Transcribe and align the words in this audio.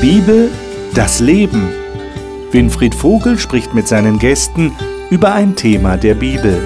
Bibel, 0.00 0.48
das 0.94 1.18
Leben. 1.18 1.70
Winfried 2.52 2.94
Vogel 2.94 3.36
spricht 3.36 3.74
mit 3.74 3.88
seinen 3.88 4.20
Gästen 4.20 4.70
über 5.10 5.32
ein 5.32 5.56
Thema 5.56 5.96
der 5.96 6.14
Bibel. 6.14 6.56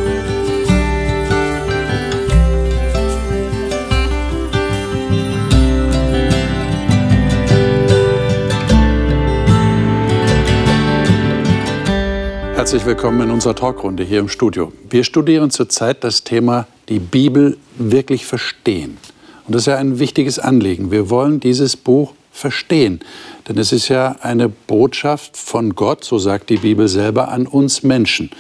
Herzlich 12.55 12.85
willkommen 12.85 13.23
in 13.23 13.31
unserer 13.31 13.55
Talkrunde 13.55 14.03
hier 14.03 14.19
im 14.19 14.29
Studio. 14.29 14.75
Wir 14.91 15.05
studieren 15.05 15.51
zurzeit 15.51 16.05
das 16.05 16.23
Thema 16.23 16.67
die 16.91 16.99
Bibel 16.99 17.57
wirklich 17.79 18.27
verstehen. 18.27 18.99
Und 19.47 19.55
das 19.55 19.63
ist 19.63 19.67
ja 19.69 19.79
ein 19.79 19.99
wichtiges 19.99 20.39
Anliegen. 20.39 20.91
Wir 20.91 21.09
wollen 21.09 21.41
dieses 21.41 21.79
Buch 21.79 22.13
verstehen. 22.33 23.01
Denn 23.49 23.59
es 23.59 23.73
ist 23.73 23.89
ja 23.89 24.17
eine 24.21 24.49
Botschaft 24.49 25.37
von 25.37 25.75
Gott, 25.75 26.05
so 26.05 26.19
sagt 26.19 26.51
die 26.51 26.59
Bibel 26.59 26.89
selber, 26.89 27.29
an 27.29 27.47
uns 27.47 27.83
Menschen. 27.83 28.31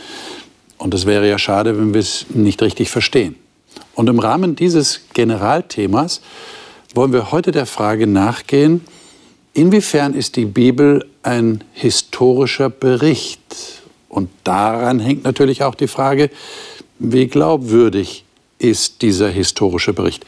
Und 0.79 0.95
es 0.95 1.07
wäre 1.07 1.29
ja 1.29 1.39
schade, 1.39 1.79
wenn 1.79 1.93
wir 1.95 2.01
es 2.01 2.27
nicht 2.31 2.63
richtig 2.63 2.91
verstehen. 2.91 3.37
Und 3.95 4.09
im 4.09 4.19
Rahmen 4.19 4.57
dieses 4.57 5.03
Generalthemas 5.13 6.21
wollen 6.95 7.13
wir 7.13 7.33
heute 7.33 7.53
der 7.53 7.67
Frage 7.67 8.07
nachgehen, 8.07 8.83
inwiefern 9.55 10.15
ist 10.15 10.37
die 10.37 10.45
Bibel 10.45 11.07
ein 11.23 11.65
historischer 11.73 12.71
Bericht? 12.71 13.41
Und 14.09 14.31
daran 14.45 15.01
hängt 15.01 15.25
natürlich 15.25 15.63
auch 15.63 15.75
die 15.75 15.89
Frage, 15.89 16.31
wie 16.99 17.27
glaubwürdig 17.27 18.25
ist 18.59 19.03
dieser 19.03 19.29
historische 19.29 19.93
Bericht? 19.93 20.25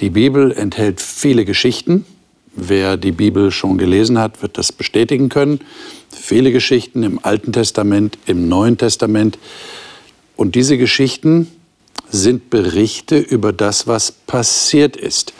Die 0.00 0.10
Bibel 0.10 0.52
enthält 0.52 1.00
viele 1.00 1.44
Geschichten, 1.44 2.06
Wer 2.62 2.98
die 2.98 3.12
Bibel 3.12 3.50
schon 3.50 3.78
gelesen 3.78 4.18
hat, 4.18 4.42
wird 4.42 4.58
das 4.58 4.70
bestätigen 4.70 5.30
können. 5.30 5.60
Viele 6.10 6.52
Geschichten 6.52 7.02
im 7.02 7.18
Alten 7.22 7.54
Testament, 7.54 8.18
im 8.26 8.48
Neuen 8.48 8.76
Testament. 8.76 9.38
Und 10.36 10.54
diese 10.54 10.76
Geschichten 10.76 11.50
sind 12.10 12.50
Berichte 12.50 13.16
über 13.16 13.54
das, 13.54 13.86
was 13.86 14.12
passiert 14.12 14.96
ist. 14.96 15.32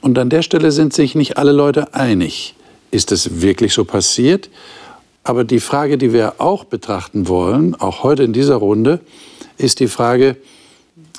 Und 0.00 0.18
an 0.18 0.30
der 0.30 0.42
Stelle 0.42 0.72
sind 0.72 0.92
sich 0.92 1.14
nicht 1.14 1.36
alle 1.36 1.52
Leute 1.52 1.94
einig. 1.94 2.56
Ist 2.90 3.12
es 3.12 3.40
wirklich 3.40 3.72
so 3.72 3.84
passiert? 3.84 4.50
Aber 5.22 5.44
die 5.44 5.60
Frage, 5.60 5.96
die 5.96 6.12
wir 6.12 6.40
auch 6.40 6.64
betrachten 6.64 7.28
wollen, 7.28 7.76
auch 7.76 8.02
heute 8.02 8.24
in 8.24 8.32
dieser 8.32 8.56
Runde, 8.56 8.98
ist 9.58 9.78
die 9.78 9.88
Frage, 9.88 10.36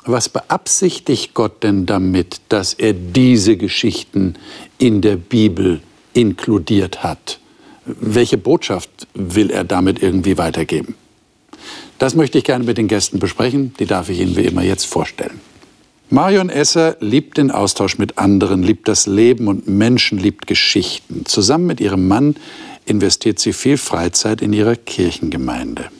was 0.04 0.28
beabsichtigt 0.28 1.34
Gott 1.34 1.62
denn 1.62 1.86
damit, 1.86 2.40
dass 2.48 2.74
er 2.74 2.92
diese 2.92 3.56
Geschichten 3.56 4.34
in 4.78 5.00
der 5.00 5.16
Bibel 5.16 5.80
inkludiert 6.12 7.02
hat? 7.02 7.38
Welche 7.84 8.38
Botschaft 8.38 8.90
will 9.14 9.50
er 9.50 9.64
damit 9.64 10.02
irgendwie 10.02 10.38
weitergeben? 10.38 10.94
Das 11.98 12.14
möchte 12.14 12.38
ich 12.38 12.44
gerne 12.44 12.64
mit 12.64 12.78
den 12.78 12.88
Gästen 12.88 13.18
besprechen. 13.18 13.74
Die 13.78 13.86
darf 13.86 14.08
ich 14.08 14.20
Ihnen 14.20 14.36
wie 14.36 14.44
immer 14.44 14.62
jetzt 14.62 14.86
vorstellen. 14.86 15.40
Marion 16.08 16.50
Esser 16.50 16.96
liebt 16.98 17.36
den 17.36 17.52
Austausch 17.52 17.98
mit 17.98 18.18
anderen, 18.18 18.64
liebt 18.64 18.88
das 18.88 19.06
Leben 19.06 19.46
und 19.46 19.68
Menschen, 19.68 20.18
liebt 20.18 20.48
Geschichten. 20.48 21.24
Zusammen 21.24 21.66
mit 21.66 21.80
ihrem 21.80 22.08
Mann 22.08 22.34
investiert 22.84 23.38
sie 23.38 23.52
viel 23.52 23.76
Freizeit 23.76 24.42
in 24.42 24.52
ihrer 24.52 24.74
Kirchengemeinde. 24.74 25.90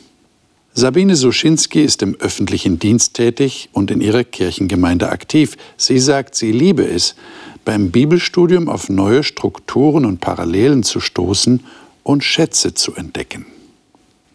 Sabine 0.72 1.16
Suschinski 1.16 1.82
ist 1.82 2.00
im 2.02 2.14
öffentlichen 2.20 2.78
Dienst 2.78 3.14
tätig 3.14 3.68
und 3.72 3.90
in 3.90 4.00
ihrer 4.00 4.22
Kirchengemeinde 4.22 5.08
aktiv. 5.08 5.56
Sie 5.76 5.98
sagt, 5.98 6.36
sie 6.36 6.52
liebe 6.52 6.86
es, 6.86 7.16
beim 7.64 7.90
Bibelstudium 7.90 8.68
auf 8.68 8.88
neue 8.88 9.24
Strukturen 9.24 10.04
und 10.04 10.20
Parallelen 10.20 10.82
zu 10.84 11.00
stoßen 11.00 11.64
und 12.04 12.24
Schätze 12.24 12.72
zu 12.74 12.94
entdecken. 12.94 13.46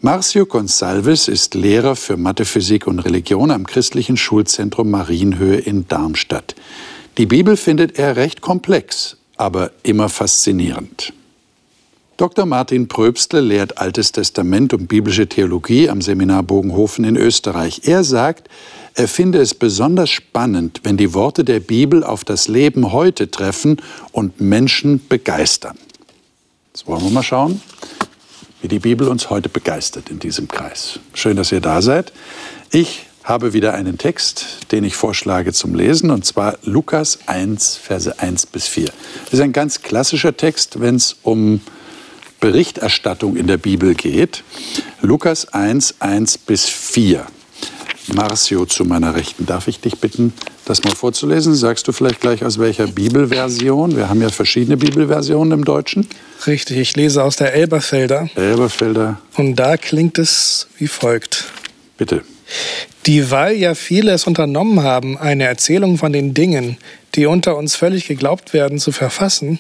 Marcio 0.02 0.46
Gonsalves 0.46 1.28
ist 1.30 1.56
Lehrer 1.56 1.96
für 1.96 2.18
Mathe, 2.18 2.46
Physik 2.46 2.86
und 2.86 3.00
Religion 3.00 3.50
am 3.50 3.66
christlichen 3.66 4.18
Schulzentrum 4.18 4.92
Marienhöhe 4.92 5.56
in 5.56 5.88
Darmstadt. 5.88 6.54
Die 7.18 7.26
Bibel 7.26 7.56
findet 7.56 7.98
er 7.98 8.18
recht 8.18 8.42
komplex, 8.42 9.18
aber 9.38 9.72
immer 9.84 10.10
faszinierend. 10.10 11.14
Dr. 12.18 12.46
Martin 12.46 12.88
Pröbstle 12.88 13.42
lehrt 13.42 13.78
Altes 13.78 14.14
Testament 14.14 14.74
und 14.74 14.88
biblische 14.88 15.28
Theologie 15.28 15.90
am 15.90 16.02
Seminar 16.02 16.44
Bogenhofen 16.44 17.04
in 17.04 17.18
Österreich. 17.18 17.82
Er 17.84 18.06
sagt, 18.06 18.48
er 18.94 19.10
finde 19.10 19.42
es 19.42 19.54
besonders 19.54 20.10
spannend, 20.12 20.80
wenn 20.84 20.96
die 20.96 21.14
Worte 21.14 21.44
der 21.44 21.60
Bibel 21.60 22.06
auf 22.06 22.24
das 22.24 22.48
Leben 22.48 22.94
heute 22.94 23.30
treffen 23.30 23.82
und 24.14 24.40
Menschen 24.40 25.06
begeistern. 25.10 25.78
Jetzt 26.74 26.88
wollen 26.88 27.04
wir 27.04 27.10
mal 27.10 27.22
schauen, 27.22 27.62
wie 28.62 28.70
die 28.70 28.80
Bibel 28.80 29.10
uns 29.10 29.30
heute 29.30 29.50
begeistert 29.50 30.10
in 30.10 30.20
diesem 30.20 30.48
Kreis. 30.48 31.02
Schön, 31.14 31.36
dass 31.36 31.52
ihr 31.52 31.60
da 31.60 31.82
seid. 31.82 32.14
Ich 32.72 33.08
habe 33.26 33.52
wieder 33.52 33.74
einen 33.74 33.98
Text, 33.98 34.72
den 34.72 34.86
ich 34.86 34.96
vorschlage 34.96 35.52
zum 35.52 35.76
Lesen, 35.76 36.12
und 36.12 36.24
zwar 36.24 36.60
Lukas 36.64 37.20
1, 37.26 37.76
Verse 37.76 38.18
1 38.20 38.46
bis 38.46 38.68
4. 38.68 38.86
Das 39.26 39.34
ist 39.34 39.42
ein 39.42 39.52
ganz 39.52 39.82
klassischer 39.82 40.38
Text, 40.38 40.80
wenn 40.80 40.96
es 40.96 41.18
um 41.22 41.60
Berichterstattung 42.40 43.36
in 43.36 43.48
der 43.48 43.58
Bibel 43.58 43.96
geht. 43.96 44.44
Lukas 45.02 45.54
1, 45.54 45.96
1 46.00 46.38
bis 46.40 46.66
4. 46.66 47.26
Marcio 48.14 48.66
zu 48.66 48.86
meiner 48.86 49.16
Rechten. 49.16 49.46
Darf 49.46 49.68
ich 49.68 49.80
dich 49.80 49.98
bitten, 50.00 50.34
das 50.66 50.84
mal 50.84 50.96
vorzulesen? 50.96 51.56
Sagst 51.56 51.88
du 51.88 51.92
vielleicht 51.92 52.22
gleich 52.22 52.46
aus 52.46 52.60
welcher 52.60 52.88
Bibelversion? 52.88 53.96
Wir 53.96 54.10
haben 54.10 54.22
ja 54.22 54.30
verschiedene 54.30 54.78
Bibelversionen 54.78 55.60
im 55.60 55.66
Deutschen. 55.66 56.08
Richtig, 56.46 56.78
ich 56.78 56.96
lese 56.96 57.24
aus 57.24 57.36
der 57.36 57.54
Elberfelder. 57.54 58.30
Elberfelder. 58.36 59.20
Und 59.36 59.56
da 59.56 59.78
klingt 59.78 60.20
es 60.20 60.68
wie 60.78 60.88
folgt. 60.88 61.46
Bitte. 61.98 62.24
Dieweil 63.06 63.56
ja 63.56 63.76
viele 63.76 64.12
es 64.12 64.28
unternommen 64.28 64.84
haben, 64.84 65.18
eine 65.18 65.46
Erzählung 65.46 65.98
von 65.98 66.14
den 66.14 66.34
Dingen, 66.34 66.78
die 67.16 67.26
unter 67.26 67.56
uns 67.56 67.76
völlig 67.76 68.08
geglaubt 68.08 68.54
werden, 68.54 68.80
zu 68.80 68.92
verfassen, 68.92 69.60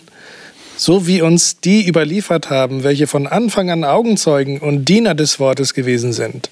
so 0.77 1.07
wie 1.07 1.21
uns 1.21 1.59
die 1.59 1.87
überliefert 1.87 2.49
haben, 2.49 2.83
welche 2.83 3.07
von 3.07 3.27
Anfang 3.27 3.69
an 3.69 3.83
Augenzeugen 3.83 4.59
und 4.59 4.85
Diener 4.85 5.15
des 5.15 5.39
Wortes 5.39 5.73
gewesen 5.73 6.13
sind, 6.13 6.49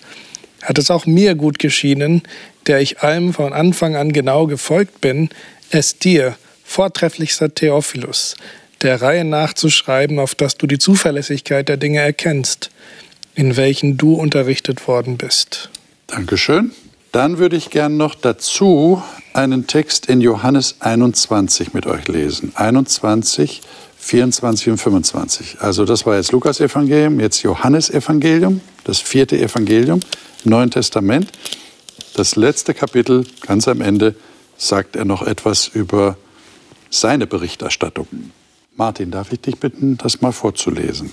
hat 0.62 0.78
es 0.78 0.90
auch 0.90 1.06
mir 1.06 1.36
gut 1.36 1.60
geschienen, 1.60 2.24
der 2.68 2.80
ich 2.80 3.02
allem 3.02 3.34
von 3.34 3.54
Anfang 3.54 3.96
an 3.96 4.14
genau 4.14 4.48
gefolgt 4.48 5.02
bin, 5.02 5.30
es 5.70 5.98
dir, 6.00 6.36
vortrefflichster 6.64 7.54
Theophilus, 7.54 8.36
der 8.82 9.02
Reihe 9.02 9.26
nachzuschreiben, 9.26 10.20
auf 10.20 10.36
dass 10.36 10.58
du 10.58 10.68
die 10.68 10.80
Zuverlässigkeit 10.80 11.68
der 11.70 11.78
Dinge 11.78 12.00
erkennst, 12.00 12.70
in 13.36 13.58
welchen 13.58 13.98
du 13.98 14.14
unterrichtet 14.14 14.88
worden 14.88 15.18
bist. 15.18 15.70
Dankeschön. 16.08 16.72
Dann 17.12 17.38
würde 17.38 17.56
ich 17.56 17.70
gern 17.70 17.96
noch 17.96 18.16
dazu 18.16 19.04
einen 19.34 19.68
Text 19.68 20.08
in 20.08 20.20
Johannes 20.20 20.78
21 20.80 21.74
mit 21.74 21.86
euch 21.86 22.08
lesen. 22.08 22.54
21, 22.56 23.62
24 24.04 24.70
und 24.70 24.78
25. 24.78 25.58
Also 25.60 25.86
das 25.86 26.06
war 26.06 26.18
jetzt 26.18 26.32
Lukas 26.32 26.60
Evangelium, 26.60 27.20
jetzt 27.20 27.42
Johannes 27.42 27.90
Evangelium, 27.90 28.62
das 28.84 29.00
vierte 29.00 29.38
Evangelium 29.40 30.02
im 30.44 30.52
Neuen 30.52 30.70
Testament. 30.70 31.32
Das 32.14 32.36
letzte 32.36 32.74
Kapitel, 32.74 33.26
ganz 33.42 33.68
am 33.68 33.82
Ende, 33.82 34.14
sagt 34.58 34.96
er 34.96 35.06
noch 35.06 35.26
etwas 35.26 35.68
über 35.68 36.18
seine 36.90 37.28
Berichterstattung. 37.28 38.08
Martin, 38.76 39.10
darf 39.10 39.32
ich 39.32 39.40
dich 39.40 39.58
bitten, 39.58 39.98
das 39.98 40.22
mal 40.22 40.32
vorzulesen? 40.32 41.12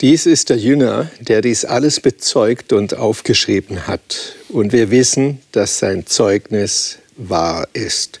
Dies 0.00 0.26
ist 0.26 0.48
der 0.48 0.58
Jünger, 0.58 1.10
der 1.20 1.42
dies 1.42 1.64
alles 1.64 2.00
bezeugt 2.00 2.72
und 2.72 2.94
aufgeschrieben 2.94 3.86
hat. 3.86 4.34
Und 4.48 4.72
wir 4.72 4.90
wissen, 4.90 5.40
dass 5.52 5.78
sein 5.78 6.06
Zeugnis 6.06 6.98
wahr 7.16 7.68
ist. 7.72 8.20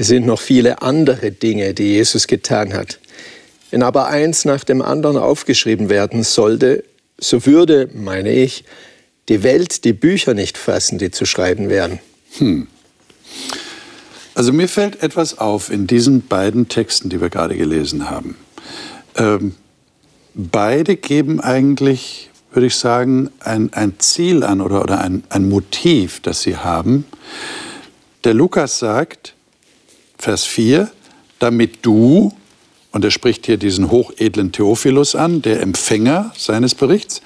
Es 0.00 0.06
sind 0.06 0.26
noch 0.26 0.40
viele 0.40 0.80
andere 0.80 1.32
Dinge, 1.32 1.74
die 1.74 1.94
Jesus 1.94 2.28
getan 2.28 2.72
hat. 2.72 3.00
Wenn 3.72 3.82
aber 3.82 4.06
eins 4.06 4.44
nach 4.44 4.62
dem 4.62 4.80
anderen 4.80 5.16
aufgeschrieben 5.16 5.88
werden 5.88 6.22
sollte, 6.22 6.84
so 7.18 7.44
würde, 7.44 7.90
meine 7.92 8.32
ich, 8.32 8.64
die 9.28 9.42
Welt 9.42 9.84
die 9.84 9.92
Bücher 9.92 10.34
nicht 10.34 10.56
fassen, 10.56 10.98
die 10.98 11.10
zu 11.10 11.26
schreiben 11.26 11.68
wären. 11.68 11.98
Hm. 12.38 12.68
Also 14.34 14.52
mir 14.52 14.68
fällt 14.68 15.02
etwas 15.02 15.36
auf 15.36 15.68
in 15.68 15.88
diesen 15.88 16.28
beiden 16.28 16.68
Texten, 16.68 17.08
die 17.08 17.20
wir 17.20 17.28
gerade 17.28 17.56
gelesen 17.56 18.08
haben. 18.08 18.36
Ähm, 19.16 19.56
beide 20.32 20.94
geben 20.94 21.40
eigentlich, 21.40 22.30
würde 22.52 22.68
ich 22.68 22.76
sagen, 22.76 23.30
ein, 23.40 23.72
ein 23.72 23.94
Ziel 23.98 24.44
an 24.44 24.60
oder, 24.60 24.80
oder 24.80 25.00
ein, 25.00 25.24
ein 25.28 25.48
Motiv, 25.48 26.20
das 26.20 26.42
sie 26.42 26.56
haben. 26.56 27.04
Der 28.22 28.34
Lukas 28.34 28.78
sagt, 28.78 29.34
Vers 30.18 30.44
4, 30.44 30.90
damit 31.38 31.78
du, 31.82 32.34
und 32.92 33.04
er 33.04 33.10
spricht 33.10 33.46
hier 33.46 33.56
diesen 33.56 33.90
hochedlen 33.90 34.52
Theophilus 34.52 35.14
an, 35.14 35.42
der 35.42 35.60
Empfänger 35.62 36.32
seines 36.36 36.74
Berichts, 36.74 37.22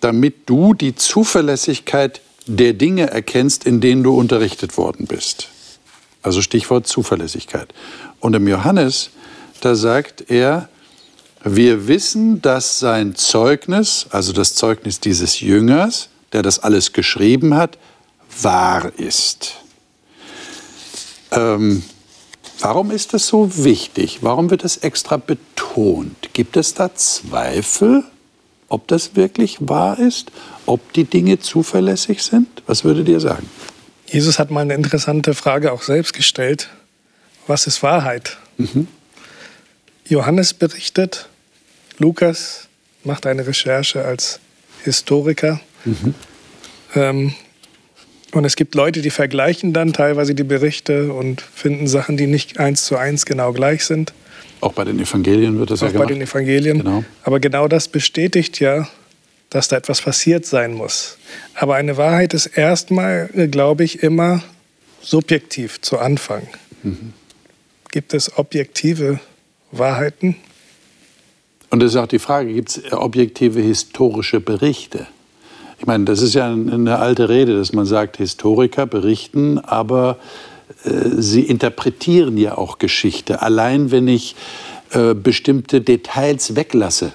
damit 0.00 0.48
du 0.48 0.74
die 0.74 0.94
Zuverlässigkeit 0.94 2.20
der 2.46 2.72
Dinge 2.72 3.10
erkennst, 3.10 3.64
in 3.64 3.80
denen 3.80 4.02
du 4.02 4.18
unterrichtet 4.18 4.76
worden 4.76 5.06
bist. 5.06 5.48
Also 6.22 6.42
Stichwort 6.42 6.86
Zuverlässigkeit. 6.86 7.72
Und 8.20 8.34
im 8.34 8.48
Johannes, 8.48 9.10
da 9.60 9.74
sagt 9.74 10.30
er, 10.30 10.68
Wir 11.46 11.88
wissen, 11.88 12.40
dass 12.40 12.78
sein 12.78 13.16
Zeugnis, 13.16 14.06
also 14.08 14.32
das 14.32 14.54
Zeugnis 14.54 15.00
dieses 15.00 15.40
Jüngers, 15.40 16.08
der 16.32 16.40
das 16.40 16.58
alles 16.58 16.94
geschrieben 16.94 17.54
hat, 17.54 17.76
wahr 18.40 18.90
ist. 18.96 19.56
Ähm, 21.30 21.82
warum 22.60 22.90
ist 22.90 23.14
das 23.14 23.26
so 23.26 23.64
wichtig? 23.64 24.18
Warum 24.22 24.50
wird 24.50 24.64
das 24.64 24.78
extra 24.78 25.16
betont? 25.16 26.32
Gibt 26.32 26.56
es 26.56 26.74
da 26.74 26.94
Zweifel, 26.94 28.04
ob 28.68 28.88
das 28.88 29.16
wirklich 29.16 29.58
wahr 29.60 29.98
ist? 29.98 30.30
Ob 30.66 30.92
die 30.92 31.04
Dinge 31.04 31.38
zuverlässig 31.38 32.22
sind? 32.22 32.48
Was 32.66 32.84
würdet 32.84 33.08
ihr 33.08 33.20
sagen? 33.20 33.48
Jesus 34.06 34.38
hat 34.38 34.50
mal 34.50 34.60
eine 34.60 34.74
interessante 34.74 35.34
Frage 35.34 35.72
auch 35.72 35.82
selbst 35.82 36.12
gestellt. 36.12 36.68
Was 37.46 37.66
ist 37.66 37.82
Wahrheit? 37.82 38.36
Mhm. 38.58 38.88
Johannes 40.06 40.54
berichtet, 40.54 41.28
Lukas 41.98 42.68
macht 43.04 43.26
eine 43.26 43.46
Recherche 43.46 44.04
als 44.04 44.40
Historiker. 44.84 45.60
Mhm. 45.84 46.14
Ähm, 46.94 47.34
und 48.34 48.44
es 48.44 48.56
gibt 48.56 48.74
Leute, 48.74 49.00
die 49.00 49.10
vergleichen 49.10 49.72
dann 49.72 49.92
teilweise 49.92 50.34
die 50.34 50.42
Berichte 50.42 51.12
und 51.12 51.40
finden 51.40 51.86
Sachen, 51.86 52.16
die 52.16 52.26
nicht 52.26 52.58
eins 52.58 52.84
zu 52.84 52.96
eins 52.96 53.26
genau 53.26 53.52
gleich 53.52 53.84
sind. 53.84 54.12
Auch 54.60 54.72
bei 54.72 54.84
den 54.84 54.98
Evangelien 54.98 55.58
wird 55.58 55.70
das 55.70 55.82
Auch 55.82 55.86
ja 55.86 55.92
gemacht. 55.92 56.08
bei 56.08 56.14
den 56.14 56.22
Evangelien. 56.22 56.78
Genau. 56.78 57.04
Aber 57.22 57.38
genau 57.38 57.68
das 57.68 57.86
bestätigt 57.86 58.58
ja, 58.58 58.88
dass 59.50 59.68
da 59.68 59.76
etwas 59.76 60.00
passiert 60.00 60.46
sein 60.46 60.74
muss. 60.74 61.16
Aber 61.54 61.76
eine 61.76 61.96
Wahrheit 61.96 62.34
ist 62.34 62.46
erstmal, 62.46 63.28
glaube 63.50 63.84
ich, 63.84 64.02
immer 64.02 64.42
subjektiv 65.00 65.80
zu 65.80 65.98
Anfang. 65.98 66.42
Mhm. 66.82 67.12
Gibt 67.92 68.14
es 68.14 68.36
objektive 68.36 69.20
Wahrheiten? 69.70 70.34
Und 71.70 71.80
das 71.80 71.92
ist 71.92 71.96
auch 71.96 72.08
die 72.08 72.18
Frage, 72.18 72.52
gibt 72.52 72.70
es 72.70 72.92
objektive 72.92 73.60
historische 73.60 74.40
Berichte? 74.40 75.06
Ich 75.84 75.86
meine, 75.86 76.06
das 76.06 76.22
ist 76.22 76.32
ja 76.32 76.50
eine 76.50 76.98
alte 76.98 77.28
Rede, 77.28 77.58
dass 77.58 77.74
man 77.74 77.84
sagt, 77.84 78.16
Historiker 78.16 78.86
berichten, 78.86 79.58
aber 79.58 80.16
äh, 80.82 81.10
sie 81.18 81.42
interpretieren 81.42 82.38
ja 82.38 82.56
auch 82.56 82.78
Geschichte. 82.78 83.42
Allein 83.42 83.90
wenn 83.90 84.08
ich 84.08 84.34
äh, 84.92 85.12
bestimmte 85.12 85.82
Details 85.82 86.56
weglasse. 86.56 87.12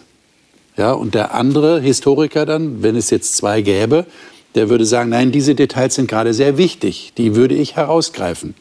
Ja, 0.77 0.92
und 0.92 1.16
der 1.16 1.33
andere 1.33 1.81
Historiker 1.81 2.45
dann, 2.45 2.83
wenn 2.83 2.95
es 2.95 3.10
jetzt 3.10 3.38
zwei 3.38 3.62
gäbe, 3.62 4.06
der 4.54 4.69
würde 4.69 4.86
sagen, 4.86 5.10
nein, 5.10 5.31
diese 5.31 5.56
Details 5.56 5.95
sind 5.95 6.07
gerade 6.07 6.36
sehr 6.36 6.60
wichtig, 6.60 7.13
die 7.18 7.36
würde 7.36 7.56
ich 7.56 7.75
herausgreifen. 7.75 8.54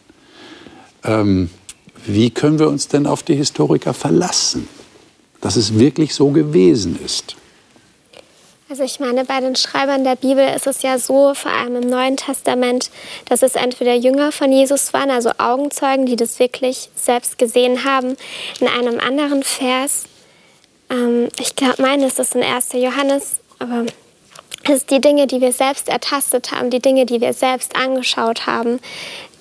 Ähm, 1.04 1.50
wie 2.06 2.30
können 2.30 2.58
wir 2.58 2.70
uns 2.70 2.88
denn 2.88 3.06
auf 3.06 3.22
die 3.22 3.34
Historiker 3.34 3.92
verlassen, 3.92 4.68
dass 5.42 5.56
es 5.56 5.78
wirklich 5.78 6.14
so 6.14 6.30
gewesen 6.30 6.98
ist? 7.04 7.36
Also 8.70 8.82
ich 8.82 9.00
meine, 9.00 9.24
bei 9.24 9.40
den 9.40 9.56
Schreibern 9.56 10.04
der 10.04 10.16
Bibel 10.16 10.46
ist 10.54 10.66
es 10.66 10.82
ja 10.82 10.98
so, 10.98 11.32
vor 11.32 11.50
allem 11.50 11.76
im 11.76 11.88
Neuen 11.88 12.18
Testament, 12.18 12.90
dass 13.26 13.40
es 13.40 13.54
entweder 13.54 13.94
Jünger 13.94 14.30
von 14.30 14.52
Jesus 14.52 14.92
waren, 14.92 15.10
also 15.10 15.30
Augenzeugen, 15.38 16.04
die 16.04 16.16
das 16.16 16.38
wirklich 16.38 16.90
selbst 16.94 17.38
gesehen 17.38 17.84
haben. 17.84 18.18
In 18.60 18.68
einem 18.68 19.00
anderen 19.00 19.42
Vers, 19.42 20.04
ähm, 20.90 21.28
ich 21.40 21.56
glaube, 21.56 21.80
meine, 21.80 22.06
es 22.06 22.18
ist 22.18 22.34
in 22.34 22.42
1. 22.42 22.74
Johannes, 22.74 23.40
aber 23.58 23.86
es 24.64 24.82
ist 24.82 24.90
die 24.90 25.00
Dinge, 25.00 25.26
die 25.26 25.40
wir 25.40 25.54
selbst 25.54 25.88
ertastet 25.88 26.52
haben, 26.52 26.68
die 26.68 26.80
Dinge, 26.80 27.06
die 27.06 27.22
wir 27.22 27.32
selbst 27.32 27.74
angeschaut 27.74 28.46
haben, 28.46 28.80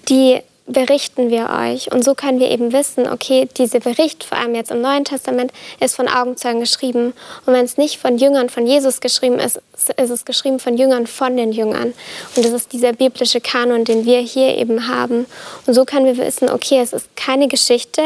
die 0.08 0.40
berichten 0.68 1.30
wir 1.30 1.50
euch. 1.50 1.92
Und 1.92 2.04
so 2.04 2.14
können 2.14 2.40
wir 2.40 2.52
eben 2.52 2.74
wissen, 2.74 3.08
okay, 3.08 3.48
dieser 3.58 3.80
Bericht, 3.80 4.24
vor 4.24 4.38
allem 4.38 4.54
jetzt 4.54 4.70
im 4.70 4.82
Neuen 4.82 5.06
Testament, 5.06 5.52
ist 5.80 5.96
von 5.96 6.08
Augenzeugen 6.08 6.60
geschrieben. 6.60 7.14
Und 7.46 7.54
wenn 7.54 7.66
es 7.66 7.78
nicht 7.78 7.98
von 7.98 8.18
Jüngern 8.18 8.50
von 8.50 8.68
Jesus 8.68 9.00
geschrieben 9.00 9.40
ist, 9.40 9.62
ist 9.74 10.10
es 10.10 10.26
geschrieben 10.26 10.60
von 10.60 10.78
Jüngern 10.78 11.08
von 11.08 11.38
den 11.38 11.52
Jüngern. 11.52 11.94
Und 12.36 12.46
das 12.46 12.52
ist 12.52 12.74
dieser 12.74 12.94
biblische 12.94 13.42
Kanon, 13.42 13.86
den 13.86 14.06
wir 14.06 14.20
hier 14.20 14.58
eben 14.58 14.88
haben. 14.88 15.26
Und 15.66 15.74
so 15.74 15.86
können 15.86 16.06
wir 16.06 16.18
wissen, 16.18 16.50
okay, 16.50 16.80
es 16.82 16.94
ist 16.94 17.16
keine 17.16 17.48
Geschichte 17.48 18.02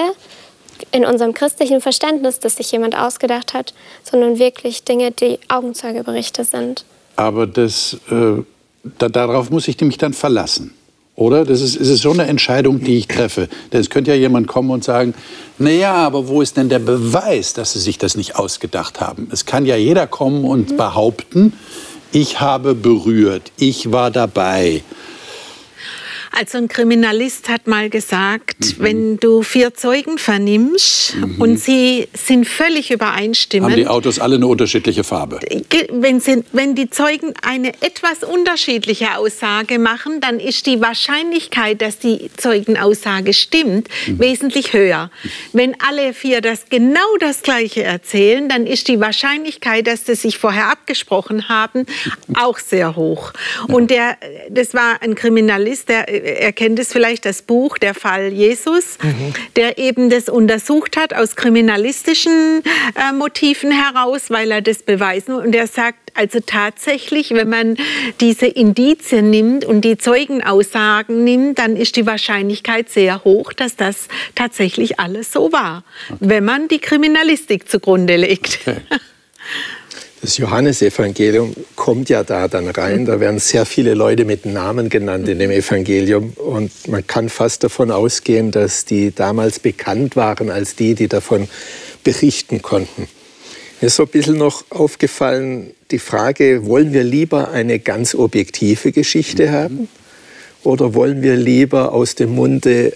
in 0.92 1.06
unserem 1.06 1.34
christlichen 1.34 1.82
Verständnis, 1.82 2.40
dass 2.40 2.58
sich 2.58 2.72
jemand 2.72 2.98
ausgedacht 2.98 3.54
hat, 3.54 3.74
sondern 4.04 4.40
wirklich 4.40 4.84
Dinge, 4.84 5.12
die 5.12 5.40
Augenzeugeberichte 5.48 6.44
sind. 6.44 6.86
Aber 7.16 7.46
das, 7.48 7.98
äh, 8.10 8.44
da, 8.98 9.10
darauf 9.10 9.50
muss 9.50 9.68
ich 9.68 9.80
mich 9.82 9.98
dann 9.98 10.14
verlassen. 10.14 10.76
Oder? 11.22 11.46
Das 11.46 11.62
ist, 11.62 11.76
ist 11.76 12.02
so 12.02 12.12
eine 12.12 12.26
Entscheidung, 12.26 12.80
die 12.80 12.98
ich 12.98 13.08
treffe. 13.08 13.48
Denn 13.72 13.80
es 13.80 13.92
könnte 13.92 14.10
ja 14.10 14.18
jemand 14.18 14.48
kommen 14.48 14.72
und 14.72 14.84
sagen, 14.84 15.14
naja, 15.60 15.94
aber 15.94 16.28
wo 16.28 16.42
ist 16.42 16.58
denn 16.58 16.68
der 16.68 16.80
Beweis, 16.80 17.54
dass 17.54 17.74
Sie 17.74 17.80
sich 17.80 18.00
das 18.00 18.18
nicht 18.18 18.38
ausgedacht 18.38 19.00
haben? 19.00 19.30
Es 19.32 19.46
kann 19.46 19.68
ja 19.68 19.76
jeder 19.76 20.08
kommen 20.08 20.44
und 20.44 20.72
mhm. 20.72 20.78
behaupten, 20.78 21.54
ich 22.12 22.42
habe 22.42 22.74
berührt, 22.74 23.52
ich 23.58 23.92
war 23.92 24.10
dabei. 24.10 24.82
Also 26.34 26.58
ein 26.60 26.70
Kriminalist 26.70 27.50
hat 27.50 27.68
mal 27.68 27.90
gesagt, 27.90 28.78
mhm. 28.78 28.84
wenn 28.84 29.18
du 29.18 29.44
vier 29.44 29.74
Zeugen 29.74 30.18
vernimmst 30.18 31.18
mhm. 31.18 31.42
und 31.42 31.58
sie 31.58 32.08
sind 32.14 32.48
völlig 32.48 32.90
übereinstimmend. 32.90 33.72
Haben 33.72 33.78
die 33.78 33.88
Autos 33.88 34.18
alle 34.18 34.36
eine 34.36 34.48
unterschiedliche 34.48 35.04
Farbe? 35.04 35.40
Wenn, 35.90 36.22
sie, 36.22 36.44
wenn 36.54 36.74
die 36.74 36.90
Zeugen 36.90 37.34
eine 37.42 37.74
etwas 37.82 38.24
unterschiedliche 38.24 39.18
Aussage 39.18 39.78
machen, 39.78 40.22
dann 40.22 40.40
ist 40.40 40.68
die 40.68 40.80
Wahrscheinlichkeit, 40.80 41.82
dass 41.82 42.00
die 42.00 42.30
Zeugenaussage 42.38 43.34
stimmt, 43.34 43.90
mhm. 44.08 44.20
wesentlich 44.20 44.72
höher. 44.72 45.12
Wenn 45.52 45.76
alle 45.86 46.14
vier 46.14 46.40
das 46.40 46.68
genau 46.70 47.18
das 47.20 47.42
Gleiche 47.42 47.84
erzählen, 47.84 48.48
dann 48.48 48.66
ist 48.66 48.88
die 48.88 49.02
Wahrscheinlichkeit, 49.02 49.86
dass 49.86 50.06
sie 50.06 50.16
sich 50.16 50.38
vorher 50.38 50.72
abgesprochen 50.72 51.50
haben, 51.50 51.86
auch 52.36 52.58
sehr 52.58 52.96
hoch. 52.96 53.34
Und 53.68 53.92
der, 53.92 54.18
das 54.50 54.74
war 54.74 55.02
ein 55.02 55.16
Kriminalist, 55.16 55.90
der 55.90 56.21
er 56.24 56.54
kennt 56.54 56.80
es 56.80 56.92
vielleicht, 56.92 57.26
das 57.26 57.42
Buch 57.42 57.78
Der 57.78 57.94
Fall 57.94 58.32
Jesus, 58.32 58.98
mhm. 59.02 59.34
der 59.56 59.78
eben 59.78 60.10
das 60.10 60.30
untersucht 60.30 60.98
hat 60.98 61.14
aus 61.14 61.36
kriminalistischen 61.36 62.64
äh, 62.96 63.14
Motiven 63.14 63.72
heraus, 63.72 64.30
weil 64.30 64.52
er 64.52 64.62
das 64.62 64.84
beweisen 64.84 65.36
und 65.36 65.56
er 65.56 65.68
sagt, 65.68 65.98
also 66.14 66.40
tatsächlich, 66.46 67.32
wenn 67.32 67.50
man 67.50 67.78
diese 68.20 68.48
Indizien 68.48 69.30
nimmt 69.30 69.66
und 69.66 69.82
die 69.82 69.98
Zeugenaussagen 69.98 71.24
nimmt, 71.24 71.60
dann 71.60 71.78
ist 71.78 71.96
die 71.96 72.06
Wahrscheinlichkeit 72.06 72.90
sehr 72.90 73.24
hoch, 73.24 73.54
dass 73.54 73.76
das 73.76 74.08
tatsächlich 74.36 75.00
alles 75.00 75.32
so 75.32 75.52
war, 75.52 75.84
okay. 76.10 76.18
wenn 76.20 76.46
man 76.46 76.68
die 76.68 76.80
Kriminalistik 76.80 77.70
zugrunde 77.70 78.18
legt. 78.18 78.60
Okay. 78.66 78.82
Das 80.22 80.38
Johannesevangelium 80.38 81.56
kommt 81.76 82.10
ja 82.10 82.24
da 82.24 82.48
dann 82.48 82.70
rein. 82.70 83.06
Da 83.06 83.20
werden 83.20 83.40
sehr 83.40 83.66
viele 83.66 83.96
Leute 83.96 84.24
mit 84.24 84.46
Namen 84.46 84.88
genannt 84.88 85.28
in 85.28 85.40
dem 85.40 85.50
Evangelium. 85.50 86.34
Und 86.34 86.72
man 86.88 87.06
kann 87.08 87.28
fast 87.28 87.64
davon 87.64 87.90
ausgehen, 87.90 88.52
dass 88.52 88.86
die 88.86 89.16
damals 89.16 89.58
bekannt 89.58 90.16
waren 90.16 90.52
als 90.52 90.76
die, 90.76 90.94
die 90.94 91.08
davon 91.08 91.50
berichten 92.04 92.62
konnten. 92.62 93.08
Mir 93.82 93.88
ist 93.88 93.96
so 93.96 94.04
ein 94.04 94.10
bisschen 94.10 94.38
noch 94.38 94.64
aufgefallen 94.70 95.72
die 95.90 95.98
Frage, 95.98 96.68
wollen 96.68 96.94
wir 96.94 97.04
lieber 97.04 97.50
eine 97.50 97.80
ganz 97.80 98.14
objektive 98.14 98.92
Geschichte 98.92 99.52
haben 99.52 99.90
oder 100.64 100.94
wollen 100.94 101.24
wir 101.24 101.36
lieber 101.36 101.94
aus 101.94 102.14
dem 102.14 102.36
Munde 102.36 102.94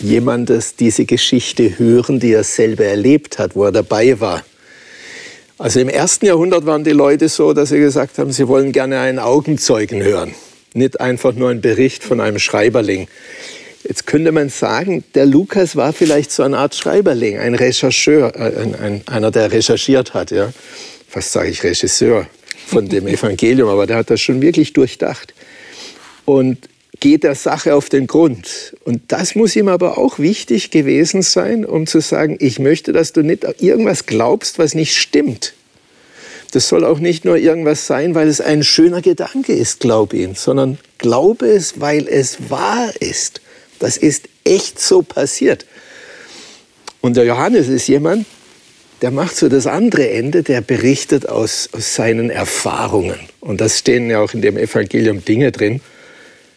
jemandes 0.00 0.74
diese 0.74 1.04
Geschichte 1.04 1.78
hören, 1.78 2.18
die 2.18 2.32
er 2.32 2.42
selber 2.42 2.84
erlebt 2.84 3.38
hat, 3.38 3.54
wo 3.54 3.62
er 3.62 3.70
dabei 3.70 4.18
war? 4.18 4.42
Also 5.56 5.78
im 5.78 5.88
ersten 5.88 6.26
Jahrhundert 6.26 6.66
waren 6.66 6.82
die 6.82 6.90
Leute 6.90 7.28
so, 7.28 7.52
dass 7.52 7.68
sie 7.68 7.78
gesagt 7.78 8.18
haben, 8.18 8.32
sie 8.32 8.48
wollen 8.48 8.72
gerne 8.72 8.98
einen 8.98 9.20
Augenzeugen 9.20 10.02
hören, 10.02 10.34
nicht 10.72 11.00
einfach 11.00 11.32
nur 11.34 11.50
einen 11.50 11.60
Bericht 11.60 12.02
von 12.02 12.20
einem 12.20 12.40
Schreiberling. 12.40 13.06
Jetzt 13.84 14.06
könnte 14.06 14.32
man 14.32 14.48
sagen, 14.48 15.04
der 15.14 15.26
Lukas 15.26 15.76
war 15.76 15.92
vielleicht 15.92 16.32
so 16.32 16.42
eine 16.42 16.58
Art 16.58 16.74
Schreiberling, 16.74 17.38
ein 17.38 17.54
Rechercheur, 17.54 18.34
äh, 18.34 18.62
ein, 18.62 18.74
ein, 18.74 19.02
einer, 19.06 19.30
der 19.30 19.52
recherchiert 19.52 20.14
hat. 20.14 20.30
Ja. 20.30 20.52
Fast 21.08 21.32
sage 21.32 21.50
ich 21.50 21.62
Regisseur 21.62 22.26
von 22.66 22.88
dem 22.88 23.06
Evangelium, 23.06 23.68
aber 23.68 23.86
der 23.86 23.98
hat 23.98 24.10
das 24.10 24.20
schon 24.20 24.40
wirklich 24.42 24.72
durchdacht. 24.72 25.34
Und 26.24 26.58
geht 27.00 27.24
der 27.24 27.34
Sache 27.34 27.74
auf 27.74 27.88
den 27.88 28.06
Grund. 28.06 28.76
Und 28.84 29.02
das 29.08 29.34
muss 29.34 29.56
ihm 29.56 29.68
aber 29.68 29.98
auch 29.98 30.18
wichtig 30.18 30.70
gewesen 30.70 31.22
sein, 31.22 31.64
um 31.64 31.86
zu 31.86 32.00
sagen, 32.00 32.36
ich 32.40 32.58
möchte, 32.58 32.92
dass 32.92 33.12
du 33.12 33.22
nicht 33.22 33.44
irgendwas 33.60 34.06
glaubst, 34.06 34.58
was 34.58 34.74
nicht 34.74 34.96
stimmt. 34.96 35.54
Das 36.52 36.68
soll 36.68 36.84
auch 36.84 37.00
nicht 37.00 37.24
nur 37.24 37.36
irgendwas 37.36 37.86
sein, 37.86 38.14
weil 38.14 38.28
es 38.28 38.40
ein 38.40 38.62
schöner 38.62 39.02
Gedanke 39.02 39.52
ist, 39.52 39.80
glaub 39.80 40.14
ihn, 40.14 40.36
sondern 40.36 40.78
glaube 40.98 41.48
es, 41.48 41.80
weil 41.80 42.06
es 42.06 42.48
wahr 42.48 42.92
ist. 43.00 43.40
Das 43.80 43.96
ist 43.96 44.28
echt 44.44 44.80
so 44.80 45.02
passiert. 45.02 45.66
Und 47.00 47.16
der 47.16 47.24
Johannes 47.24 47.68
ist 47.68 47.88
jemand, 47.88 48.24
der 49.02 49.10
macht 49.10 49.36
so 49.36 49.48
das 49.48 49.66
andere 49.66 50.10
Ende, 50.10 50.42
der 50.42 50.60
berichtet 50.60 51.28
aus, 51.28 51.68
aus 51.72 51.94
seinen 51.96 52.30
Erfahrungen. 52.30 53.18
Und 53.40 53.60
das 53.60 53.80
stehen 53.80 54.08
ja 54.08 54.20
auch 54.20 54.32
in 54.32 54.40
dem 54.40 54.56
Evangelium 54.56 55.24
Dinge 55.24 55.50
drin, 55.50 55.80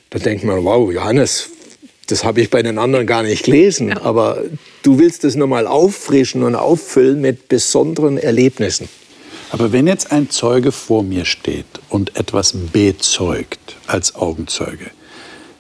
da 0.10 0.20
denkt 0.20 0.44
man, 0.44 0.64
wow, 0.64 0.92
Johannes, 0.92 1.50
das 2.08 2.24
habe 2.24 2.42
ich 2.42 2.50
bei 2.50 2.62
den 2.64 2.78
anderen 2.78 3.06
gar 3.06 3.24
nicht 3.24 3.44
gelesen. 3.44 3.90
Ja. 3.90 4.02
Aber 4.02 4.44
du 4.84 5.00
willst 5.00 5.24
es 5.24 5.36
nochmal 5.36 5.68
auffrischen 5.68 6.44
und 6.44 6.56
auffüllen 6.56 7.22
mit 7.22 7.50
besonderen 7.50 8.18
Erlebnissen. 8.18 8.90
Aber 9.50 9.72
wenn 9.72 9.88
jetzt 9.88 10.12
ein 10.12 10.30
Zeuge 10.30 10.72
vor 10.72 11.04
mir 11.04 11.26
steht 11.26 11.66
und 11.90 12.18
etwas 12.18 12.54
bezeugt 12.54 13.78
als 13.88 14.16
Augenzeuge, 14.16 14.92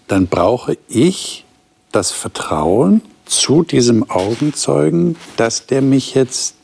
dann 0.08 0.28
brauche 0.28 0.78
ich 0.90 1.46
das 1.92 2.12
Vertrauen 2.12 3.02
zu 3.26 3.64
diesem 3.64 4.10
Augenzeugen, 4.10 5.16
dass 5.36 5.68
der 5.68 5.82
mich 5.82 6.16
jetzt 6.16 6.56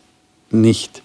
nicht 0.51 1.02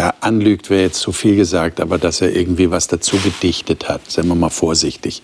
ja, 0.00 0.14
anlügt, 0.20 0.70
wäre 0.70 0.80
jetzt 0.80 1.00
zu 1.00 1.12
viel 1.12 1.36
gesagt, 1.36 1.78
aber 1.78 1.98
dass 1.98 2.22
er 2.22 2.34
irgendwie 2.34 2.70
was 2.70 2.86
dazu 2.86 3.18
gedichtet 3.18 3.86
hat, 3.86 4.10
sagen 4.10 4.28
wir 4.28 4.34
mal 4.34 4.48
vorsichtig, 4.48 5.20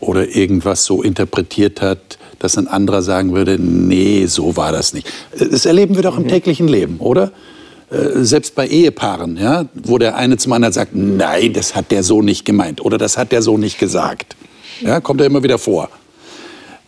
oder 0.00 0.34
irgendwas 0.34 0.86
so 0.86 1.02
interpretiert 1.02 1.82
hat, 1.82 2.16
dass 2.38 2.56
ein 2.56 2.66
anderer 2.66 3.02
sagen 3.02 3.34
würde, 3.34 3.58
nee, 3.58 4.24
so 4.24 4.56
war 4.56 4.72
das 4.72 4.94
nicht. 4.94 5.12
Das 5.38 5.66
erleben 5.66 5.94
wir 5.94 6.02
doch 6.02 6.16
im 6.16 6.22
mhm. 6.22 6.28
täglichen 6.28 6.68
Leben, 6.68 7.00
oder? 7.00 7.32
Äh, 7.90 8.24
selbst 8.24 8.54
bei 8.54 8.66
Ehepaaren, 8.66 9.36
ja, 9.36 9.66
wo 9.74 9.98
der 9.98 10.16
eine 10.16 10.38
zum 10.38 10.52
anderen 10.52 10.72
sagt, 10.72 10.94
nein, 10.94 11.52
das 11.52 11.76
hat 11.76 11.90
der 11.90 12.02
so 12.02 12.22
nicht 12.22 12.46
gemeint 12.46 12.82
oder 12.82 12.96
das 12.96 13.18
hat 13.18 13.30
der 13.30 13.42
so 13.42 13.58
nicht 13.58 13.78
gesagt. 13.78 14.36
Ja, 14.80 15.00
kommt 15.00 15.20
ja 15.20 15.26
immer 15.26 15.42
wieder 15.42 15.58
vor. 15.58 15.90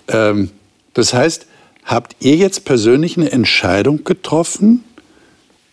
Ähm, 0.09 0.53
das 0.95 1.13
heißt, 1.13 1.47
habt 1.85 2.17
ihr 2.21 2.37
jetzt 2.37 2.65
persönlich 2.65 3.19
eine 3.19 3.31
Entscheidung 3.31 4.05
getroffen? 4.05 4.85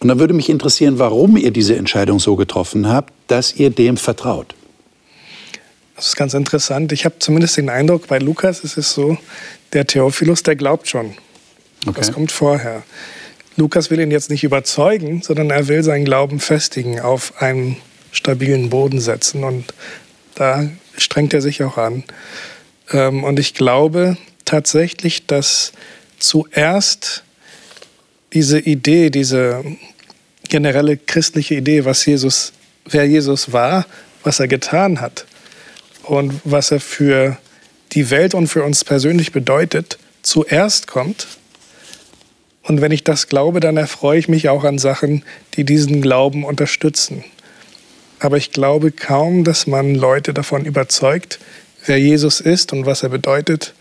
Und 0.03 0.09
dann 0.09 0.19
würde 0.19 0.33
mich 0.33 0.49
interessieren, 0.49 0.99
warum 0.99 1.37
ihr 1.37 1.51
diese 1.51 1.77
Entscheidung 1.77 2.19
so 2.19 2.35
getroffen 2.35 2.89
habt, 2.89 3.13
dass 3.27 3.55
ihr 3.55 3.69
dem 3.69 3.95
vertraut. 3.95 4.53
Das 5.95 6.07
ist 6.07 6.17
ganz 6.17 6.33
interessant. 6.33 6.91
Ich 6.91 7.05
habe 7.05 7.19
zumindest 7.19 7.55
den 7.55 7.69
Eindruck, 7.69 8.07
bei 8.07 8.19
Lukas 8.19 8.65
ist 8.65 8.77
es 8.77 8.93
so, 8.93 9.17
der 9.71 9.87
Theophilus, 9.87 10.43
der 10.43 10.57
glaubt 10.57 10.89
schon. 10.89 11.13
Okay. 11.85 11.93
Das 11.95 12.11
kommt 12.11 12.33
vorher. 12.33 12.83
Lukas 13.55 13.91
will 13.91 14.01
ihn 14.01 14.11
jetzt 14.11 14.29
nicht 14.29 14.43
überzeugen, 14.43 15.21
sondern 15.21 15.51
er 15.51 15.69
will 15.69 15.83
seinen 15.83 16.03
Glauben 16.03 16.41
festigen, 16.41 16.99
auf 16.99 17.41
einen 17.41 17.77
stabilen 18.11 18.69
Boden 18.69 18.99
setzen. 18.99 19.45
Und 19.45 19.73
da 20.35 20.67
strengt 20.97 21.33
er 21.33 21.41
sich 21.41 21.63
auch 21.63 21.77
an. 21.77 22.03
Ähm, 22.91 23.23
und 23.23 23.39
ich 23.39 23.53
glaube 23.53 24.17
tatsächlich, 24.43 25.27
dass 25.27 25.71
zuerst 26.19 27.23
diese 28.33 28.59
Idee, 28.59 29.09
diese 29.09 29.63
generelle 30.53 30.97
christliche 30.97 31.55
Idee, 31.55 31.83
was 31.83 32.05
Jesus, 32.05 32.53
wer 32.85 33.05
Jesus 33.05 33.53
war, 33.53 33.87
was 34.23 34.39
er 34.39 34.47
getan 34.47 35.01
hat 35.01 35.25
und 36.03 36.31
was 36.43 36.69
er 36.69 36.79
für 36.79 37.39
die 37.93 38.11
Welt 38.11 38.35
und 38.35 38.45
für 38.45 38.63
uns 38.63 38.83
persönlich 38.83 39.31
bedeutet, 39.31 39.97
zuerst 40.21 40.85
kommt. 40.85 41.25
Und 42.61 42.81
wenn 42.81 42.91
ich 42.91 43.03
das 43.03 43.29
glaube, 43.29 43.61
dann 43.61 43.77
erfreue 43.77 44.19
ich 44.19 44.29
mich 44.29 44.47
auch 44.47 44.63
an 44.63 44.77
Sachen, 44.77 45.23
die 45.55 45.63
diesen 45.63 46.03
Glauben 46.03 46.43
unterstützen. 46.43 47.23
Aber 48.19 48.37
ich 48.37 48.51
glaube 48.51 48.91
kaum, 48.91 49.43
dass 49.43 49.65
man 49.65 49.95
Leute 49.95 50.35
davon 50.35 50.65
überzeugt, 50.65 51.39
wer 51.87 51.99
Jesus 51.99 52.41
ist 52.41 52.73
und 52.73 52.85
was 52.85 53.01
er 53.01 53.09
bedeutet, 53.09 53.73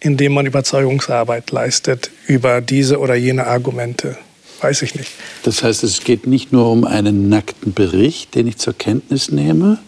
indem 0.00 0.34
man 0.34 0.44
Überzeugungsarbeit 0.44 1.50
leistet 1.52 2.10
über 2.26 2.60
diese 2.60 3.00
oder 3.00 3.14
jene 3.14 3.46
Argumente. 3.46 4.18
Weiß 4.60 4.82
ich 4.82 4.94
nicht. 4.94 5.10
Das 5.42 5.62
heißt, 5.62 5.84
es 5.84 6.00
geht 6.00 6.26
nicht 6.26 6.52
nur 6.52 6.70
um 6.70 6.84
einen 6.84 7.28
nackten 7.28 7.74
Bericht, 7.74 8.34
den 8.34 8.46
ich 8.46 8.56
zur 8.56 8.72
Kenntnis 8.72 9.30
nehme, 9.30 9.78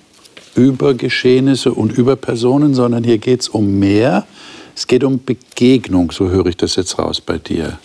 über 0.55 0.95
Geschehnisse 0.95 1.73
und 1.73 1.93
über 1.93 2.17
Personen, 2.17 2.75
sondern 2.75 3.05
hier 3.05 3.19
geht 3.19 3.43
es 3.43 3.49
um 3.49 3.79
mehr. 3.79 4.27
Es 4.77 4.87
geht 4.87 5.05
um 5.05 5.25
Begegnung, 5.25 6.13
so 6.13 6.29
höre 6.29 6.47
ich 6.47 6.57
das 6.57 6.77
jetzt 6.77 6.99
raus 6.99 7.21
bei 7.21 7.39
dir. 7.39 7.79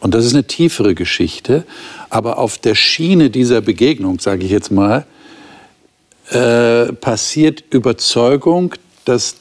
Und 0.00 0.14
das 0.14 0.24
ist 0.24 0.32
eine 0.32 0.44
tiefere 0.44 0.94
Geschichte, 0.94 1.64
aber 2.08 2.38
auf 2.38 2.56
der 2.58 2.74
Schiene 2.74 3.30
dieser 3.30 3.60
Begegnung, 3.60 4.20
sage 4.20 4.44
ich 4.44 4.50
jetzt 4.50 4.70
mal, 4.70 5.06
äh, 6.30 6.92
passiert 6.92 7.64
Überzeugung, 7.70 8.74
dass 9.04 9.36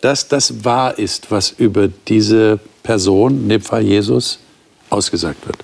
dass 0.00 0.28
das 0.28 0.64
wahr 0.64 0.98
ist, 0.98 1.30
was 1.30 1.50
über 1.50 1.88
diese 1.88 2.60
Person, 2.82 3.42
in 3.42 3.48
dem 3.48 3.60
Fall 3.60 3.82
Jesus, 3.82 4.38
ausgesagt 4.90 5.46
wird. 5.46 5.58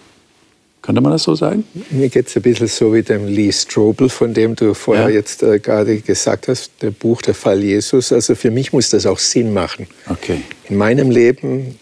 Könnte 0.82 1.00
man 1.00 1.12
das 1.12 1.22
so 1.22 1.36
sagen? 1.36 1.64
Mir 1.90 2.08
geht 2.08 2.26
es 2.26 2.34
ein 2.34 2.42
bisschen 2.42 2.66
so 2.66 2.92
wie 2.92 3.02
dem 3.02 3.28
Lee 3.28 3.52
Strobel, 3.52 4.08
von 4.08 4.34
dem 4.34 4.56
du 4.56 4.74
vorher 4.74 5.08
ja. 5.08 5.14
jetzt 5.14 5.44
äh, 5.44 5.60
gerade 5.60 5.98
gesagt 5.98 6.48
hast, 6.48 6.72
der 6.82 6.90
Buch 6.90 7.22
Der 7.22 7.34
Fall 7.34 7.62
Jesus. 7.62 8.12
Also 8.12 8.34
für 8.34 8.50
mich 8.50 8.72
muss 8.72 8.90
das 8.90 9.06
auch 9.06 9.20
Sinn 9.20 9.52
machen. 9.52 9.86
Okay. 10.08 10.42
In 10.68 10.76
meinem 10.76 11.12
Leben 11.12 11.78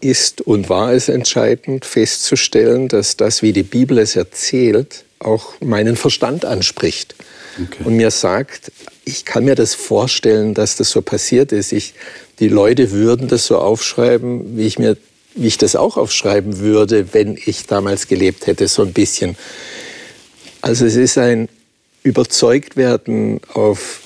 ist 0.00 0.40
und 0.40 0.68
war 0.68 0.92
es 0.92 1.08
entscheidend 1.08 1.84
festzustellen, 1.84 2.88
dass 2.88 3.16
das, 3.16 3.40
wie 3.42 3.52
die 3.52 3.62
Bibel 3.62 3.98
es 3.98 4.16
erzählt, 4.16 5.04
auch 5.20 5.54
meinen 5.60 5.94
Verstand 5.94 6.44
anspricht. 6.44 7.14
Okay. 7.56 7.84
Und 7.84 7.96
mir 7.96 8.10
sagt, 8.10 8.72
ich 9.04 9.24
kann 9.24 9.44
mir 9.44 9.54
das 9.54 9.74
vorstellen, 9.74 10.54
dass 10.54 10.74
das 10.76 10.90
so 10.90 11.02
passiert 11.02 11.52
ist. 11.52 11.72
Ich, 11.72 11.94
die 12.40 12.48
Leute 12.48 12.90
würden 12.90 13.28
das 13.28 13.46
so 13.46 13.58
aufschreiben, 13.58 14.56
wie 14.56 14.66
ich 14.66 14.78
mir 14.78 14.96
wie 15.34 15.48
ich 15.48 15.58
das 15.58 15.76
auch 15.76 15.96
aufschreiben 15.96 16.58
würde, 16.58 17.12
wenn 17.12 17.38
ich 17.44 17.66
damals 17.66 18.06
gelebt 18.06 18.46
hätte, 18.46 18.68
so 18.68 18.82
ein 18.82 18.92
bisschen. 18.92 19.36
Also 20.60 20.86
es 20.86 20.96
ist 20.96 21.18
ein 21.18 21.48
Überzeugtwerden 22.02 23.40
auf 23.52 24.00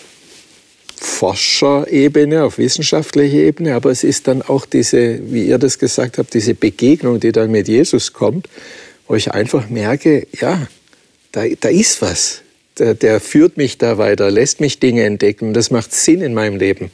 Forscherebene, 0.96 2.44
auf 2.44 2.58
wissenschaftlicher 2.58 3.36
Ebene, 3.36 3.74
aber 3.74 3.90
es 3.90 4.04
ist 4.04 4.26
dann 4.26 4.42
auch 4.42 4.66
diese, 4.66 5.20
wie 5.32 5.46
ihr 5.46 5.58
das 5.58 5.78
gesagt 5.78 6.18
habt, 6.18 6.34
diese 6.34 6.54
Begegnung, 6.54 7.20
die 7.20 7.32
dann 7.32 7.50
mit 7.50 7.68
Jesus 7.68 8.12
kommt, 8.12 8.48
wo 9.06 9.14
ich 9.14 9.32
einfach 9.32 9.68
merke, 9.68 10.26
ja, 10.32 10.66
da, 11.32 11.44
da 11.60 11.68
ist 11.68 12.02
was. 12.02 12.42
Der, 12.78 12.94
der 12.94 13.20
führt 13.20 13.56
mich 13.56 13.78
da 13.78 13.98
weiter, 13.98 14.30
lässt 14.30 14.60
mich 14.60 14.78
Dinge 14.78 15.04
entdecken. 15.04 15.54
Das 15.54 15.70
macht 15.70 15.92
Sinn 15.92 16.20
in 16.20 16.34
meinem 16.34 16.56
Leben. 16.56 16.90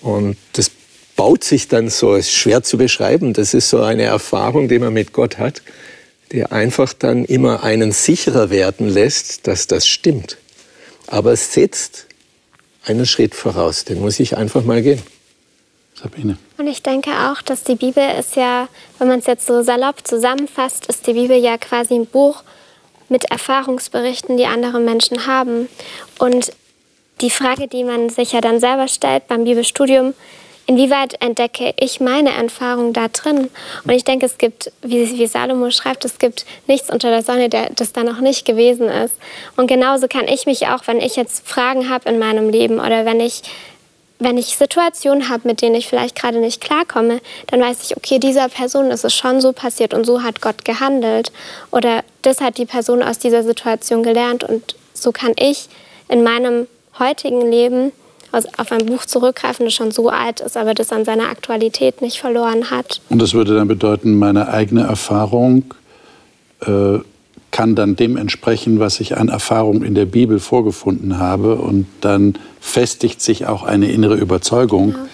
Und 0.00 0.36
das 0.52 0.70
baut 1.18 1.42
sich 1.42 1.66
dann 1.66 1.90
so, 1.90 2.14
ist 2.14 2.30
schwer 2.30 2.62
zu 2.62 2.78
beschreiben, 2.78 3.32
das 3.32 3.52
ist 3.52 3.68
so 3.70 3.82
eine 3.82 4.04
Erfahrung, 4.04 4.68
die 4.68 4.78
man 4.78 4.92
mit 4.92 5.12
Gott 5.12 5.38
hat, 5.38 5.62
die 6.30 6.44
einfach 6.44 6.92
dann 6.92 7.24
immer 7.24 7.64
einen 7.64 7.90
sicherer 7.90 8.50
werden 8.50 8.88
lässt, 8.88 9.48
dass 9.48 9.66
das 9.66 9.88
stimmt. 9.88 10.38
Aber 11.08 11.32
es 11.32 11.52
setzt 11.52 12.06
einen 12.84 13.04
Schritt 13.04 13.34
voraus, 13.34 13.84
den 13.84 14.00
muss 14.00 14.20
ich 14.20 14.36
einfach 14.36 14.62
mal 14.62 14.80
gehen. 14.80 15.02
Sabine. 16.00 16.38
Und 16.56 16.68
ich 16.68 16.84
denke 16.84 17.10
auch, 17.10 17.42
dass 17.42 17.64
die 17.64 17.74
Bibel 17.74 18.04
ist 18.20 18.36
ja, 18.36 18.68
wenn 19.00 19.08
man 19.08 19.18
es 19.18 19.26
jetzt 19.26 19.44
so 19.44 19.64
salopp 19.64 20.06
zusammenfasst, 20.06 20.86
ist 20.86 21.08
die 21.08 21.14
Bibel 21.14 21.36
ja 21.36 21.58
quasi 21.58 21.94
ein 21.94 22.06
Buch 22.06 22.44
mit 23.08 23.24
Erfahrungsberichten, 23.24 24.36
die 24.36 24.46
andere 24.46 24.78
Menschen 24.78 25.26
haben. 25.26 25.68
Und 26.20 26.52
die 27.20 27.30
Frage, 27.30 27.66
die 27.66 27.82
man 27.82 28.08
sich 28.08 28.30
ja 28.30 28.40
dann 28.40 28.60
selber 28.60 28.86
stellt 28.86 29.26
beim 29.26 29.42
Bibelstudium, 29.42 30.14
inwieweit 30.68 31.20
entdecke 31.20 31.74
ich 31.80 31.98
meine 31.98 32.30
Erfahrung 32.30 32.92
da 32.92 33.08
drin? 33.08 33.50
Und 33.84 33.90
ich 33.90 34.04
denke, 34.04 34.26
es 34.26 34.38
gibt, 34.38 34.70
wie, 34.82 35.18
wie 35.18 35.26
Salomo 35.26 35.70
schreibt, 35.70 36.04
es 36.04 36.18
gibt 36.18 36.46
nichts 36.68 36.90
unter 36.90 37.10
der 37.10 37.22
Sonne, 37.22 37.48
der, 37.48 37.70
das 37.70 37.92
da 37.92 38.04
noch 38.04 38.20
nicht 38.20 38.44
gewesen 38.44 38.88
ist. 38.88 39.14
Und 39.56 39.66
genauso 39.66 40.06
kann 40.06 40.28
ich 40.28 40.46
mich 40.46 40.68
auch, 40.68 40.86
wenn 40.86 41.00
ich 41.00 41.16
jetzt 41.16 41.48
Fragen 41.48 41.88
habe 41.88 42.08
in 42.08 42.18
meinem 42.18 42.50
Leben 42.50 42.78
oder 42.78 43.04
wenn 43.04 43.18
ich 43.18 43.42
wenn 44.20 44.36
ich 44.36 44.56
Situationen 44.56 45.28
habe, 45.28 45.46
mit 45.46 45.62
denen 45.62 45.76
ich 45.76 45.86
vielleicht 45.86 46.16
gerade 46.16 46.40
nicht 46.40 46.60
klarkomme, 46.60 47.20
dann 47.46 47.60
weiß 47.60 47.84
ich, 47.84 47.96
okay, 47.96 48.18
dieser 48.18 48.48
Person 48.48 48.90
ist 48.90 49.04
es 49.04 49.14
schon 49.14 49.40
so 49.40 49.52
passiert 49.52 49.94
und 49.94 50.04
so 50.04 50.24
hat 50.24 50.40
Gott 50.40 50.64
gehandelt. 50.64 51.30
Oder 51.70 52.02
das 52.22 52.40
hat 52.40 52.58
die 52.58 52.66
Person 52.66 53.00
aus 53.00 53.20
dieser 53.20 53.44
Situation 53.44 54.02
gelernt 54.02 54.42
und 54.42 54.74
so 54.92 55.12
kann 55.12 55.34
ich 55.38 55.68
in 56.08 56.24
meinem 56.24 56.66
heutigen 56.98 57.48
Leben 57.48 57.92
auf 58.32 58.72
ein 58.72 58.86
Buch 58.86 59.04
zurückgreifen, 59.04 59.64
das 59.64 59.74
schon 59.74 59.90
so 59.90 60.08
alt 60.08 60.40
ist, 60.40 60.56
aber 60.56 60.74
das 60.74 60.92
an 60.92 61.04
seiner 61.04 61.28
Aktualität 61.28 62.02
nicht 62.02 62.18
verloren 62.18 62.70
hat. 62.70 63.00
Und 63.08 63.20
das 63.22 63.34
würde 63.34 63.54
dann 63.54 63.68
bedeuten, 63.68 64.18
meine 64.18 64.48
eigene 64.48 64.82
Erfahrung 64.82 65.74
äh, 66.60 66.98
kann 67.50 67.74
dann 67.74 67.96
dem 67.96 68.16
entsprechen, 68.16 68.78
was 68.78 69.00
ich 69.00 69.16
an 69.16 69.28
Erfahrung 69.28 69.82
in 69.82 69.94
der 69.94 70.04
Bibel 70.04 70.38
vorgefunden 70.38 71.18
habe. 71.18 71.56
Und 71.56 71.86
dann 72.00 72.34
festigt 72.60 73.22
sich 73.22 73.46
auch 73.46 73.62
eine 73.62 73.90
innere 73.90 74.16
Überzeugung, 74.16 74.92
genau. 74.92 75.04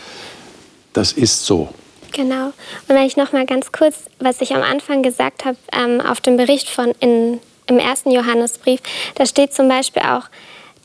das 0.93 1.13
ist 1.13 1.47
so. 1.47 1.69
Genau. 2.13 2.47
Und 2.47 2.89
wenn 2.89 3.07
ich 3.07 3.17
noch 3.17 3.33
mal 3.33 3.47
ganz 3.47 3.73
kurz, 3.73 4.05
was 4.19 4.41
ich 4.41 4.55
am 4.55 4.63
Anfang 4.63 5.03
gesagt 5.03 5.45
habe, 5.45 5.57
ähm, 5.73 6.01
auf 6.01 6.21
dem 6.21 6.37
Bericht 6.37 6.69
von 6.69 6.93
in, 7.01 7.41
im 7.67 7.79
ersten 7.79 8.11
Johannesbrief, 8.11 8.81
da 9.17 9.27
steht 9.27 9.53
zum 9.53 9.69
Beispiel 9.69 10.03
auch, 10.03 10.29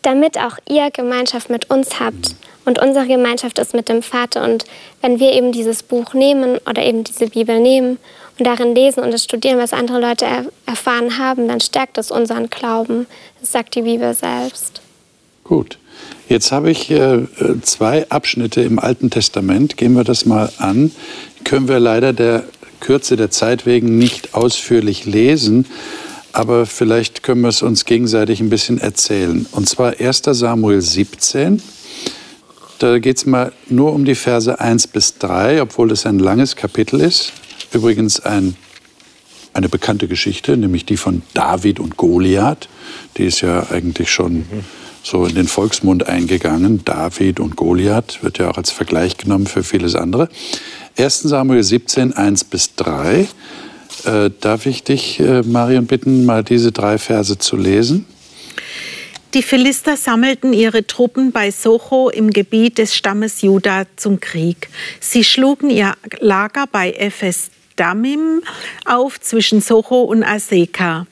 damit 0.01 0.37
auch 0.37 0.57
ihr 0.69 0.91
Gemeinschaft 0.91 1.49
mit 1.49 1.69
uns 1.69 1.99
habt. 1.99 2.35
Und 2.65 2.79
unsere 2.79 3.07
Gemeinschaft 3.07 3.57
ist 3.57 3.73
mit 3.73 3.89
dem 3.89 4.01
Vater. 4.01 4.43
Und 4.43 4.65
wenn 5.01 5.19
wir 5.19 5.33
eben 5.33 5.51
dieses 5.51 5.81
Buch 5.81 6.13
nehmen 6.13 6.59
oder 6.69 6.83
eben 6.83 7.03
diese 7.03 7.27
Bibel 7.27 7.59
nehmen 7.59 7.97
und 8.37 8.45
darin 8.45 8.75
lesen 8.75 9.01
und 9.01 9.11
das 9.11 9.23
studieren, 9.23 9.57
was 9.57 9.73
andere 9.73 9.99
Leute 9.99 10.25
er 10.25 10.45
erfahren 10.65 11.17
haben, 11.17 11.47
dann 11.47 11.61
stärkt 11.61 11.97
es 11.97 12.11
unseren 12.11 12.49
Glauben. 12.49 13.07
Das 13.39 13.51
sagt 13.51 13.75
die 13.75 13.81
Bibel 13.81 14.13
selbst. 14.13 14.81
Gut. 15.43 15.79
Jetzt 16.27 16.51
habe 16.51 16.69
ich 16.69 16.91
äh, 16.91 17.25
zwei 17.63 18.07
Abschnitte 18.09 18.61
im 18.61 18.77
Alten 18.77 19.09
Testament. 19.09 19.77
Gehen 19.77 19.93
wir 19.93 20.03
das 20.03 20.25
mal 20.25 20.51
an. 20.59 20.91
Können 21.43 21.67
wir 21.67 21.79
leider 21.79 22.13
der 22.13 22.43
Kürze 22.79 23.15
der 23.15 23.31
Zeit 23.31 23.65
wegen 23.65 23.97
nicht 23.97 24.35
ausführlich 24.35 25.05
lesen, 25.05 25.65
aber 26.33 26.65
vielleicht 26.65 27.23
können 27.23 27.41
wir 27.41 27.49
es 27.49 27.61
uns 27.61 27.85
gegenseitig 27.85 28.39
ein 28.39 28.49
bisschen 28.49 28.79
erzählen. 28.79 29.45
Und 29.51 29.67
zwar 29.67 29.99
1 29.99 30.21
Samuel 30.31 30.81
17. 30.81 31.61
Da 32.79 32.99
geht 32.99 33.17
es 33.17 33.25
mal 33.25 33.51
nur 33.67 33.93
um 33.93 34.05
die 34.05 34.15
Verse 34.15 34.59
1 34.59 34.87
bis 34.87 35.17
3, 35.17 35.61
obwohl 35.61 35.91
es 35.91 36.05
ein 36.05 36.19
langes 36.19 36.55
Kapitel 36.55 37.01
ist. 37.01 37.33
Übrigens 37.73 38.19
ein, 38.21 38.55
eine 39.53 39.69
bekannte 39.69 40.07
Geschichte, 40.07 40.55
nämlich 40.55 40.85
die 40.85 40.97
von 40.97 41.21
David 41.33 41.79
und 41.79 41.97
Goliath. 41.97 42.69
Die 43.17 43.25
ist 43.25 43.41
ja 43.41 43.67
eigentlich 43.69 44.11
schon 44.11 44.45
so 45.03 45.25
in 45.25 45.35
den 45.35 45.47
Volksmund 45.47 46.07
eingegangen. 46.07 46.85
David 46.85 47.39
und 47.39 47.55
Goliath 47.55 48.23
wird 48.23 48.37
ja 48.37 48.49
auch 48.49 48.57
als 48.57 48.71
Vergleich 48.71 49.17
genommen 49.17 49.47
für 49.47 49.63
vieles 49.63 49.95
andere. 49.95 50.29
1 50.97 51.21
Samuel 51.21 51.63
17, 51.63 52.13
1 52.13 52.43
bis 52.45 52.75
3. 52.75 53.27
Äh, 54.05 54.31
darf 54.39 54.65
ich 54.65 54.83
dich, 54.83 55.19
äh, 55.19 55.41
Marion, 55.43 55.85
bitten, 55.85 56.25
mal 56.25 56.43
diese 56.43 56.71
drei 56.71 56.97
Verse 56.97 57.37
zu 57.37 57.57
lesen? 57.57 58.05
Die 59.35 59.43
Philister 59.43 59.95
sammelten 59.95 60.53
ihre 60.53 60.87
Truppen 60.87 61.31
bei 61.31 61.51
Socho 61.51 62.09
im 62.09 62.31
Gebiet 62.31 62.79
des 62.79 62.95
Stammes 62.95 63.43
Juda 63.43 63.83
zum 63.95 64.19
Krieg. 64.19 64.69
Sie 64.99 65.23
schlugen 65.23 65.69
ihr 65.69 65.93
Lager 66.19 66.65
bei 66.71 66.91
Ephes 66.93 67.51
Damim 67.75 68.41
auf 68.85 69.21
zwischen 69.21 69.61
Socho 69.61 70.01
und 70.01 70.23
Aseka. 70.23 71.05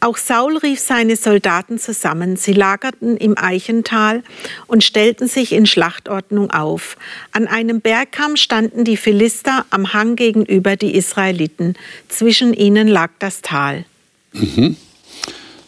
Auch 0.00 0.16
Saul 0.16 0.56
rief 0.58 0.80
seine 0.80 1.16
Soldaten 1.16 1.78
zusammen. 1.78 2.36
Sie 2.36 2.52
lagerten 2.52 3.16
im 3.16 3.36
Eichental 3.36 4.22
und 4.66 4.84
stellten 4.84 5.28
sich 5.28 5.52
in 5.52 5.66
Schlachtordnung 5.66 6.50
auf. 6.50 6.96
An 7.32 7.46
einem 7.46 7.80
Bergkamm 7.80 8.36
standen 8.36 8.84
die 8.84 8.96
Philister 8.96 9.64
am 9.70 9.92
Hang 9.92 10.16
gegenüber 10.16 10.76
die 10.76 10.94
Israeliten. 10.94 11.74
Zwischen 12.08 12.54
ihnen 12.54 12.88
lag 12.88 13.10
das 13.18 13.42
Tal. 13.42 13.84
Mhm. 14.32 14.76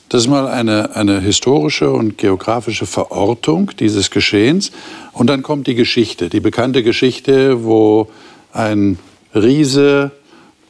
Das 0.08 0.22
ist 0.22 0.28
mal 0.28 0.48
eine, 0.48 0.96
eine 0.96 1.20
historische 1.20 1.90
und 1.90 2.16
geografische 2.16 2.86
Verortung 2.86 3.72
dieses 3.78 4.10
Geschehens. 4.10 4.72
Und 5.12 5.28
dann 5.28 5.42
kommt 5.42 5.66
die 5.66 5.74
Geschichte, 5.74 6.30
die 6.30 6.40
bekannte 6.40 6.82
Geschichte, 6.82 7.64
wo 7.64 8.08
ein 8.52 8.98
Riese 9.34 10.12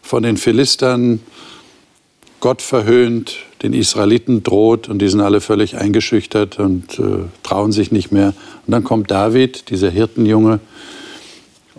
von 0.03 0.25
den 0.25 0.37
Philistern 0.37 1.21
Gott 2.41 2.63
verhöhnt, 2.63 3.37
den 3.63 3.73
Israeliten 3.73 4.43
droht 4.43 4.89
und 4.89 5.01
die 5.01 5.09
sind 5.09 5.21
alle 5.21 5.41
völlig 5.41 5.77
eingeschüchtert 5.77 6.59
und 6.59 6.99
äh, 6.99 7.25
trauen 7.43 7.73
sich 7.73 7.91
nicht 7.91 8.13
mehr. 8.13 8.35
Und 8.67 8.73
dann 8.73 8.85
kommt 8.85 9.11
David, 9.11 9.71
dieser 9.71 9.91
Hirtenjunge, 9.91 10.61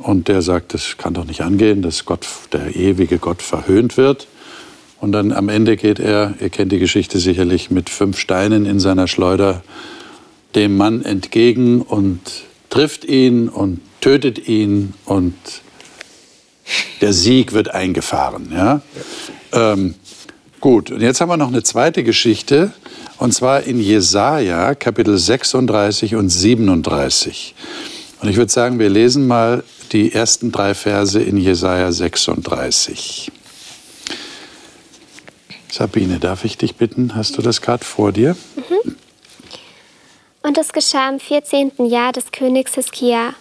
und 0.02 0.28
der 0.30 0.42
sagt, 0.42 0.74
das 0.74 0.98
kann 0.98 1.14
doch 1.14 1.26
nicht 1.26 1.42
angehen, 1.42 1.82
dass 1.82 2.06
Gott, 2.06 2.26
der 2.54 2.76
ewige 2.76 3.18
Gott 3.18 3.42
verhöhnt 3.42 3.98
wird. 3.98 4.28
Und 5.02 5.12
dann 5.12 5.32
am 5.32 5.50
Ende 5.50 5.78
geht 5.78 6.00
er, 6.00 6.36
ihr 6.40 6.50
kennt 6.50 6.72
die 6.72 6.80
Geschichte 6.80 7.20
sicherlich, 7.20 7.70
mit 7.70 7.90
fünf 7.90 8.18
Steinen 8.18 8.66
in 8.66 8.80
seiner 8.80 9.08
Schleuder 9.08 9.62
dem 10.56 10.78
Mann 10.78 11.04
entgegen 11.04 11.82
und 11.82 12.20
trifft 12.70 13.06
ihn 13.06 13.50
und 13.50 13.82
tötet 14.02 14.48
ihn 14.48 14.94
und 15.06 15.36
der 17.02 17.14
Sieg 17.14 17.54
wird 17.54 17.74
eingefahren. 17.74 18.52
Ja? 18.54 18.82
Ähm, 19.52 19.96
gut, 20.60 20.92
und 20.92 21.02
jetzt 21.02 21.22
haben 21.22 21.30
wir 21.30 21.38
noch 21.38 21.48
eine 21.48 21.64
zweite 21.64 22.04
Geschichte, 22.04 22.74
und 23.18 23.34
zwar 23.34 23.64
in 23.64 23.80
Jesaja, 23.80 24.76
Kapitel 24.76 25.18
36 25.18 26.16
und 26.16 26.30
37. 26.30 27.56
Und 28.22 28.30
ich 28.30 28.38
würde 28.38 28.52
sagen, 28.52 28.80
wir 28.80 28.90
lesen 28.90 29.28
mal 29.28 29.64
die 29.92 30.14
ersten 30.14 30.52
drei 30.52 30.74
Verse 30.74 31.22
in 31.22 31.38
Jesaja 31.38 31.92
36. 31.92 33.32
Sabine, 35.72 36.20
darf 36.20 36.46
ich 36.46 36.58
dich 36.58 36.76
bitten? 36.76 37.16
Hast 37.16 37.38
du 37.38 37.42
das 37.42 37.62
gerade 37.62 37.86
vor 37.86 38.12
dir? 38.12 38.36
Mhm. 38.56 38.96
Und 40.42 40.58
es 40.58 40.74
geschah 40.74 41.10
im 41.10 41.20
14. 41.20 41.72
Jahr 41.86 42.12
des 42.12 42.32
Königs 42.32 42.76
Hiskia. 42.76 43.34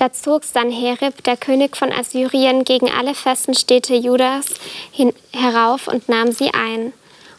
Da 0.00 0.14
zog 0.14 0.44
Sanherib, 0.44 1.22
der 1.24 1.36
König 1.36 1.76
von 1.76 1.92
Assyrien, 1.92 2.64
gegen 2.64 2.90
alle 2.90 3.14
festen 3.14 3.52
Städte 3.52 3.94
Judas 3.94 4.46
hin, 4.90 5.12
herauf 5.30 5.88
und 5.88 6.08
nahm 6.08 6.32
sie 6.32 6.54
ein. 6.54 6.94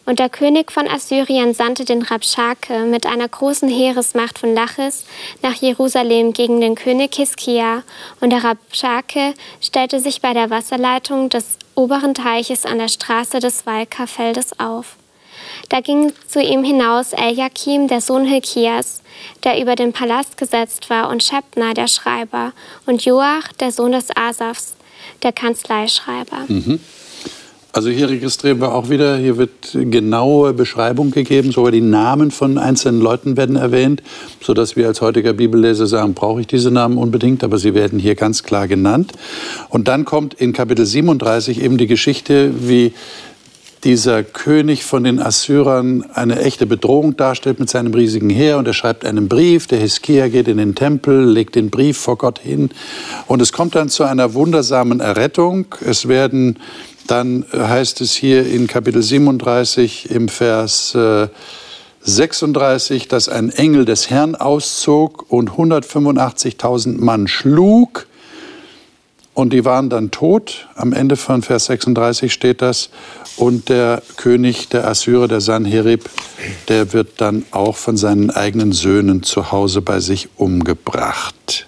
Und 0.05 0.19
der 0.19 0.29
König 0.29 0.71
von 0.71 0.87
Assyrien 0.87 1.55
sandte 1.55 1.85
den 1.85 2.03
Rabschake 2.03 2.81
mit 2.81 3.07
einer 3.07 3.27
großen 3.27 3.67
Heeresmacht 3.67 4.37
von 4.37 4.53
Lachis 4.53 5.05
nach 5.41 5.55
Jerusalem 5.55 6.33
gegen 6.33 6.61
den 6.61 6.75
König 6.75 7.15
Hiskia. 7.15 7.81
Und 8.19 8.29
der 8.29 8.43
Rabschake 8.43 9.33
stellte 9.59 9.99
sich 9.99 10.21
bei 10.21 10.33
der 10.33 10.51
Wasserleitung 10.51 11.29
des 11.29 11.57
oberen 11.73 12.13
Teiches 12.13 12.67
an 12.67 12.77
der 12.77 12.89
Straße 12.89 13.39
des 13.39 13.65
Walkerfeldes 13.65 14.59
auf. 14.59 14.97
Da 15.71 15.79
ging 15.79 16.11
zu 16.27 16.41
ihm 16.41 16.65
hinaus 16.65 17.13
Eliakim, 17.13 17.87
der 17.87 18.01
Sohn 18.01 18.25
Hilkias, 18.25 19.01
der 19.45 19.61
über 19.61 19.77
den 19.77 19.93
Palast 19.93 20.37
gesetzt 20.37 20.89
war, 20.89 21.09
und 21.09 21.23
Schebna, 21.23 21.73
der 21.73 21.87
Schreiber, 21.87 22.51
und 22.85 23.05
Joach, 23.05 23.53
der 23.57 23.71
Sohn 23.71 23.93
des 23.93 24.07
Asafs, 24.13 24.73
der 25.23 25.31
Kanzleischreiber. 25.31 26.39
Mhm. 26.49 26.81
Also 27.71 27.89
hier 27.89 28.09
registrieren 28.09 28.59
wir 28.59 28.75
auch 28.75 28.89
wieder, 28.89 29.15
hier 29.15 29.37
wird 29.37 29.71
genaue 29.71 30.51
Beschreibung 30.51 31.11
gegeben, 31.11 31.53
sogar 31.53 31.71
die 31.71 31.79
Namen 31.79 32.31
von 32.31 32.57
einzelnen 32.57 32.99
Leuten 32.99 33.37
werden 33.37 33.55
erwähnt, 33.55 34.03
sodass 34.41 34.75
wir 34.75 34.87
als 34.87 34.99
heutiger 34.99 35.31
Bibelleser 35.31 35.87
sagen, 35.87 36.13
brauche 36.13 36.41
ich 36.41 36.47
diese 36.47 36.69
Namen 36.69 36.97
unbedingt, 36.97 37.45
aber 37.45 37.57
sie 37.57 37.73
werden 37.73 37.97
hier 37.97 38.15
ganz 38.15 38.43
klar 38.43 38.67
genannt. 38.67 39.13
Und 39.69 39.87
dann 39.87 40.03
kommt 40.03 40.33
in 40.33 40.51
Kapitel 40.51 40.85
37 40.85 41.61
eben 41.61 41.77
die 41.77 41.87
Geschichte, 41.87 42.51
wie 42.59 42.91
dieser 43.83 44.23
König 44.23 44.83
von 44.83 45.03
den 45.03 45.19
Assyrern 45.19 46.05
eine 46.13 46.39
echte 46.39 46.65
Bedrohung 46.65 47.17
darstellt 47.17 47.59
mit 47.59 47.69
seinem 47.69 47.93
riesigen 47.93 48.29
Heer 48.29 48.57
und 48.57 48.67
er 48.67 48.73
schreibt 48.73 49.05
einen 49.05 49.27
Brief, 49.27 49.67
der 49.67 49.79
Hiskia 49.79 50.27
geht 50.27 50.47
in 50.47 50.57
den 50.57 50.75
Tempel, 50.75 51.25
legt 51.25 51.55
den 51.55 51.69
Brief 51.69 51.97
vor 51.97 52.17
Gott 52.17 52.39
hin 52.39 52.69
und 53.27 53.41
es 53.41 53.51
kommt 53.51 53.75
dann 53.75 53.89
zu 53.89 54.03
einer 54.03 54.33
wundersamen 54.33 54.99
Errettung. 54.99 55.65
Es 55.81 56.07
werden 56.07 56.59
dann 57.07 57.45
heißt 57.51 58.01
es 58.01 58.13
hier 58.13 58.45
in 58.45 58.67
Kapitel 58.67 59.01
37 59.01 60.11
im 60.11 60.29
Vers 60.29 60.95
36, 62.01 63.03
äh, 63.03 63.07
dass 63.07 63.27
ein 63.27 63.49
Engel 63.49 63.85
des 63.85 64.09
Herrn 64.09 64.35
auszog 64.35 65.25
und 65.29 65.51
185.000 65.51 66.99
Mann 66.99 67.27
schlug 67.27 68.07
und 69.33 69.53
die 69.53 69.65
waren 69.65 69.89
dann 69.89 70.11
tot. 70.11 70.67
Am 70.75 70.93
Ende 70.93 71.15
von 71.15 71.41
Vers 71.41 71.65
36 71.65 72.33
steht 72.33 72.61
das. 72.61 72.89
Und 73.41 73.69
der 73.69 74.03
König 74.17 74.69
der 74.69 74.87
Assyrer, 74.87 75.27
der 75.27 75.41
Sanherib, 75.41 76.07
der 76.67 76.93
wird 76.93 77.19
dann 77.21 77.43
auch 77.49 77.75
von 77.75 77.97
seinen 77.97 78.29
eigenen 78.29 78.71
Söhnen 78.71 79.23
zu 79.23 79.51
Hause 79.51 79.81
bei 79.81 79.99
sich 79.99 80.29
umgebracht. 80.37 81.65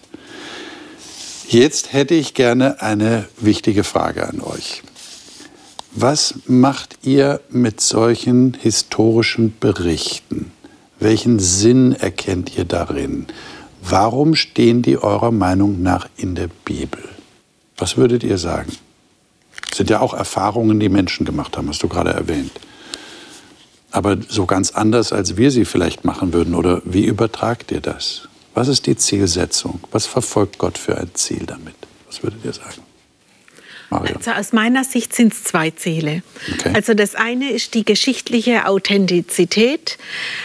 Jetzt 1.47 1.91
hätte 1.91 2.13
ich 2.13 2.35
gerne 2.35 2.79
eine 2.83 3.25
wichtige 3.39 3.83
Frage 3.83 4.29
an 4.29 4.39
euch. 4.41 4.83
Was 5.93 6.35
macht 6.45 6.99
ihr 7.01 7.41
mit 7.49 7.81
solchen 7.81 8.53
historischen 8.53 9.55
Berichten? 9.59 10.51
Welchen 10.99 11.39
Sinn 11.39 11.93
erkennt 11.93 12.55
ihr 12.55 12.65
darin? 12.65 13.25
Warum 13.81 14.35
stehen 14.35 14.83
die 14.83 14.99
eurer 14.99 15.31
Meinung 15.31 15.81
nach 15.81 16.07
in 16.17 16.35
der 16.35 16.49
Bibel? 16.65 17.01
Was 17.77 17.97
würdet 17.97 18.23
ihr 18.23 18.37
sagen? 18.37 18.71
Sind 19.73 19.89
ja 19.89 19.99
auch 19.99 20.13
Erfahrungen, 20.13 20.79
die 20.79 20.89
Menschen 20.89 21.25
gemacht 21.25 21.57
haben, 21.57 21.67
hast 21.69 21.81
du 21.81 21.87
gerade 21.87 22.11
erwähnt. 22.11 22.51
Aber 23.91 24.17
so 24.27 24.45
ganz 24.45 24.71
anders, 24.71 25.13
als 25.13 25.37
wir 25.37 25.51
sie 25.51 25.65
vielleicht 25.65 26.03
machen 26.03 26.33
würden. 26.33 26.55
Oder 26.55 26.81
wie 26.85 27.05
übertragt 27.05 27.71
ihr 27.71 27.81
das? 27.81 28.27
Was 28.53 28.67
ist 28.67 28.85
die 28.87 28.95
Zielsetzung? 28.95 29.79
Was 29.91 30.05
verfolgt 30.05 30.57
Gott 30.57 30.77
für 30.77 30.97
ein 30.97 31.09
Ziel 31.13 31.45
damit? 31.45 31.75
Was 32.07 32.21
würdet 32.21 32.43
ihr 32.45 32.53
sagen? 32.53 32.81
Mario? 33.89 34.12
Also 34.25 34.39
aus 34.39 34.53
meiner 34.53 34.85
Sicht 34.85 35.13
sind 35.13 35.33
es 35.33 35.43
zwei 35.43 35.71
Ziele. 35.71 36.23
Okay. 36.53 36.71
Also 36.73 36.93
das 36.93 37.13
eine 37.13 37.51
ist 37.51 37.73
die 37.73 37.83
geschichtliche 37.83 38.67
Authentizität. 38.67 39.97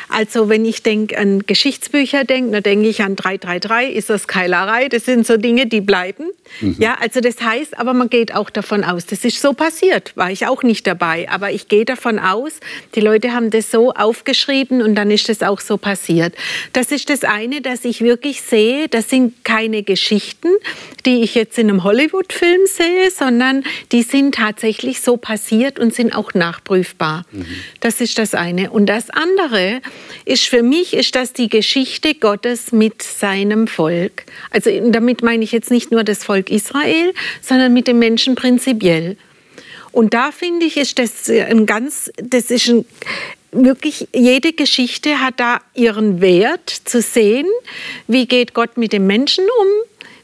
Also 0.09 0.49
wenn 0.49 0.65
ich 0.65 0.83
denke 0.83 1.17
an 1.17 1.45
Geschichtsbücher 1.47 2.25
denke, 2.25 2.51
dann 2.51 2.63
denke 2.65 2.89
ich 2.89 3.03
an 3.03 3.15
333, 3.15 3.95
ist 3.95 4.11
das 4.11 4.27
Keilerei. 4.27 4.89
Das 4.89 5.05
sind 5.05 5.25
so 5.29 5.37
Dinge, 5.37 5.67
die 5.67 5.81
bleiben. 5.81 6.25
Mhm. 6.61 6.75
Ja, 6.81 6.97
also 7.01 7.21
das 7.21 7.41
heißt, 7.41 7.79
aber 7.79 7.95
man 7.95 8.11
geht 8.11 8.35
auch 8.35 8.51
davon 8.51 8.83
aus, 8.83 9.07
das 9.07 9.25
ist 9.25 9.41
so 9.41 9.53
passiert. 9.53 10.17
War 10.17 10.33
ich 10.33 10.47
auch 10.47 10.65
nicht 10.65 10.85
dabei, 10.85 11.29
aber 11.31 11.53
ich 11.53 11.69
gehe 11.69 11.85
davon 11.85 12.19
aus, 12.19 12.55
die 12.97 13.01
Leute 13.01 13.33
haben 13.33 13.51
das 13.51 13.71
so 13.71 13.93
aufgeschrieben 13.93 14.83
und 14.83 14.97
dann 14.97 15.13
ist 15.13 15.29
das 15.29 15.43
auch 15.43 15.61
so 15.61 15.77
passiert. 15.77 16.35
Das 16.73 16.91
ist 16.91 17.11
das 17.11 17.23
eine, 17.23 17.61
dass 17.61 17.85
ich 17.85 18.01
wirklich 18.01 18.43
sehe, 18.43 18.89
das 18.89 19.09
sind 19.09 19.45
keine 19.45 19.85
Geschichten, 19.85 20.49
die 21.07 21.23
ich 21.23 21.37
jetzt 21.37 21.59
in 21.59 21.71
einem 21.71 21.85
Hollywood-Film 21.85 22.63
sehe, 22.67 23.11
sondern 23.11 23.63
die 23.93 24.03
sind 24.03 24.35
tatsächlich 24.35 25.01
so 25.01 25.17
passiert 25.17 25.79
und 25.79 25.95
sind 25.95 26.15
auch 26.15 26.35
nachprüfbar. 26.35 27.25
Mhm. 27.31 27.47
Das 27.81 28.01
ist 28.01 28.19
das 28.19 28.35
eine. 28.35 28.71
Und 28.71 28.87
das 28.87 29.11
andere 29.11 29.81
ist 30.25 30.45
für 30.47 30.63
mich, 30.63 30.95
ist 30.95 31.15
das 31.15 31.33
die 31.33 31.49
Geschichte 31.49 32.15
Gottes 32.15 32.73
mit 32.73 33.03
seinem 33.03 33.67
Volk. 33.67 34.25
Also 34.51 34.71
damit 34.91 35.23
meine 35.23 35.45
ich 35.45 35.53
jetzt 35.53 35.71
nicht 35.71 35.91
nur 35.91 36.05
das 36.05 36.25
Volk 36.25 36.51
Israel, 36.51 37.13
sondern 37.41 37.73
mit 37.73 37.87
den 37.89 37.99
Menschen 37.99 38.35
prinzipiell. 38.35 39.17
Und 39.93 40.15
da 40.15 40.31
finde 40.33 40.67
ich, 40.67 40.77
ist 40.77 40.99
das 40.99 41.29
ein 41.29 41.67
ganz, 41.67 42.11
das 42.17 42.51
ist 42.51 42.69
ein, 42.69 42.85
wirklich, 43.53 44.09
jede 44.15 44.53
Geschichte 44.53 45.21
hat 45.21 45.41
da 45.41 45.61
ihren 45.75 46.21
Wert 46.21 46.71
zu 46.85 47.01
sehen. 47.01 47.47
Wie 48.07 48.27
geht 48.27 48.55
Gott 48.55 48.77
mit 48.77 48.93
dem 48.93 49.07
Menschen 49.07 49.45
um? 49.45 49.67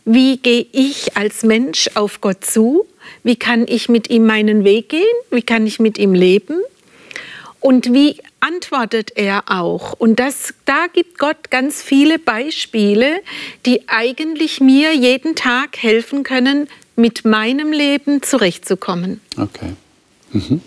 Wie 0.04 0.36
gehe 0.36 0.66
ich 0.72 1.16
als 1.16 1.42
Mensch 1.42 1.88
auf 1.94 2.20
Gott 2.20 2.44
zu? 2.44 2.86
Wie 3.22 3.36
kann 3.36 3.66
ich 3.68 3.88
mit 3.88 4.10
ihm 4.10 4.26
meinen 4.26 4.64
Weg 4.64 4.88
gehen? 4.88 5.02
Wie 5.30 5.42
kann 5.42 5.66
ich 5.66 5.80
mit 5.80 5.98
ihm 5.98 6.14
leben? 6.14 6.60
Und 7.60 7.94
wie 7.94 8.18
antwortet 8.40 9.12
er 9.14 9.44
auch? 9.46 9.94
Und 9.94 10.20
das, 10.20 10.52
da 10.66 10.86
gibt 10.92 11.18
Gott 11.18 11.50
ganz 11.50 11.82
viele 11.82 12.18
Beispiele, 12.18 13.22
die 13.64 13.88
eigentlich 13.88 14.60
mir 14.60 14.94
jeden 14.94 15.34
Tag 15.34 15.78
helfen 15.78 16.24
können, 16.24 16.68
mit 16.96 17.24
meinem 17.24 17.72
Leben 17.72 18.22
zurechtzukommen. 18.22 19.20
Okay. 19.38 19.72
Mhm. 20.32 20.60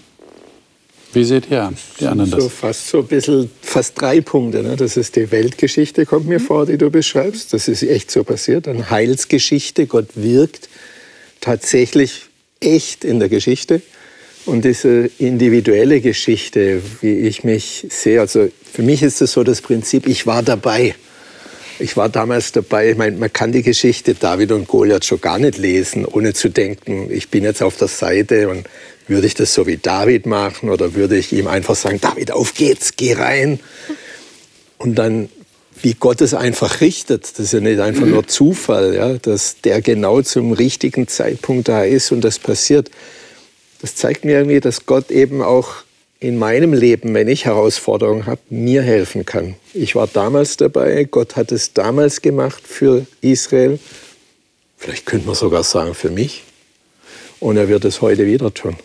Wie 1.14 1.24
seht 1.24 1.50
ihr 1.50 1.74
die 2.00 2.08
anderen 2.08 2.32
das? 2.32 2.44
So 2.44 2.50
fast 2.50 2.90
so 2.90 3.00
ein 3.00 3.08
bisschen, 3.08 3.50
fast 3.62 4.00
drei 4.00 4.22
Punkte. 4.22 4.62
Ne? 4.62 4.76
Das 4.76 4.98
ist 4.98 5.16
die 5.16 5.32
Weltgeschichte, 5.32 6.06
kommt 6.06 6.28
mir 6.28 6.40
vor, 6.40 6.66
die 6.66 6.78
du 6.78 6.90
beschreibst. 6.90 7.54
Das 7.54 7.68
ist 7.68 7.84
echt 7.84 8.12
so 8.12 8.24
passiert. 8.24 8.68
Eine 8.68 8.90
Heilsgeschichte. 8.90 9.88
Gott 9.88 10.10
wirkt 10.16 10.68
tatsächlich 11.42 12.27
echt 12.60 13.04
in 13.04 13.20
der 13.20 13.30
Geschichte. 13.30 13.82
Und 14.46 14.64
diese 14.64 15.10
individuelle 15.18 16.00
Geschichte, 16.00 16.82
wie 17.02 17.20
ich 17.20 17.44
mich 17.44 17.86
sehe, 17.90 18.22
also 18.22 18.48
für 18.72 18.82
mich 18.82 19.04
ist 19.04 19.22
es 19.22 19.34
so 19.34 19.44
das 19.44 19.62
Prinzip, 19.62 20.08
ich 20.08 20.26
war 20.26 20.42
dabei. 20.42 20.96
Ich 21.80 21.98
war 21.98 22.10
damals 22.10 22.54
dabei, 22.54 22.92
ich 22.92 22.98
meine, 22.98 23.18
man 23.18 23.32
kann 23.32 23.52
die 23.52 23.62
Geschichte 23.62 24.16
David 24.16 24.52
und 24.52 24.68
Goliath 24.68 25.06
schon 25.06 25.22
gar 25.22 25.38
nicht 25.38 25.58
lesen, 25.58 26.06
ohne 26.06 26.34
zu 26.34 26.50
denken, 26.50 27.10
ich 27.12 27.30
bin 27.30 27.44
jetzt 27.44 27.62
auf 27.62 27.78
der 27.78 27.88
Seite 27.88 28.50
und 28.50 28.68
würde 29.08 29.28
ich 29.28 29.36
das 29.36 29.54
so 29.54 29.68
wie 29.68 29.78
David 29.78 30.26
machen 30.26 30.70
oder 30.70 30.96
würde 30.96 31.18
ich 31.18 31.34
ihm 31.34 31.48
einfach 31.48 31.76
sagen, 31.76 32.00
David, 32.02 32.32
auf 32.32 32.54
geht's, 32.54 32.96
geh 32.96 33.14
rein. 33.14 33.60
Und 34.78 34.96
dann, 34.96 35.30
wie 35.82 35.94
Gott 35.94 36.22
es 36.22 36.34
einfach 36.34 36.82
richtet, 36.82 37.24
das 37.24 37.40
ist 37.40 37.54
ja 37.54 37.60
nicht 37.60 37.80
einfach 37.80 38.06
nur 38.06 38.28
Zufall, 38.28 38.96
ja, 38.96 39.14
dass 39.14 39.62
der 39.62 39.82
genau 39.82 40.22
zum 40.22 40.52
richtigen 40.52 41.08
Zeitpunkt 41.08 41.68
da 41.68 41.84
ist 41.84 42.12
und 42.12 42.22
das 42.22 42.40
passiert. 42.40 42.90
Das 43.82 43.96
zeigt 43.96 44.26
mir 44.26 44.38
irgendwie, 44.38 44.60
dass 44.60 44.86
Gott 44.86 45.12
eben 45.12 45.42
auch 45.42 45.76
in 46.20 46.38
meinem 46.38 46.74
Leben, 46.74 47.14
wenn 47.14 47.28
ich 47.28 47.46
Herausforderungen 47.46 48.26
habe, 48.26 48.42
mir 48.50 48.82
helfen 48.82 49.26
kann. 49.26 49.56
Ich 49.74 49.96
war 49.96 50.08
damals 50.08 50.58
dabei, 50.58 51.04
Gott 51.04 51.36
hat 51.36 51.52
es 51.52 51.74
damals 51.74 52.22
gemacht 52.22 52.64
für 52.66 53.06
Israel, 53.22 53.78
vielleicht 54.78 55.06
könnte 55.06 55.28
man 55.28 55.36
sogar 55.36 55.64
sagen 55.64 55.94
für 55.94 56.10
mich, 56.10 56.44
und 57.40 57.58
er 57.58 57.70
wird 57.70 57.86
es 57.86 58.02
heute 58.02 58.26
wieder 58.26 58.52
tun. 58.52 58.78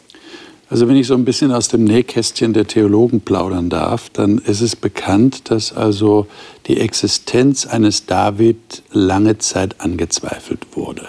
Also 0.72 0.88
wenn 0.88 0.96
ich 0.96 1.06
so 1.06 1.12
ein 1.12 1.26
bisschen 1.26 1.52
aus 1.52 1.68
dem 1.68 1.84
Nähkästchen 1.84 2.54
der 2.54 2.66
Theologen 2.66 3.20
plaudern 3.20 3.68
darf, 3.68 4.08
dann 4.08 4.38
ist 4.38 4.62
es 4.62 4.74
bekannt, 4.74 5.50
dass 5.50 5.74
also 5.74 6.26
die 6.66 6.80
Existenz 6.80 7.66
eines 7.66 8.06
David 8.06 8.82
lange 8.90 9.36
Zeit 9.36 9.82
angezweifelt 9.82 10.60
wurde. 10.74 11.06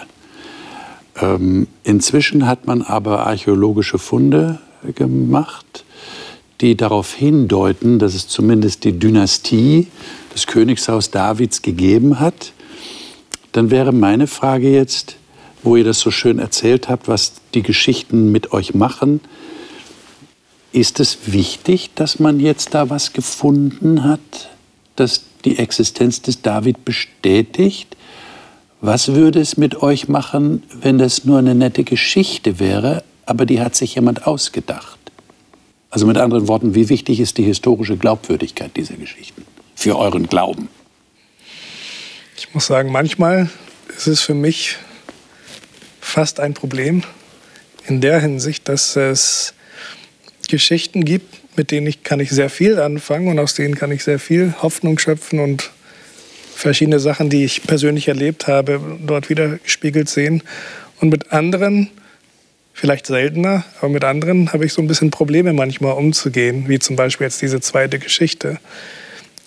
Ähm, 1.18 1.66
inzwischen 1.82 2.46
hat 2.46 2.66
man 2.66 2.82
aber 2.82 3.26
archäologische 3.26 3.96
Funde 3.96 4.58
gemacht, 4.94 5.86
die 6.60 6.76
darauf 6.76 7.14
hindeuten, 7.14 7.98
dass 7.98 8.14
es 8.14 8.28
zumindest 8.28 8.84
die 8.84 8.98
Dynastie, 8.98 9.86
das 10.34 10.46
Königshaus 10.46 11.10
Davids 11.10 11.62
gegeben 11.62 12.20
hat, 12.20 12.52
dann 13.52 13.70
wäre 13.70 13.92
meine 13.92 14.26
Frage 14.26 14.70
jetzt, 14.70 15.16
wo 15.62 15.76
ihr 15.76 15.84
das 15.84 16.00
so 16.00 16.10
schön 16.10 16.38
erzählt 16.38 16.90
habt, 16.90 17.08
was 17.08 17.36
die 17.54 17.62
Geschichten 17.62 18.30
mit 18.30 18.52
euch 18.52 18.74
machen, 18.74 19.20
ist 20.74 20.98
es 20.98 21.18
wichtig, 21.26 21.90
dass 21.94 22.18
man 22.18 22.40
jetzt 22.40 22.74
da 22.74 22.90
was 22.90 23.12
gefunden 23.12 24.02
hat, 24.02 24.50
das 24.96 25.24
die 25.44 25.58
Existenz 25.58 26.20
des 26.20 26.42
David 26.42 26.84
bestätigt? 26.84 27.96
Was 28.80 29.14
würde 29.14 29.40
es 29.40 29.56
mit 29.56 29.82
euch 29.82 30.08
machen, 30.08 30.64
wenn 30.72 30.98
das 30.98 31.24
nur 31.24 31.38
eine 31.38 31.54
nette 31.54 31.84
Geschichte 31.84 32.58
wäre, 32.58 33.04
aber 33.24 33.46
die 33.46 33.60
hat 33.60 33.76
sich 33.76 33.94
jemand 33.94 34.26
ausgedacht? 34.26 34.98
Also 35.90 36.06
mit 36.06 36.16
anderen 36.16 36.48
Worten, 36.48 36.74
wie 36.74 36.88
wichtig 36.88 37.20
ist 37.20 37.38
die 37.38 37.44
historische 37.44 37.96
Glaubwürdigkeit 37.96 38.76
dieser 38.76 38.96
Geschichten 38.96 39.44
für 39.76 39.96
euren 39.96 40.26
Glauben? 40.26 40.68
Ich 42.36 42.52
muss 42.52 42.66
sagen, 42.66 42.90
manchmal 42.90 43.48
ist 43.96 44.08
es 44.08 44.22
für 44.22 44.34
mich 44.34 44.76
fast 46.00 46.40
ein 46.40 46.52
Problem 46.52 47.04
in 47.86 48.00
der 48.00 48.20
Hinsicht, 48.20 48.68
dass 48.68 48.96
es 48.96 49.54
Geschichten 50.48 51.04
gibt, 51.04 51.56
mit 51.56 51.70
denen 51.70 51.86
ich, 51.86 52.02
kann 52.02 52.20
ich 52.20 52.30
sehr 52.30 52.50
viel 52.50 52.78
anfangen 52.78 53.28
und 53.28 53.38
aus 53.38 53.54
denen 53.54 53.74
kann 53.74 53.90
ich 53.90 54.04
sehr 54.04 54.18
viel 54.18 54.54
Hoffnung 54.60 54.98
schöpfen 54.98 55.40
und 55.40 55.70
verschiedene 56.54 57.00
Sachen, 57.00 57.30
die 57.30 57.44
ich 57.44 57.62
persönlich 57.62 58.08
erlebt 58.08 58.46
habe, 58.46 58.80
dort 59.04 59.28
wieder 59.30 59.58
gespiegelt 59.58 60.08
sehen. 60.08 60.42
Und 61.00 61.10
mit 61.10 61.32
anderen 61.32 61.90
vielleicht 62.72 63.06
seltener, 63.06 63.64
aber 63.78 63.88
mit 63.88 64.04
anderen 64.04 64.52
habe 64.52 64.66
ich 64.66 64.72
so 64.72 64.82
ein 64.82 64.88
bisschen 64.88 65.10
Probleme 65.10 65.52
manchmal 65.52 65.92
umzugehen, 65.92 66.68
wie 66.68 66.78
zum 66.78 66.96
Beispiel 66.96 67.26
jetzt 67.26 67.40
diese 67.40 67.60
zweite 67.60 67.98
Geschichte. 67.98 68.58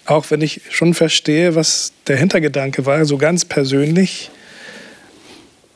Auch 0.05 0.31
wenn 0.31 0.41
ich 0.41 0.61
schon 0.69 0.93
verstehe, 0.93 1.55
was 1.55 1.91
der 2.07 2.15
Hintergedanke 2.15 2.85
war, 2.85 3.03
so 3.03 3.17
ganz 3.17 3.43
persönlich, 3.43 4.31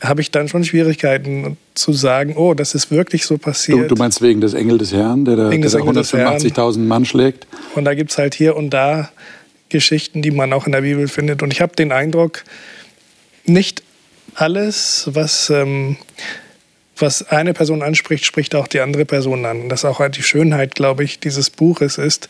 habe 0.01 0.21
ich 0.21 0.31
dann 0.31 0.47
schon 0.47 0.63
Schwierigkeiten 0.63 1.57
zu 1.75 1.93
sagen, 1.93 2.35
oh, 2.35 2.53
das 2.53 2.73
ist 2.73 2.91
wirklich 2.91 3.25
so 3.25 3.37
passiert. 3.37 3.91
Du, 3.91 3.95
du 3.95 3.95
meinst 3.95 4.21
wegen 4.21 4.41
des 4.41 4.53
Engel 4.53 4.77
des 4.77 4.91
Herrn, 4.91 5.25
der 5.25 5.35
da 5.35 5.49
185.000 5.49 6.79
Mann 6.79 7.05
schlägt? 7.05 7.47
Und 7.75 7.85
da 7.85 7.93
gibt 7.93 8.11
es 8.11 8.17
halt 8.17 8.33
hier 8.33 8.55
und 8.55 8.71
da 8.71 9.09
Geschichten, 9.69 10.21
die 10.21 10.31
man 10.31 10.51
auch 10.53 10.65
in 10.65 10.71
der 10.71 10.81
Bibel 10.81 11.07
findet. 11.07 11.43
Und 11.43 11.53
ich 11.53 11.61
habe 11.61 11.75
den 11.75 11.91
Eindruck, 11.91 12.43
nicht 13.45 13.83
alles, 14.35 15.09
was 15.13 15.49
ähm, 15.49 15.97
was 17.01 17.27
eine 17.29 17.53
Person 17.53 17.81
anspricht, 17.81 18.25
spricht 18.25 18.55
auch 18.55 18.67
die 18.67 18.79
andere 18.79 19.05
Person 19.05 19.45
an. 19.45 19.69
Das 19.69 19.81
ist 19.81 19.85
auch 19.85 19.99
halt 19.99 20.17
die 20.17 20.23
Schönheit, 20.23 20.75
glaube 20.75 21.03
ich, 21.03 21.19
dieses 21.19 21.49
Buches 21.49 21.97
ist, 21.97 22.29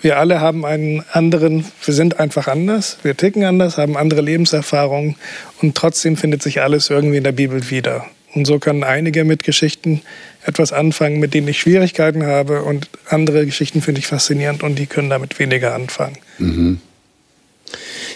wir 0.00 0.18
alle 0.18 0.40
haben 0.40 0.64
einen 0.64 1.04
anderen, 1.12 1.64
wir 1.84 1.94
sind 1.94 2.18
einfach 2.18 2.48
anders, 2.48 2.98
wir 3.02 3.16
ticken 3.16 3.44
anders, 3.44 3.76
haben 3.76 3.96
andere 3.96 4.22
Lebenserfahrungen 4.22 5.16
und 5.60 5.74
trotzdem 5.74 6.16
findet 6.16 6.42
sich 6.42 6.62
alles 6.62 6.90
irgendwie 6.90 7.18
in 7.18 7.24
der 7.24 7.32
Bibel 7.32 7.70
wieder. 7.70 8.06
Und 8.34 8.46
so 8.46 8.58
können 8.58 8.84
einige 8.84 9.24
mit 9.24 9.42
Geschichten 9.42 10.02
etwas 10.44 10.72
anfangen, 10.72 11.18
mit 11.18 11.34
denen 11.34 11.48
ich 11.48 11.60
Schwierigkeiten 11.60 12.24
habe 12.24 12.62
und 12.62 12.88
andere 13.08 13.44
Geschichten 13.44 13.82
finde 13.82 13.98
ich 13.98 14.06
faszinierend 14.06 14.62
und 14.62 14.78
die 14.78 14.86
können 14.86 15.10
damit 15.10 15.38
weniger 15.38 15.74
anfangen. 15.74 16.16
Mhm. 16.38 16.80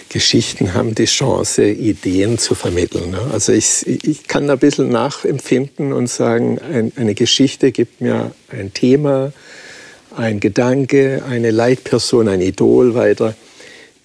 Geschichten 0.09 0.73
haben 0.73 0.95
die 0.95 1.05
Chance, 1.05 1.67
Ideen 1.67 2.37
zu 2.37 2.55
vermitteln. 2.55 3.11
Ne? 3.11 3.19
Also 3.33 3.51
ich, 3.51 3.85
ich 3.85 4.27
kann 4.27 4.49
ein 4.49 4.59
bisschen 4.59 4.89
nachempfinden 4.89 5.91
und 5.91 6.07
sagen, 6.07 6.59
ein, 6.59 6.93
eine 6.95 7.15
Geschichte 7.15 7.71
gibt 7.71 7.99
mir 7.99 8.31
ein 8.49 8.73
Thema, 8.73 9.33
ein 10.17 10.39
Gedanke, 10.39 11.23
eine 11.29 11.51
Leitperson, 11.51 12.27
ein 12.27 12.41
Idol 12.41 12.95
weiter. 12.95 13.35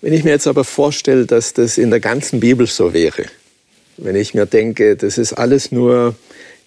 Wenn 0.00 0.12
ich 0.12 0.24
mir 0.24 0.30
jetzt 0.30 0.46
aber 0.46 0.64
vorstelle, 0.64 1.26
dass 1.26 1.52
das 1.52 1.78
in 1.78 1.90
der 1.90 2.00
ganzen 2.00 2.40
Bibel 2.40 2.66
so 2.66 2.92
wäre, 2.92 3.24
wenn 3.96 4.16
ich 4.16 4.34
mir 4.34 4.46
denke, 4.46 4.96
das 4.96 5.18
ist 5.18 5.34
alles 5.34 5.72
nur 5.72 6.14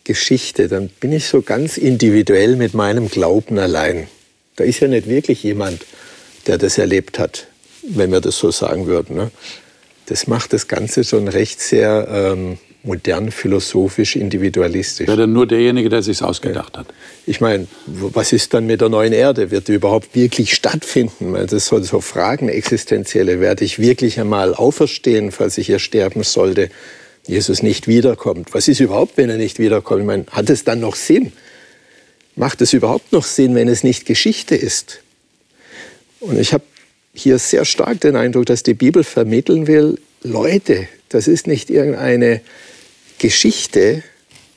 Geschichte, 0.03 0.67
dann 0.67 0.89
bin 0.99 1.11
ich 1.11 1.25
so 1.25 1.41
ganz 1.41 1.77
individuell 1.77 2.55
mit 2.55 2.73
meinem 2.73 3.09
Glauben 3.09 3.57
allein. 3.57 4.07
Da 4.55 4.63
ist 4.63 4.81
ja 4.81 4.87
nicht 4.87 5.07
wirklich 5.07 5.41
jemand, 5.41 5.85
der 6.45 6.57
das 6.57 6.77
erlebt 6.77 7.17
hat 7.17 7.47
wenn 7.83 8.11
wir 8.11 8.21
das 8.21 8.37
so 8.37 8.51
sagen 8.51 8.85
würden. 8.85 9.15
Ne? 9.15 9.31
Das 10.05 10.27
macht 10.27 10.53
das 10.53 10.67
Ganze 10.67 11.03
schon 11.03 11.27
recht 11.27 11.61
sehr 11.61 12.07
ähm, 12.09 12.57
modern, 12.83 13.31
philosophisch, 13.31 14.17
individualistisch. 14.17 15.07
Wäre 15.07 15.17
dann 15.21 15.33
nur 15.33 15.47
derjenige, 15.47 15.87
der 15.87 16.03
sich 16.03 16.21
ausgedacht 16.21 16.77
hat. 16.77 16.87
Ich 17.25 17.39
meine, 17.39 17.67
was 17.85 18.33
ist 18.33 18.53
dann 18.53 18.65
mit 18.65 18.81
der 18.81 18.89
neuen 18.89 19.13
Erde? 19.13 19.51
Wird 19.51 19.69
die 19.69 19.73
überhaupt 19.73 20.15
wirklich 20.15 20.53
stattfinden? 20.53 21.31
Weil 21.31 21.47
das 21.47 21.67
soll 21.67 21.83
so 21.83 22.01
Fragen 22.01 22.49
existenzielle. 22.49 23.39
Werde 23.39 23.63
ich 23.63 23.79
wirklich 23.79 24.19
einmal 24.19 24.53
auferstehen, 24.53 25.31
falls 25.31 25.57
ich 25.57 25.67
hier 25.67 25.79
sterben 25.79 26.23
sollte? 26.23 26.69
Jesus 27.25 27.63
nicht 27.63 27.87
wiederkommt. 27.87 28.53
Was 28.53 28.67
ist 28.67 28.81
überhaupt, 28.81 29.15
wenn 29.15 29.29
er 29.29 29.37
nicht 29.37 29.59
wiederkommt? 29.59 30.01
Ich 30.01 30.07
meine, 30.07 30.25
hat 30.29 30.49
es 30.49 30.65
dann 30.65 30.81
noch 30.81 30.97
Sinn? 30.97 31.31
Macht 32.35 32.61
es 32.61 32.73
überhaupt 32.73 33.13
noch 33.13 33.23
Sinn, 33.23 33.55
wenn 33.55 33.69
es 33.69 33.83
nicht 33.83 34.05
Geschichte 34.05 34.55
ist? 34.55 34.99
Und 36.19 36.37
ich 36.37 36.51
habe 36.51 36.63
hier 37.13 37.39
sehr 37.39 37.63
stark 37.63 38.01
den 38.01 38.17
Eindruck, 38.17 38.47
dass 38.47 38.63
die 38.63 38.73
Bibel 38.73 39.05
vermitteln 39.05 39.67
will, 39.67 39.99
Leute, 40.23 40.87
das 41.09 41.27
ist 41.27 41.47
nicht 41.47 41.69
irgendeine 41.69 42.41
Geschichte, 43.23 44.03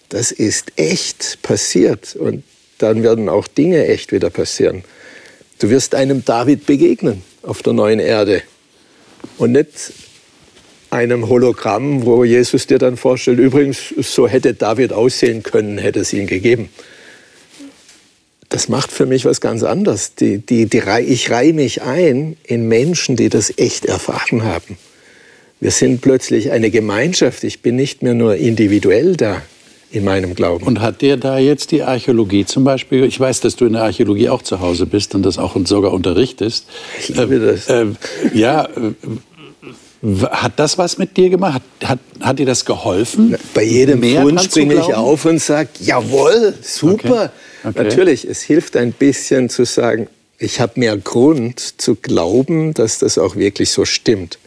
das 0.09 0.33
ist 0.33 0.73
echt 0.75 1.39
passiert. 1.43 2.17
Und 2.17 2.43
dann 2.79 3.05
werden 3.05 3.29
auch 3.29 3.47
Dinge 3.47 3.87
echt 3.87 4.11
wieder 4.11 4.29
passieren. 4.29 4.83
Du 5.61 5.71
wirst 5.71 5.95
einem 5.95 6.25
David 6.25 6.67
begegnen 6.67 7.23
auf 7.43 7.63
der 7.63 7.75
neuen 7.75 8.01
Erde 8.01 8.43
und 9.39 9.53
nicht 9.53 9.93
einem 10.91 11.29
Hologramm, 11.29 12.05
wo 12.05 12.25
Jesus 12.25 12.67
dir 12.67 12.79
dann 12.79 12.97
vorstellt, 12.97 13.39
übrigens, 13.39 13.95
so 14.01 14.27
hätte 14.27 14.53
David 14.53 14.93
aussehen 14.93 15.45
können, 15.45 15.79
hätte 15.79 16.01
es 16.01 16.13
ihn 16.13 16.27
gegeben. 16.27 16.69
das 18.49 18.69
macht 18.69 18.91
für 18.91 19.07
mich 19.07 19.25
was 19.25 19.41
ganz 19.41 19.63
anderes. 19.63 20.17
Die, 20.17 20.39
die, 20.39 20.67
die, 20.67 20.83
ich 21.07 21.31
reihe 21.31 21.53
mich 21.53 21.83
ein 21.83 22.37
in 22.43 22.67
Menschen, 22.67 23.15
die 23.15 23.29
das 23.29 23.57
echt 23.59 23.85
erfahren 23.85 24.43
haben. 24.43 24.77
Wir 25.61 25.71
sind 25.71 26.03
plötzlich 26.03 26.51
eine 26.51 26.71
Gemeinschaft. 26.71 27.45
Ich 27.45 27.63
bin 27.63 27.77
nicht 27.77 28.03
mehr 28.03 28.15
nur 28.15 28.37
individuell 28.37 29.17
da 29.17 29.43
in 29.91 30.05
meinem 30.05 30.35
Glauben. 30.35 30.67
Und 30.67 30.81
hat 30.81 31.01
dir 31.01 31.17
da 31.17 31.39
jetzt 31.39 31.71
die 31.71 31.83
Archäologie 31.83 32.45
zum 32.45 32.65
Beispiel, 32.65 33.05
ich 33.05 33.19
weiß, 33.19 33.41
dass 33.41 33.57
du 33.57 33.65
in 33.65 33.73
der 33.73 33.85
Archäologie 33.85 34.29
auch 34.29 34.43
zu 34.43 34.61
Hause 34.61 34.85
bist 34.87 35.15
und 35.15 35.23
das 35.23 35.39
auch 35.39 35.55
und 35.55 35.67
sogar 35.67 35.93
unterrichtest. 35.93 36.67
Ich 36.99 37.09
liebe 37.09 37.39
das. 37.39 37.69
Äh, 37.69 37.87
ja, 38.35 38.65
äh, 38.65 40.27
hat 40.31 40.59
das 40.59 40.77
was 40.77 40.99
mit 40.99 41.17
dir 41.17 41.31
gemacht? 41.31 41.63
Hat, 41.83 41.89
hat, 41.89 41.99
hat 42.21 42.39
dir 42.39 42.47
das 42.47 42.65
geholfen? 42.65 43.37
Bei 43.55 43.63
jedem 43.63 44.03
Fund 44.03 44.43
springe 44.43 44.75
ich 44.75 44.95
auf 44.95 45.25
und 45.25 45.41
sage, 45.41 45.71
jawohl, 45.81 46.55
super. 46.61 47.33
Okay. 47.65 47.71
Okay. 47.71 47.83
Natürlich, 47.83 48.25
es 48.25 48.43
hilft 48.43 48.77
ein 48.77 48.93
bisschen 48.93 49.49
zu 49.49 49.65
sagen, 49.65 50.09
ich 50.39 50.61
habe 50.61 50.73
mehr 50.77 50.97
Grund 50.97 51.81
zu 51.81 51.95
glauben, 51.95 52.75
dass 52.75 52.99
das 52.99 53.19
auch 53.19 53.37
wirklich 53.37 53.71
so 53.71 53.85
stimmt. 53.85 54.39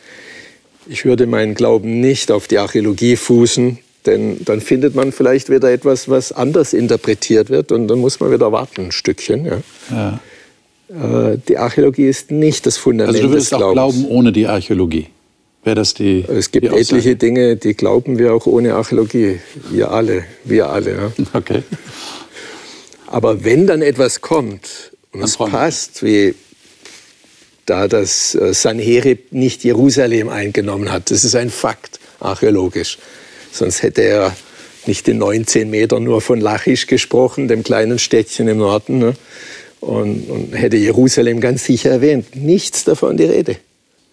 Ich 0.92 1.06
würde 1.06 1.28
meinen 1.28 1.54
Glauben 1.54 2.02
nicht 2.02 2.32
auf 2.32 2.48
die 2.48 2.58
Archäologie 2.58 3.16
fußen, 3.16 3.78
denn 4.08 4.44
dann 4.44 4.60
findet 4.60 4.96
man 4.96 5.12
vielleicht 5.12 5.50
wieder 5.52 5.72
etwas, 5.72 6.10
was 6.10 6.32
anders 6.32 6.74
interpretiert 6.74 7.52
wird 7.52 7.72
und 7.72 7.88
dann 7.88 8.00
muss 8.00 8.20
man 8.20 8.32
wieder 8.32 8.52
warten 8.52 8.86
ein 8.86 8.92
Stückchen. 8.92 9.46
Ja. 9.46 9.62
ja. 9.92 10.20
Äh, 11.34 11.38
die 11.48 11.60
Archäologie 11.60 12.08
ist 12.08 12.32
nicht 12.32 12.66
das 12.66 12.78
Fundament 12.78 13.14
des 13.14 13.22
Glaubens. 13.22 13.54
Also 13.54 13.56
du 13.56 13.62
würdest 13.62 13.64
auch 13.64 13.74
glauben 13.74 14.06
ohne 14.08 14.32
die 14.32 14.48
Archäologie? 14.48 15.08
Wäre 15.64 15.76
das 15.76 15.94
die 15.94 16.26
Es 16.28 16.50
gibt 16.50 16.66
die 16.66 16.76
etliche 16.76 17.16
Dinge, 17.16 17.56
die 17.56 17.76
glauben 17.76 18.18
wir 18.18 18.34
auch 18.34 18.48
ohne 18.48 18.74
Archäologie. 18.74 19.40
Wir 19.70 19.92
alle, 19.92 20.24
wir 20.44 20.70
alle. 20.70 20.92
Ja. 20.92 21.12
Okay. 21.34 21.62
Aber 23.06 23.44
wenn 23.44 23.68
dann 23.68 23.82
etwas 23.82 24.22
kommt 24.22 24.92
und 25.12 25.24
es 25.24 25.38
passt, 25.38 26.04
wie 26.04 26.34
da 27.70 27.88
das 27.88 28.36
äh, 28.36 28.54
Sanherib 28.54 29.32
nicht 29.32 29.64
Jerusalem 29.64 30.30
eingenommen 30.30 30.92
hat, 30.92 31.12
das 31.12 31.24
ist 31.24 31.36
ein 31.36 31.50
Fakt, 31.50 32.00
archäologisch. 32.20 32.98
Sonst 33.52 33.84
hätte 33.84 34.02
er 34.02 34.36
nicht 34.86 35.08
in 35.08 35.18
19 35.20 35.70
Metern 35.70 36.04
nur 36.04 36.22
von 36.22 36.40
Lachisch 36.42 36.88
gesprochen, 36.88 37.48
dem 37.48 37.64
kleinen 37.64 38.00
Städtchen 38.00 38.48
im 38.48 38.58
Norden, 38.58 39.00
ne? 39.00 39.14
und, 39.82 40.30
und 40.30 40.54
hätte 40.54 40.78
Jerusalem 40.78 41.40
ganz 41.40 41.66
sicher 41.66 41.92
erwähnt. 41.92 42.36
Nichts 42.36 42.84
davon 42.84 43.18
die 43.18 43.26
Rede. 43.26 43.58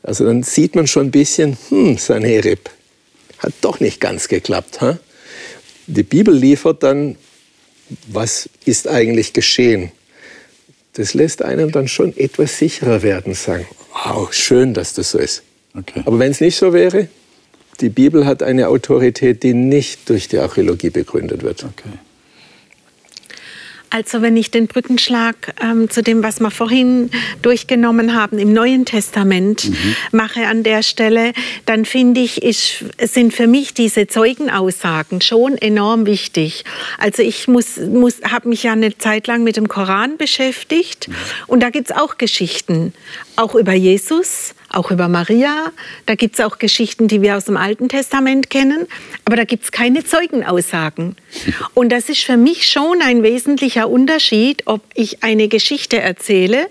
Also 0.03 0.25
dann 0.25 0.43
sieht 0.43 0.75
man 0.75 0.87
schon 0.87 1.09
ein 1.09 1.11
bisschen, 1.11 1.57
hm, 1.69 1.99
Sanherib, 1.99 2.71
hat 3.39 3.55
doch 3.61 3.81
nicht 3.81 4.01
ganz 4.01 4.29
geklappt. 4.29 4.81
Hm? 4.81 4.99
Die 5.87 6.03
Bibel 6.03 6.35
liefert 6.35 6.83
dann, 6.83 7.17
was 8.09 8.49
ist 8.65 8.89
eigentlich 8.89 9.33
geschehen. 9.33 9.93
Das 10.97 11.13
lässt 11.13 11.43
einem 11.43 11.73
dann 11.73 11.89
schon 11.89 12.17
etwas 12.17 12.59
sicherer 12.59 13.03
werden, 13.03 13.35
sagen, 13.35 13.67
wow, 13.93 14.33
schön, 14.33 14.73
dass 14.73 14.95
das 14.95 15.11
so 15.11 15.19
ist. 15.19 15.43
Okay. 15.79 16.03
Aber 16.07 16.19
wenn 16.19 16.31
es 16.31 16.41
nicht 16.41 16.57
so 16.57 16.73
wäre, 16.73 17.09
die 17.81 17.91
Bibel 17.91 18.25
hat 18.25 18.43
eine 18.43 18.69
Autorität, 18.69 19.43
die 19.43 19.53
nicht 19.53 20.09
durch 20.09 20.29
die 20.29 20.39
Archäologie 20.39 20.89
begründet 20.89 21.43
wird. 21.43 21.65
Okay. 21.65 21.99
Also 23.91 24.21
wenn 24.21 24.37
ich 24.37 24.51
den 24.51 24.67
Brückenschlag 24.67 25.55
ähm, 25.63 25.89
zu 25.89 26.03
dem, 26.03 26.23
was 26.23 26.41
wir 26.41 26.51
vorhin 26.51 27.11
durchgenommen 27.43 28.15
haben 28.15 28.39
im 28.39 28.53
Neuen 28.53 28.85
Testament 28.85 29.71
mhm. 29.71 29.97
mache 30.11 30.49
an 30.49 30.65
der 30.65 30.83
Stelle, 30.83 31.33
dann 31.67 31.85
finde 31.85 32.21
ich, 32.21 32.43
ist, 32.43 32.85
sind 33.01 33.33
für 33.33 33.47
mich 33.47 33.75
diese 33.75 34.09
Zeugenaussagen 34.09 35.21
schon 35.21 35.57
enorm 35.57 36.05
wichtig. 36.07 36.65
Also 36.99 37.23
ich 37.23 37.47
muss, 37.47 37.77
muss, 37.77 38.21
habe 38.23 38.49
mich 38.49 38.65
ja 38.65 38.73
eine 38.73 38.99
Zeit 38.99 39.29
lang 39.29 39.45
mit 39.45 39.57
dem 39.57 39.69
Koran 39.69 40.17
beschäftigt 40.17 41.09
mhm. 41.09 41.15
und 41.47 41.61
da 41.61 41.71
gibt 41.71 41.91
es 41.91 41.97
auch 41.97 42.19
Geschichten, 42.19 42.93
auch 43.37 43.55
über 43.55 43.73
Jesus, 43.73 44.56
auch 44.71 44.91
über 44.91 45.09
Maria. 45.09 45.73
Da 46.07 46.15
gibt 46.15 46.39
es 46.39 46.45
auch 46.45 46.59
Geschichten, 46.59 47.09
die 47.09 47.23
wir 47.23 47.37
aus 47.37 47.47
dem 47.47 47.57
Alten 47.57 47.89
Testament 47.89 48.51
kennen, 48.51 48.87
aber 49.25 49.37
da 49.37 49.45
gibt 49.45 49.65
es 49.65 49.73
keine 49.73 50.05
Zeugenaussagen. 50.05 51.17
Und 51.75 51.91
das 51.91 52.09
ist 52.09 52.23
für 52.23 52.37
mich 52.37 52.69
schon 52.69 53.01
ein 53.03 53.23
wesentlicher 53.23 53.89
Unterschied, 53.89 54.63
ob 54.67 54.83
ich 54.95 55.23
eine 55.23 55.49
Geschichte 55.49 56.01
erzähle 56.01 56.69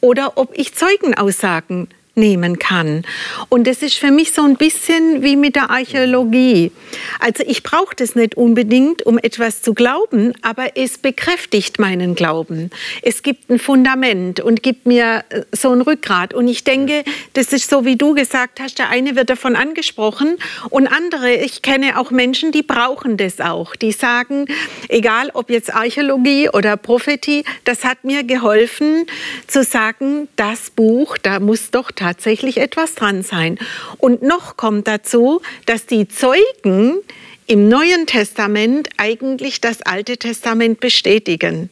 oder 0.00 0.36
ob 0.36 0.56
ich 0.56 0.74
Zeugenaussagen 0.74 1.88
nehmen 2.14 2.58
kann. 2.58 3.04
Und 3.48 3.66
das 3.66 3.82
ist 3.82 3.94
für 3.94 4.10
mich 4.10 4.32
so 4.32 4.42
ein 4.42 4.56
bisschen 4.56 5.22
wie 5.22 5.36
mit 5.36 5.56
der 5.56 5.70
Archäologie. 5.70 6.72
Also 7.18 7.42
ich 7.46 7.62
brauche 7.62 7.94
das 7.96 8.14
nicht 8.14 8.36
unbedingt, 8.36 9.04
um 9.06 9.18
etwas 9.18 9.62
zu 9.62 9.74
glauben, 9.74 10.34
aber 10.42 10.76
es 10.76 10.98
bekräftigt 10.98 11.78
meinen 11.78 12.14
Glauben. 12.14 12.70
Es 13.02 13.22
gibt 13.22 13.50
ein 13.50 13.58
Fundament 13.58 14.40
und 14.40 14.62
gibt 14.62 14.86
mir 14.86 15.24
äh, 15.30 15.42
so 15.52 15.70
ein 15.70 15.80
Rückgrat. 15.80 16.34
Und 16.34 16.48
ich 16.48 16.64
denke, 16.64 17.04
das 17.32 17.52
ist 17.52 17.70
so, 17.70 17.84
wie 17.84 17.96
du 17.96 18.14
gesagt 18.14 18.60
hast, 18.60 18.78
der 18.78 18.90
eine 18.90 19.16
wird 19.16 19.30
davon 19.30 19.56
angesprochen 19.56 20.36
und 20.70 20.86
andere, 20.86 21.34
ich 21.34 21.62
kenne 21.62 21.98
auch 21.98 22.10
Menschen, 22.10 22.52
die 22.52 22.62
brauchen 22.62 23.16
das 23.16 23.40
auch. 23.40 23.74
Die 23.76 23.92
sagen, 23.92 24.46
egal 24.88 25.30
ob 25.34 25.50
jetzt 25.50 25.74
Archäologie 25.74 26.48
oder 26.50 26.76
Prophetie, 26.76 27.44
das 27.64 27.84
hat 27.84 28.04
mir 28.04 28.24
geholfen 28.24 29.06
zu 29.46 29.64
sagen, 29.64 30.28
das 30.36 30.70
Buch, 30.70 31.16
da 31.18 31.40
muss 31.40 31.70
doch 31.70 31.90
tatsächlich 32.02 32.58
etwas 32.58 32.94
dran 32.94 33.22
sein. 33.22 33.58
Und 33.98 34.22
noch 34.22 34.56
kommt 34.56 34.88
dazu, 34.88 35.40
dass 35.66 35.86
die 35.86 36.08
Zeugen 36.08 36.98
im 37.46 37.68
Neuen 37.68 38.06
Testament 38.06 38.88
eigentlich 38.96 39.60
das 39.60 39.82
Alte 39.82 40.16
Testament 40.16 40.80
bestätigen. 40.80 41.70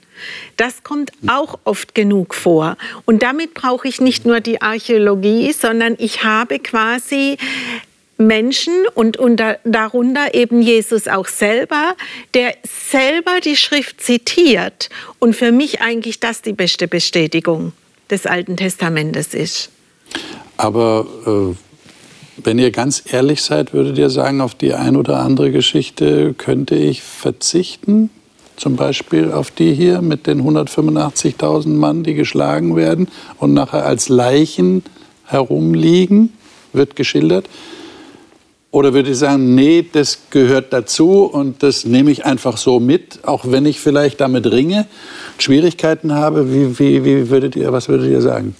Das 0.56 0.82
kommt 0.82 1.12
auch 1.26 1.58
oft 1.64 1.94
genug 1.94 2.34
vor. 2.34 2.76
Und 3.06 3.22
damit 3.22 3.54
brauche 3.54 3.88
ich 3.88 4.00
nicht 4.00 4.26
nur 4.26 4.40
die 4.40 4.60
Archäologie, 4.60 5.52
sondern 5.52 5.96
ich 5.98 6.22
habe 6.22 6.58
quasi 6.58 7.38
Menschen 8.18 8.74
und 8.94 9.16
unter, 9.16 9.58
darunter 9.64 10.34
eben 10.34 10.60
Jesus 10.60 11.08
auch 11.08 11.26
selber, 11.26 11.96
der 12.34 12.54
selber 12.90 13.40
die 13.42 13.56
Schrift 13.56 14.02
zitiert 14.02 14.90
und 15.18 15.34
für 15.34 15.52
mich 15.52 15.80
eigentlich 15.80 16.20
das 16.20 16.42
die 16.42 16.52
beste 16.52 16.86
Bestätigung 16.86 17.72
des 18.10 18.26
Alten 18.26 18.56
Testamentes 18.56 19.32
ist. 19.32 19.70
Aber 20.56 21.06
äh, 21.26 21.54
wenn 22.44 22.58
ihr 22.58 22.70
ganz 22.70 23.02
ehrlich 23.10 23.42
seid, 23.42 23.72
würdet 23.72 23.98
ihr 23.98 24.10
sagen, 24.10 24.40
auf 24.40 24.54
die 24.54 24.74
ein 24.74 24.96
oder 24.96 25.20
andere 25.20 25.50
Geschichte 25.50 26.34
könnte 26.34 26.74
ich 26.74 27.02
verzichten? 27.02 28.10
Zum 28.56 28.76
Beispiel 28.76 29.32
auf 29.32 29.50
die 29.50 29.72
hier 29.72 30.02
mit 30.02 30.26
den 30.26 30.42
185.000 30.42 31.68
Mann, 31.68 32.02
die 32.02 32.14
geschlagen 32.14 32.76
werden 32.76 33.08
und 33.38 33.54
nachher 33.54 33.86
als 33.86 34.08
Leichen 34.08 34.82
herumliegen, 35.24 36.32
wird 36.72 36.94
geschildert. 36.94 37.48
Oder 38.70 38.94
würde 38.94 39.10
ich 39.10 39.18
sagen, 39.18 39.54
nee, 39.54 39.84
das 39.90 40.18
gehört 40.30 40.72
dazu 40.72 41.24
und 41.24 41.62
das 41.62 41.84
nehme 41.84 42.10
ich 42.10 42.24
einfach 42.24 42.56
so 42.56 42.78
mit, 42.78 43.20
auch 43.24 43.44
wenn 43.48 43.66
ich 43.66 43.80
vielleicht 43.80 44.20
damit 44.20 44.46
ringe, 44.46 44.86
Schwierigkeiten 45.38 46.12
habe? 46.12 46.52
Wie, 46.52 46.78
wie, 46.78 47.04
wie 47.04 47.30
würdet 47.30 47.56
ihr, 47.56 47.72
was 47.72 47.88
würdet 47.88 48.10
ihr 48.10 48.20
sagen? 48.20 48.54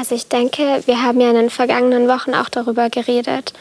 Also 0.00 0.14
ich 0.14 0.28
denke, 0.28 0.82
wir 0.86 1.02
haben 1.02 1.20
ja 1.20 1.28
in 1.28 1.36
den 1.36 1.50
vergangenen 1.50 2.08
Wochen 2.08 2.32
auch 2.32 2.48
darüber 2.48 2.88
geredet. 2.88 3.52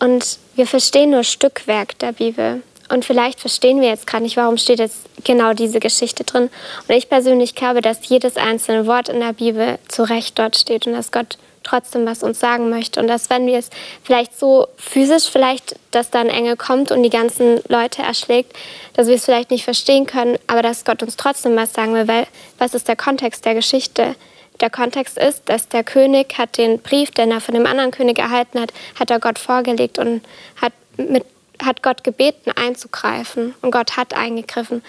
Und 0.00 0.40
wir 0.56 0.66
verstehen 0.66 1.10
nur 1.10 1.22
Stückwerk 1.22 1.96
der 2.00 2.10
Bibel. 2.10 2.64
Und 2.88 3.04
vielleicht 3.04 3.38
verstehen 3.38 3.80
wir 3.80 3.90
jetzt 3.90 4.04
gerade 4.04 4.24
nicht, 4.24 4.36
warum 4.36 4.58
steht 4.58 4.80
jetzt 4.80 5.06
genau 5.22 5.52
diese 5.52 5.78
Geschichte 5.78 6.24
drin. 6.24 6.50
Und 6.88 6.94
ich 6.96 7.08
persönlich 7.08 7.54
glaube, 7.54 7.82
dass 7.82 8.08
jedes 8.08 8.36
einzelne 8.36 8.88
Wort 8.88 9.08
in 9.08 9.20
der 9.20 9.32
Bibel 9.32 9.78
zu 9.86 10.02
Recht 10.02 10.36
dort 10.40 10.56
steht 10.56 10.88
und 10.88 10.94
dass 10.94 11.12
Gott 11.12 11.38
trotzdem 11.62 12.04
was 12.04 12.24
uns 12.24 12.40
sagen 12.40 12.68
möchte. 12.68 12.98
Und 12.98 13.06
dass 13.06 13.30
wenn 13.30 13.46
wir 13.46 13.58
es 13.58 13.70
vielleicht 14.02 14.36
so 14.36 14.66
physisch, 14.76 15.30
vielleicht, 15.30 15.76
dass 15.92 16.10
da 16.10 16.18
ein 16.18 16.30
Engel 16.30 16.56
kommt 16.56 16.90
und 16.90 17.04
die 17.04 17.10
ganzen 17.10 17.60
Leute 17.68 18.02
erschlägt, 18.02 18.56
dass 18.94 19.06
wir 19.06 19.14
es 19.14 19.24
vielleicht 19.24 19.52
nicht 19.52 19.62
verstehen 19.62 20.06
können, 20.06 20.36
aber 20.48 20.62
dass 20.62 20.84
Gott 20.84 21.04
uns 21.04 21.16
trotzdem 21.16 21.54
was 21.54 21.74
sagen 21.74 21.94
will, 21.94 22.08
weil 22.08 22.26
was 22.58 22.74
ist 22.74 22.88
der 22.88 22.96
Kontext 22.96 23.44
der 23.44 23.54
Geschichte? 23.54 24.16
Der 24.60 24.70
Kontext 24.70 25.18
ist, 25.18 25.48
dass 25.48 25.68
der 25.68 25.84
König 25.84 26.38
hat 26.38 26.56
den 26.56 26.78
Brief, 26.80 27.10
den 27.10 27.30
er 27.30 27.40
von 27.40 27.54
dem 27.54 27.66
anderen 27.66 27.90
König 27.90 28.18
erhalten 28.18 28.60
hat, 28.60 28.72
hat 28.98 29.10
er 29.10 29.20
Gott 29.20 29.38
vorgelegt 29.38 29.98
und 29.98 30.22
hat, 30.60 30.72
mit, 30.96 31.24
hat 31.62 31.82
Gott 31.82 32.04
gebeten, 32.04 32.50
einzugreifen. 32.52 33.54
Und 33.60 33.70
Gott 33.70 33.96
hat 33.96 34.14
eingegriffen. 34.14 34.82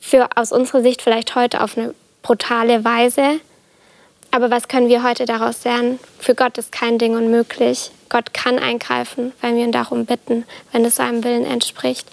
Für 0.00 0.28
aus 0.36 0.52
unserer 0.52 0.82
Sicht 0.82 1.02
vielleicht 1.02 1.34
heute 1.34 1.62
auf 1.62 1.78
eine 1.78 1.94
brutale 2.22 2.84
Weise. 2.84 3.40
Aber 4.32 4.50
was 4.50 4.66
können 4.66 4.88
wir 4.88 5.04
heute 5.04 5.26
daraus 5.26 5.62
lernen? 5.62 6.00
Für 6.18 6.34
Gott 6.34 6.58
ist 6.58 6.72
kein 6.72 6.98
Ding 6.98 7.14
unmöglich. 7.16 7.92
Gott 8.08 8.34
kann 8.34 8.58
eingreifen, 8.58 9.32
wenn 9.40 9.56
wir 9.56 9.64
ihn 9.64 9.72
darum 9.72 10.06
bitten, 10.06 10.44
wenn 10.72 10.84
es 10.84 10.96
seinem 10.96 11.22
Willen 11.22 11.44
entspricht. 11.44 12.06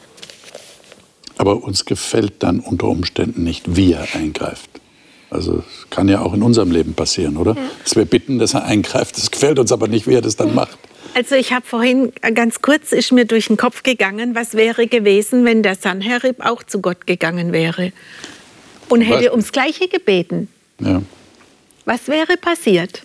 Aber 1.37 1.63
uns 1.63 1.85
gefällt 1.85 2.43
dann 2.43 2.59
unter 2.59 2.87
Umständen 2.87 3.43
nicht, 3.43 3.75
wie 3.75 3.93
er 3.93 4.07
eingreift. 4.13 4.70
Also 5.31 5.63
es 5.65 5.89
kann 5.89 6.09
ja 6.09 6.21
auch 6.21 6.33
in 6.33 6.43
unserem 6.43 6.71
Leben 6.71 6.93
passieren, 6.93 7.37
oder? 7.37 7.55
Ja. 7.55 7.61
Dass 7.83 7.95
wir 7.95 8.05
bitten, 8.05 8.37
dass 8.37 8.53
er 8.53 8.65
eingreift. 8.65 9.17
Das 9.17 9.31
gefällt 9.31 9.57
uns 9.57 9.71
aber 9.71 9.87
nicht, 9.87 10.05
wie 10.05 10.13
er 10.13 10.21
das 10.21 10.35
dann 10.35 10.53
macht. 10.53 10.77
Also 11.13 11.35
ich 11.35 11.53
habe 11.53 11.65
vorhin 11.65 12.11
äh, 12.21 12.31
ganz 12.33 12.61
kurz 12.61 12.91
ist 12.91 13.11
mir 13.11 13.25
durch 13.25 13.47
den 13.47 13.57
Kopf 13.57 13.81
gegangen, 13.83 14.35
was 14.35 14.53
wäre 14.53 14.87
gewesen, 14.87 15.45
wenn 15.45 15.63
der 15.63 15.75
Sanherib 15.75 16.45
auch 16.45 16.63
zu 16.63 16.81
Gott 16.81 17.07
gegangen 17.07 17.51
wäre. 17.51 17.91
und 18.89 19.01
hätte 19.01 19.31
ums 19.31 19.53
Gleiche 19.53 19.87
gebeten. 19.87 20.49
Ja. 20.79 21.01
Was 21.85 22.07
wäre 22.07 22.37
passiert? 22.37 23.03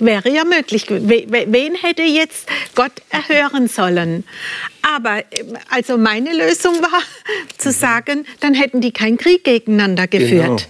Wäre 0.00 0.28
ja 0.28 0.44
möglich. 0.44 0.86
Wen 0.88 1.74
hätte 1.76 2.02
jetzt 2.02 2.48
Gott 2.74 2.92
erhören 3.10 3.68
sollen? 3.68 4.24
Aber 4.82 5.22
also 5.70 5.96
meine 5.96 6.32
Lösung 6.32 6.82
war 6.82 7.02
zu 7.58 7.70
sagen, 7.70 8.26
dann 8.40 8.54
hätten 8.54 8.80
die 8.80 8.92
keinen 8.92 9.18
Krieg 9.18 9.44
gegeneinander 9.44 10.08
geführt. 10.08 10.68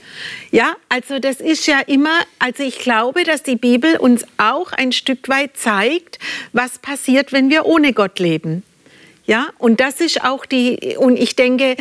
Genau. 0.50 0.64
Ja, 0.64 0.76
also 0.88 1.18
das 1.18 1.40
ist 1.40 1.66
ja 1.66 1.80
immer, 1.80 2.20
also 2.38 2.62
ich 2.62 2.78
glaube, 2.78 3.24
dass 3.24 3.42
die 3.42 3.56
Bibel 3.56 3.96
uns 3.96 4.24
auch 4.36 4.72
ein 4.72 4.92
Stück 4.92 5.28
weit 5.28 5.56
zeigt, 5.56 6.18
was 6.52 6.78
passiert, 6.78 7.32
wenn 7.32 7.50
wir 7.50 7.64
ohne 7.64 7.92
Gott 7.92 8.18
leben. 8.18 8.62
Ja, 9.26 9.48
und 9.58 9.80
das 9.80 10.00
ist 10.00 10.22
auch 10.22 10.44
die, 10.44 10.96
und 10.98 11.16
ich 11.16 11.34
denke, 11.34 11.76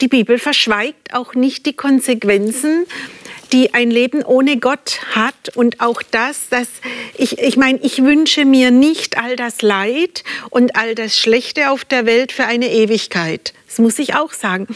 die 0.00 0.08
Bibel 0.08 0.38
verschweigt 0.38 1.12
auch 1.12 1.34
nicht 1.34 1.66
die 1.66 1.72
Konsequenzen 1.72 2.86
die 3.54 3.72
ein 3.72 3.88
Leben 3.88 4.24
ohne 4.24 4.58
Gott 4.58 4.98
hat 5.14 5.54
und 5.54 5.80
auch 5.80 6.02
das, 6.02 6.48
dass 6.50 6.66
ich, 7.16 7.38
ich 7.38 7.56
meine, 7.56 7.78
ich 7.82 8.02
wünsche 8.02 8.44
mir 8.44 8.72
nicht 8.72 9.16
all 9.16 9.36
das 9.36 9.62
Leid 9.62 10.24
und 10.50 10.74
all 10.74 10.96
das 10.96 11.16
Schlechte 11.16 11.70
auf 11.70 11.84
der 11.84 12.04
Welt 12.04 12.32
für 12.32 12.46
eine 12.46 12.68
Ewigkeit. 12.68 13.54
Das 13.68 13.78
muss 13.78 14.00
ich 14.00 14.16
auch 14.16 14.32
sagen. 14.32 14.66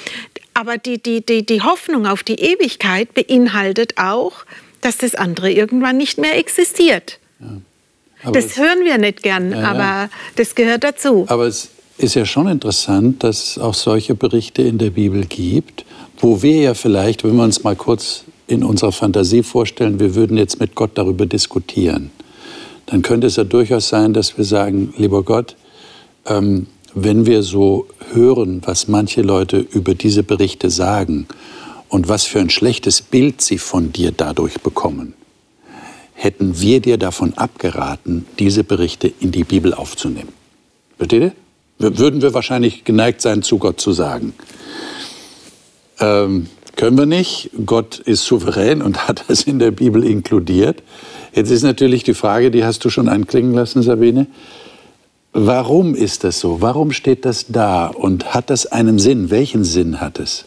Aber 0.54 0.78
die, 0.78 1.02
die, 1.02 1.26
die, 1.26 1.44
die 1.44 1.60
Hoffnung 1.60 2.06
auf 2.06 2.22
die 2.22 2.36
Ewigkeit 2.36 3.14
beinhaltet 3.14 3.94
auch, 3.98 4.44
dass 4.80 4.98
das 4.98 5.16
andere 5.16 5.50
irgendwann 5.50 5.96
nicht 5.96 6.18
mehr 6.18 6.38
existiert. 6.38 7.18
Ja. 7.40 8.30
Das 8.30 8.58
hören 8.58 8.84
wir 8.84 8.98
nicht 8.98 9.24
gern, 9.24 9.50
ja, 9.50 9.60
ja. 9.60 9.70
aber 9.70 10.10
das 10.36 10.54
gehört 10.54 10.84
dazu. 10.84 11.24
Aber 11.28 11.46
es 11.46 11.70
ist 11.98 12.14
ja 12.14 12.24
schon 12.24 12.46
interessant, 12.46 13.24
dass 13.24 13.50
es 13.50 13.58
auch 13.58 13.74
solche 13.74 14.14
Berichte 14.14 14.62
in 14.62 14.78
der 14.78 14.90
Bibel 14.90 15.24
gibt, 15.26 15.84
wo 16.20 16.42
wir 16.42 16.60
ja 16.60 16.74
vielleicht, 16.74 17.24
wenn 17.24 17.34
wir 17.34 17.42
uns 17.42 17.64
mal 17.64 17.74
kurz 17.74 18.24
in 18.48 18.64
unserer 18.64 18.92
Fantasie 18.92 19.42
vorstellen, 19.42 20.00
wir 20.00 20.14
würden 20.14 20.36
jetzt 20.36 20.58
mit 20.58 20.74
Gott 20.74 20.92
darüber 20.94 21.26
diskutieren, 21.26 22.10
dann 22.86 23.02
könnte 23.02 23.26
es 23.26 23.36
ja 23.36 23.44
durchaus 23.44 23.88
sein, 23.88 24.14
dass 24.14 24.36
wir 24.36 24.44
sagen, 24.44 24.94
lieber 24.96 25.22
Gott, 25.22 25.54
ähm, 26.26 26.66
wenn 26.94 27.26
wir 27.26 27.42
so 27.42 27.86
hören, 28.12 28.62
was 28.64 28.88
manche 28.88 29.22
Leute 29.22 29.58
über 29.58 29.94
diese 29.94 30.22
Berichte 30.22 30.70
sagen 30.70 31.28
und 31.88 32.08
was 32.08 32.24
für 32.24 32.40
ein 32.40 32.50
schlechtes 32.50 33.02
Bild 33.02 33.42
sie 33.42 33.58
von 33.58 33.92
dir 33.92 34.10
dadurch 34.10 34.60
bekommen, 34.60 35.12
hätten 36.14 36.60
wir 36.60 36.80
dir 36.80 36.96
davon 36.96 37.34
abgeraten, 37.34 38.26
diese 38.38 38.64
Berichte 38.64 39.12
in 39.20 39.30
die 39.30 39.44
Bibel 39.44 39.74
aufzunehmen. 39.74 40.32
Versteht 40.96 41.22
ihr? 41.22 41.32
Würden 41.78 42.22
wir 42.22 42.34
wahrscheinlich 42.34 42.82
geneigt 42.84 43.20
sein, 43.20 43.42
zu 43.42 43.58
Gott 43.58 43.80
zu 43.80 43.92
sagen. 43.92 44.32
Ähm, 46.00 46.48
können 46.78 46.96
wir 46.96 47.06
nicht. 47.06 47.50
Gott 47.66 47.98
ist 47.98 48.24
souverän 48.24 48.80
und 48.80 49.08
hat 49.08 49.24
das 49.28 49.42
in 49.42 49.58
der 49.58 49.72
Bibel 49.72 50.04
inkludiert. 50.04 50.82
Jetzt 51.34 51.50
ist 51.50 51.62
natürlich 51.62 52.04
die 52.04 52.14
Frage, 52.14 52.50
die 52.50 52.64
hast 52.64 52.84
du 52.84 52.88
schon 52.88 53.08
anklingen 53.08 53.52
lassen, 53.52 53.82
Sabine. 53.82 54.28
Warum 55.32 55.94
ist 55.94 56.24
das 56.24 56.40
so? 56.40 56.62
Warum 56.62 56.92
steht 56.92 57.24
das 57.24 57.46
da? 57.48 57.88
Und 57.88 58.32
hat 58.32 58.48
das 58.48 58.66
einen 58.66 58.98
Sinn? 58.98 59.28
Welchen 59.30 59.64
Sinn 59.64 60.00
hat 60.00 60.18
es? 60.18 60.46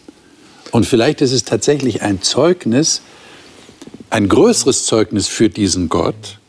Und 0.71 0.85
vielleicht 0.85 1.21
ist 1.21 1.33
es 1.33 1.43
tatsächlich 1.43 2.01
ein 2.01 2.21
Zeugnis, 2.21 3.01
ein 4.09 4.29
größeres 4.29 4.85
Zeugnis 4.85 5.27
für 5.27 5.49
diesen 5.49 5.89
Gott, 5.89 6.39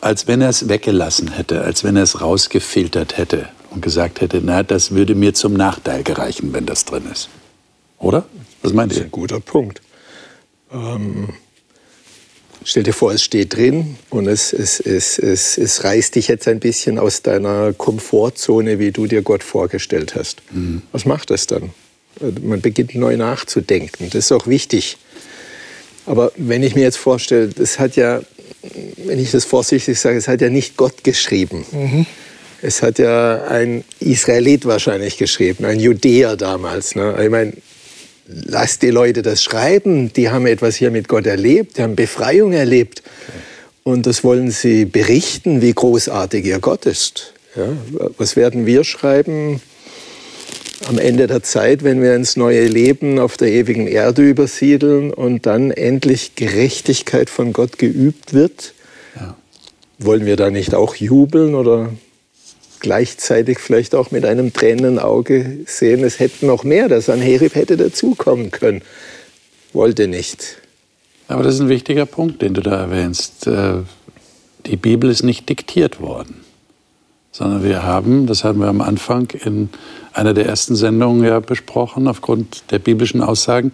als 0.00 0.26
wenn 0.26 0.40
er 0.40 0.48
es 0.48 0.68
weggelassen 0.68 1.30
hätte, 1.30 1.62
als 1.62 1.84
wenn 1.84 1.96
er 1.96 2.02
es 2.02 2.20
rausgefiltert 2.20 3.16
hätte 3.18 3.48
und 3.70 3.82
gesagt 3.82 4.20
hätte, 4.20 4.40
na, 4.42 4.64
das 4.64 4.90
würde 4.90 5.14
mir 5.14 5.32
zum 5.32 5.54
Nachteil 5.54 6.02
gereichen, 6.02 6.52
wenn 6.52 6.66
das 6.66 6.84
drin 6.84 7.04
ist. 7.10 7.28
Oder? 7.98 8.24
Was 8.64 8.72
meint 8.72 8.92
ihr? 8.92 8.96
Das 8.96 8.98
ist 9.02 9.08
ein 9.08 9.10
guter 9.12 9.40
Punkt. 9.40 9.82
Ähm, 10.72 11.28
stell 12.64 12.82
dir 12.82 12.94
vor, 12.94 13.12
es 13.12 13.22
steht 13.22 13.54
drin 13.54 13.96
und 14.08 14.26
es, 14.26 14.52
es, 14.52 14.80
es, 14.80 15.18
es, 15.18 15.58
es 15.58 15.84
reißt 15.84 16.14
dich 16.14 16.28
jetzt 16.28 16.48
ein 16.48 16.60
bisschen 16.60 16.98
aus 16.98 17.22
deiner 17.22 17.74
Komfortzone, 17.74 18.78
wie 18.78 18.90
du 18.90 19.06
dir 19.06 19.22
Gott 19.22 19.42
vorgestellt 19.42 20.14
hast. 20.14 20.42
Mhm. 20.50 20.82
Was 20.92 21.04
macht 21.04 21.30
das 21.30 21.46
dann? 21.46 21.70
Man 22.42 22.60
beginnt 22.62 22.94
neu 22.94 23.16
nachzudenken. 23.16 24.08
Das 24.10 24.26
ist 24.26 24.32
auch 24.32 24.46
wichtig. 24.46 24.96
Aber 26.06 26.32
wenn 26.36 26.62
ich 26.62 26.74
mir 26.74 26.82
jetzt 26.82 26.96
vorstelle, 26.96 27.48
das 27.48 27.78
hat 27.78 27.96
ja, 27.96 28.22
wenn 29.04 29.18
ich 29.18 29.30
das 29.30 29.44
vorsichtig 29.44 30.00
sage, 30.00 30.16
es 30.16 30.26
hat 30.26 30.40
ja 30.40 30.48
nicht 30.48 30.76
Gott 30.76 31.04
geschrieben. 31.04 31.66
Mhm. 31.70 32.06
Es 32.62 32.80
hat 32.80 32.98
ja 32.98 33.44
ein 33.44 33.84
Israelit 34.00 34.64
wahrscheinlich 34.64 35.18
geschrieben, 35.18 35.66
ein 35.66 35.80
Judäer 35.80 36.36
damals. 36.36 36.94
Ne? 36.94 37.14
Ich 37.22 37.30
meine, 37.30 37.52
lass 38.26 38.78
die 38.78 38.90
Leute 38.90 39.22
das 39.22 39.42
schreiben. 39.42 40.12
Die 40.12 40.30
haben 40.30 40.46
etwas 40.46 40.76
hier 40.76 40.90
mit 40.90 41.08
Gott 41.08 41.26
erlebt, 41.26 41.78
die 41.78 41.82
haben 41.82 41.96
Befreiung 41.96 42.52
erlebt. 42.52 43.02
Und 43.82 44.06
das 44.06 44.24
wollen 44.24 44.50
sie 44.50 44.86
berichten, 44.86 45.60
wie 45.60 45.72
großartig 45.72 46.44
ihr 46.46 46.58
Gott 46.58 46.86
ist. 46.86 47.34
Ja, 47.54 47.68
was 48.16 48.34
werden 48.34 48.66
wir 48.66 48.82
schreiben 48.82 49.60
am 50.88 50.98
Ende 50.98 51.26
der 51.26 51.42
Zeit, 51.42 51.84
wenn 51.84 52.02
wir 52.02 52.16
ins 52.16 52.36
neue 52.36 52.66
Leben 52.66 53.18
auf 53.18 53.36
der 53.36 53.48
ewigen 53.48 53.86
Erde 53.86 54.22
übersiedeln 54.22 55.12
und 55.12 55.46
dann 55.46 55.70
endlich 55.70 56.34
Gerechtigkeit 56.34 57.30
von 57.30 57.52
Gott 57.52 57.78
geübt 57.78 58.32
wird? 58.32 58.74
Ja. 59.14 59.36
Wollen 59.98 60.26
wir 60.26 60.36
da 60.36 60.50
nicht 60.50 60.74
auch 60.74 60.96
jubeln 60.96 61.54
oder 61.54 61.92
gleichzeitig 62.84 63.60
vielleicht 63.60 63.94
auch 63.94 64.10
mit 64.10 64.26
einem 64.26 64.52
tränenden 64.52 64.98
Auge 64.98 65.60
sehen, 65.64 66.04
es 66.04 66.20
hätte 66.20 66.44
noch 66.44 66.64
mehr, 66.64 66.90
das 66.90 67.08
an 67.08 67.18
Herib 67.18 67.54
hätte 67.54 67.78
dazukommen 67.78 68.50
können. 68.50 68.82
Wollte 69.72 70.06
nicht. 70.06 70.58
Aber 71.26 71.42
das 71.42 71.54
ist 71.54 71.62
ein 71.62 71.70
wichtiger 71.70 72.04
Punkt, 72.04 72.42
den 72.42 72.52
du 72.52 72.60
da 72.60 72.76
erwähnst. 72.76 73.46
Äh, 73.46 73.76
die 74.66 74.76
Bibel 74.76 75.08
ist 75.08 75.22
nicht 75.22 75.48
diktiert 75.48 75.98
worden, 76.02 76.44
sondern 77.32 77.64
wir 77.64 77.84
haben, 77.84 78.26
das 78.26 78.44
haben 78.44 78.60
wir 78.60 78.68
am 78.68 78.82
Anfang 78.82 79.30
in 79.30 79.70
einer 80.12 80.34
der 80.34 80.44
ersten 80.44 80.76
Sendungen 80.76 81.24
ja 81.24 81.40
besprochen, 81.40 82.06
aufgrund 82.06 82.70
der 82.70 82.80
biblischen 82.80 83.22
Aussagen, 83.22 83.70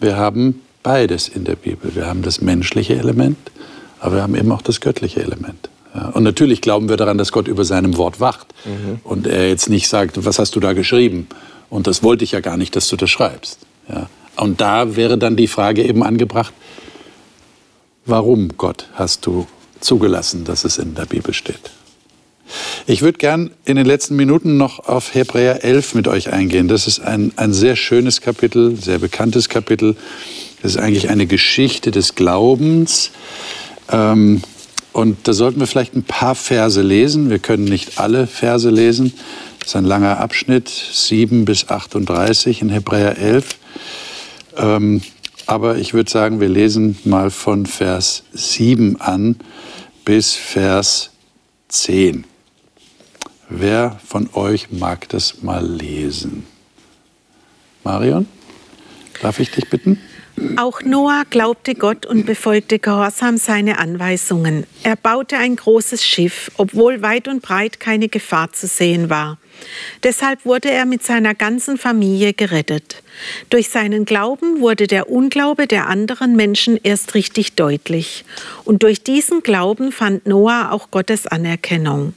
wir 0.00 0.16
haben 0.16 0.62
beides 0.82 1.28
in 1.28 1.44
der 1.44 1.56
Bibel. 1.56 1.94
Wir 1.94 2.06
haben 2.06 2.22
das 2.22 2.40
menschliche 2.40 2.96
Element, 2.96 3.36
aber 4.00 4.16
wir 4.16 4.22
haben 4.22 4.34
eben 4.34 4.50
auch 4.52 4.62
das 4.62 4.80
göttliche 4.80 5.20
Element. 5.20 5.68
Und 6.06 6.22
natürlich 6.22 6.60
glauben 6.60 6.88
wir 6.88 6.96
daran, 6.96 7.18
dass 7.18 7.32
Gott 7.32 7.48
über 7.48 7.64
seinem 7.64 7.96
Wort 7.96 8.20
wacht 8.20 8.48
mhm. 8.64 9.00
und 9.04 9.26
er 9.26 9.48
jetzt 9.48 9.68
nicht 9.68 9.88
sagt, 9.88 10.24
was 10.24 10.38
hast 10.38 10.56
du 10.56 10.60
da 10.60 10.72
geschrieben? 10.72 11.28
Und 11.70 11.86
das 11.86 12.02
wollte 12.02 12.24
ich 12.24 12.32
ja 12.32 12.40
gar 12.40 12.56
nicht, 12.56 12.76
dass 12.76 12.88
du 12.88 12.96
das 12.96 13.10
schreibst. 13.10 13.60
Ja. 13.88 14.08
Und 14.36 14.60
da 14.60 14.96
wäre 14.96 15.18
dann 15.18 15.36
die 15.36 15.48
Frage 15.48 15.82
eben 15.82 16.02
angebracht, 16.02 16.52
warum 18.06 18.56
Gott 18.56 18.86
hast 18.94 19.26
du 19.26 19.46
zugelassen, 19.80 20.44
dass 20.44 20.64
es 20.64 20.78
in 20.78 20.94
der 20.94 21.06
Bibel 21.06 21.34
steht? 21.34 21.70
Ich 22.86 23.02
würde 23.02 23.18
gern 23.18 23.50
in 23.64 23.76
den 23.76 23.84
letzten 23.84 24.16
Minuten 24.16 24.56
noch 24.56 24.88
auf 24.88 25.14
Hebräer 25.14 25.64
11 25.64 25.94
mit 25.94 26.08
euch 26.08 26.32
eingehen. 26.32 26.68
Das 26.68 26.86
ist 26.86 27.00
ein, 27.00 27.32
ein 27.36 27.52
sehr 27.52 27.76
schönes 27.76 28.20
Kapitel, 28.22 28.76
sehr 28.76 28.98
bekanntes 28.98 29.48
Kapitel. 29.48 29.96
Das 30.62 30.72
ist 30.72 30.78
eigentlich 30.78 31.10
eine 31.10 31.26
Geschichte 31.26 31.90
des 31.90 32.14
Glaubens. 32.14 33.10
Ähm, 33.90 34.42
und 34.98 35.28
da 35.28 35.32
sollten 35.32 35.60
wir 35.60 35.68
vielleicht 35.68 35.94
ein 35.94 36.02
paar 36.02 36.34
Verse 36.34 36.82
lesen. 36.82 37.30
Wir 37.30 37.38
können 37.38 37.62
nicht 37.62 38.00
alle 38.00 38.26
Verse 38.26 38.68
lesen. 38.68 39.12
Das 39.60 39.68
ist 39.68 39.76
ein 39.76 39.84
langer 39.84 40.18
Abschnitt, 40.18 40.68
7 40.68 41.44
bis 41.44 41.68
38 41.68 42.62
in 42.62 42.68
Hebräer 42.68 43.16
11. 43.16 43.58
Ähm, 44.56 45.00
aber 45.46 45.78
ich 45.78 45.94
würde 45.94 46.10
sagen, 46.10 46.40
wir 46.40 46.48
lesen 46.48 46.98
mal 47.04 47.30
von 47.30 47.66
Vers 47.66 48.24
7 48.32 49.00
an 49.00 49.36
bis 50.04 50.34
Vers 50.34 51.10
10. 51.68 52.24
Wer 53.48 54.00
von 54.04 54.28
euch 54.32 54.72
mag 54.72 55.08
das 55.10 55.44
mal 55.44 55.64
lesen? 55.64 56.44
Marion, 57.84 58.26
darf 59.22 59.38
ich 59.38 59.52
dich 59.52 59.70
bitten? 59.70 60.00
Auch 60.56 60.82
Noah 60.82 61.24
glaubte 61.28 61.74
Gott 61.74 62.06
und 62.06 62.26
befolgte 62.26 62.78
gehorsam 62.78 63.36
seine 63.38 63.78
Anweisungen. 63.78 64.66
Er 64.82 64.96
baute 64.96 65.36
ein 65.36 65.56
großes 65.56 66.04
Schiff, 66.04 66.50
obwohl 66.56 67.02
weit 67.02 67.28
und 67.28 67.42
breit 67.42 67.80
keine 67.80 68.08
Gefahr 68.08 68.52
zu 68.52 68.66
sehen 68.66 69.10
war. 69.10 69.38
Deshalb 70.02 70.44
wurde 70.44 70.70
er 70.70 70.84
mit 70.84 71.02
seiner 71.02 71.34
ganzen 71.34 71.78
Familie 71.78 72.32
gerettet. 72.32 73.02
Durch 73.50 73.68
seinen 73.68 74.04
Glauben 74.04 74.60
wurde 74.60 74.86
der 74.86 75.10
Unglaube 75.10 75.66
der 75.66 75.88
anderen 75.88 76.36
Menschen 76.36 76.78
erst 76.82 77.14
richtig 77.14 77.54
deutlich. 77.54 78.24
Und 78.64 78.82
durch 78.82 79.02
diesen 79.02 79.42
Glauben 79.42 79.90
fand 79.92 80.26
Noah 80.26 80.70
auch 80.70 80.90
Gottes 80.90 81.26
Anerkennung. 81.26 82.14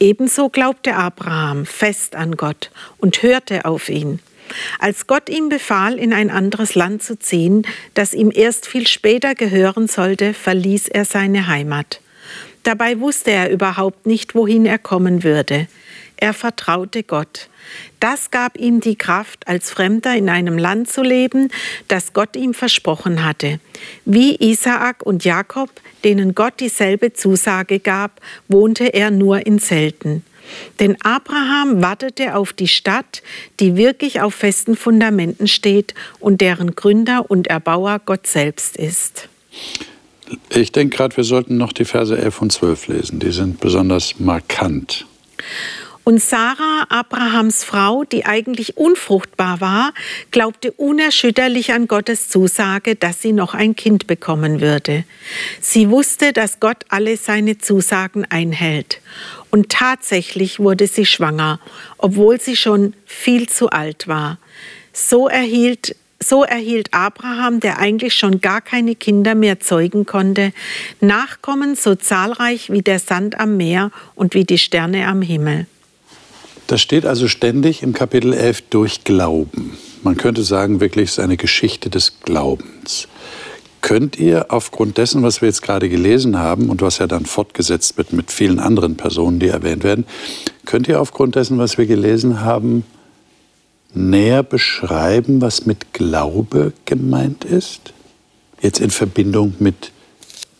Ebenso 0.00 0.48
glaubte 0.48 0.96
Abraham 0.96 1.66
fest 1.66 2.16
an 2.16 2.36
Gott 2.36 2.70
und 2.98 3.22
hörte 3.22 3.66
auf 3.66 3.88
ihn. 3.88 4.20
Als 4.78 5.06
Gott 5.06 5.28
ihm 5.28 5.48
befahl, 5.48 5.98
in 5.98 6.12
ein 6.12 6.30
anderes 6.30 6.74
Land 6.74 7.02
zu 7.02 7.18
ziehen, 7.18 7.66
das 7.94 8.14
ihm 8.14 8.30
erst 8.34 8.66
viel 8.66 8.86
später 8.86 9.34
gehören 9.34 9.88
sollte, 9.88 10.34
verließ 10.34 10.88
er 10.88 11.04
seine 11.04 11.46
Heimat. 11.46 12.00
Dabei 12.62 13.00
wusste 13.00 13.30
er 13.30 13.50
überhaupt 13.50 14.06
nicht, 14.06 14.34
wohin 14.34 14.66
er 14.66 14.78
kommen 14.78 15.24
würde. 15.24 15.66
er 16.22 16.34
vertraute 16.34 17.02
Gott. 17.02 17.48
Das 17.98 18.30
gab 18.30 18.58
ihm 18.58 18.80
die 18.80 18.96
Kraft, 18.96 19.48
als 19.48 19.70
Fremder 19.70 20.14
in 20.14 20.28
einem 20.28 20.58
Land 20.58 20.90
zu 20.90 21.02
leben, 21.02 21.48
das 21.88 22.12
Gott 22.12 22.36
ihm 22.36 22.52
versprochen 22.52 23.24
hatte. 23.24 23.58
Wie 24.04 24.36
Isaak 24.36 25.02
und 25.02 25.24
Jakob, 25.24 25.70
denen 26.04 26.34
Gott 26.34 26.60
dieselbe 26.60 27.14
Zusage 27.14 27.78
gab, 27.78 28.20
wohnte 28.48 28.92
er 28.92 29.10
nur 29.10 29.46
in 29.46 29.58
Zelten. 29.58 30.22
Denn 30.78 30.96
Abraham 31.02 31.82
wartete 31.82 32.34
auf 32.34 32.52
die 32.52 32.68
Stadt, 32.68 33.22
die 33.58 33.76
wirklich 33.76 34.20
auf 34.20 34.34
festen 34.34 34.76
Fundamenten 34.76 35.48
steht 35.48 35.94
und 36.18 36.40
deren 36.40 36.74
Gründer 36.74 37.30
und 37.30 37.48
Erbauer 37.48 38.00
Gott 38.04 38.26
selbst 38.26 38.76
ist. 38.76 39.28
Ich 40.50 40.72
denke 40.72 40.96
gerade, 40.96 41.16
wir 41.16 41.24
sollten 41.24 41.56
noch 41.56 41.72
die 41.72 41.84
Verse 41.84 42.16
11 42.16 42.42
und 42.42 42.52
12 42.52 42.88
lesen. 42.88 43.18
Die 43.20 43.32
sind 43.32 43.60
besonders 43.60 44.20
markant. 44.20 45.06
Und 46.10 46.20
Sarah, 46.20 46.86
Abrahams 46.88 47.62
Frau, 47.62 48.02
die 48.02 48.26
eigentlich 48.26 48.76
unfruchtbar 48.76 49.60
war, 49.60 49.94
glaubte 50.32 50.72
unerschütterlich 50.72 51.72
an 51.72 51.86
Gottes 51.86 52.28
Zusage, 52.28 52.96
dass 52.96 53.22
sie 53.22 53.32
noch 53.32 53.54
ein 53.54 53.76
Kind 53.76 54.08
bekommen 54.08 54.60
würde. 54.60 55.04
Sie 55.60 55.88
wusste, 55.88 56.32
dass 56.32 56.58
Gott 56.58 56.78
alle 56.88 57.16
seine 57.16 57.58
Zusagen 57.58 58.24
einhält. 58.28 59.00
Und 59.52 59.68
tatsächlich 59.68 60.58
wurde 60.58 60.88
sie 60.88 61.06
schwanger, 61.06 61.60
obwohl 61.96 62.40
sie 62.40 62.56
schon 62.56 62.94
viel 63.06 63.48
zu 63.48 63.70
alt 63.70 64.08
war. 64.08 64.38
So 64.92 65.28
erhielt 65.28 65.94
so 66.18 66.42
erhielt 66.42 66.92
Abraham, 66.92 67.60
der 67.60 67.78
eigentlich 67.78 68.14
schon 68.14 68.40
gar 68.40 68.60
keine 68.60 68.96
Kinder 68.96 69.36
mehr 69.36 69.60
zeugen 69.60 70.06
konnte, 70.06 70.52
Nachkommen 71.00 71.76
so 71.76 71.94
zahlreich 71.94 72.70
wie 72.72 72.82
der 72.82 72.98
Sand 72.98 73.38
am 73.38 73.56
Meer 73.56 73.92
und 74.16 74.34
wie 74.34 74.44
die 74.44 74.58
Sterne 74.58 75.06
am 75.06 75.22
Himmel. 75.22 75.66
Das 76.70 76.80
steht 76.80 77.04
also 77.04 77.26
ständig 77.26 77.82
im 77.82 77.94
Kapitel 77.94 78.32
11 78.32 78.62
durch 78.70 79.02
Glauben. 79.02 79.76
Man 80.04 80.16
könnte 80.16 80.44
sagen, 80.44 80.78
wirklich 80.78 81.06
ist 81.06 81.18
eine 81.18 81.36
Geschichte 81.36 81.90
des 81.90 82.20
Glaubens. 82.20 83.08
Könnt 83.80 84.20
ihr 84.20 84.52
aufgrund 84.52 84.96
dessen, 84.96 85.24
was 85.24 85.40
wir 85.40 85.48
jetzt 85.48 85.62
gerade 85.62 85.88
gelesen 85.88 86.38
haben 86.38 86.70
und 86.70 86.80
was 86.80 86.98
ja 86.98 87.08
dann 87.08 87.26
fortgesetzt 87.26 87.98
wird 87.98 88.12
mit 88.12 88.30
vielen 88.30 88.60
anderen 88.60 88.96
Personen, 88.96 89.40
die 89.40 89.48
erwähnt 89.48 89.82
werden, 89.82 90.06
könnt 90.64 90.86
ihr 90.86 91.00
aufgrund 91.00 91.34
dessen, 91.34 91.58
was 91.58 91.76
wir 91.76 91.86
gelesen 91.86 92.42
haben, 92.42 92.84
näher 93.92 94.44
beschreiben, 94.44 95.40
was 95.40 95.66
mit 95.66 95.92
Glaube 95.92 96.72
gemeint 96.84 97.44
ist? 97.44 97.92
Jetzt 98.62 98.78
in 98.78 98.90
Verbindung 98.90 99.54
mit 99.58 99.90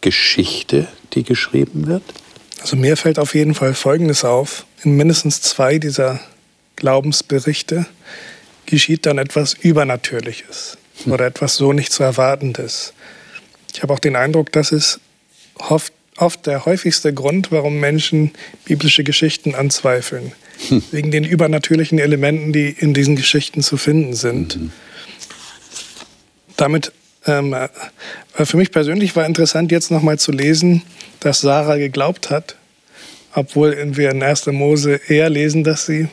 Geschichte, 0.00 0.88
die 1.12 1.22
geschrieben 1.22 1.86
wird? 1.86 2.02
Also 2.60 2.76
mir 2.76 2.96
fällt 2.96 3.18
auf 3.18 3.34
jeden 3.34 3.54
Fall 3.54 3.74
Folgendes 3.74 4.24
auf. 4.24 4.66
In 4.84 4.96
mindestens 4.96 5.40
zwei 5.40 5.78
dieser 5.78 6.20
Glaubensberichte 6.76 7.86
geschieht 8.66 9.06
dann 9.06 9.18
etwas 9.18 9.54
Übernatürliches 9.54 10.78
hm. 11.04 11.12
oder 11.12 11.26
etwas 11.26 11.56
so 11.56 11.72
nicht 11.72 11.92
zu 11.92 12.02
erwartendes. 12.02 12.92
Ich 13.74 13.82
habe 13.82 13.92
auch 13.92 13.98
den 13.98 14.16
Eindruck, 14.16 14.52
dass 14.52 14.72
es 14.72 15.00
oft, 15.54 15.92
oft 16.16 16.46
der 16.46 16.64
häufigste 16.66 17.14
Grund, 17.14 17.50
warum 17.52 17.78
Menschen 17.80 18.32
biblische 18.64 19.04
Geschichten 19.04 19.54
anzweifeln. 19.54 20.32
Hm. 20.68 20.82
Wegen 20.90 21.10
den 21.10 21.24
übernatürlichen 21.24 21.98
Elementen, 21.98 22.52
die 22.52 22.68
in 22.68 22.92
diesen 22.92 23.16
Geschichten 23.16 23.62
zu 23.62 23.78
finden 23.78 24.14
sind. 24.14 24.56
Mhm. 24.56 24.72
Damit 26.56 26.92
ähm, 27.30 27.52
äh, 27.52 27.68
für 28.44 28.56
mich 28.56 28.70
persönlich 28.70 29.16
war 29.16 29.26
interessant, 29.26 29.72
jetzt 29.72 29.90
nochmal 29.90 30.18
zu 30.18 30.32
lesen, 30.32 30.82
dass 31.20 31.40
Sarah 31.40 31.76
geglaubt 31.76 32.30
hat, 32.30 32.56
obwohl 33.34 33.76
wir 33.96 34.10
in 34.10 34.22
1. 34.22 34.46
Mose 34.46 35.00
eher 35.08 35.30
lesen, 35.30 35.64
dass 35.64 35.86
sie 35.86 36.08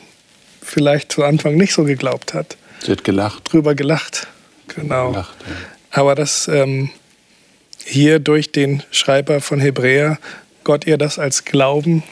vielleicht 0.62 1.12
zu 1.12 1.24
Anfang 1.24 1.56
nicht 1.56 1.72
so 1.72 1.84
geglaubt 1.84 2.34
hat. 2.34 2.56
Sie 2.80 2.92
hat 2.92 3.04
gelacht. 3.04 3.52
Drüber 3.52 3.74
gelacht, 3.74 4.28
genau. 4.68 5.10
Gelacht, 5.10 5.36
ja. 5.46 5.54
Aber 5.90 6.14
dass 6.14 6.48
ähm, 6.48 6.90
hier 7.84 8.18
durch 8.18 8.52
den 8.52 8.82
Schreiber 8.90 9.40
von 9.40 9.60
Hebräer 9.60 10.18
Gott 10.64 10.86
ihr 10.86 10.98
das 10.98 11.18
als 11.18 11.44
Glauben 11.44 12.02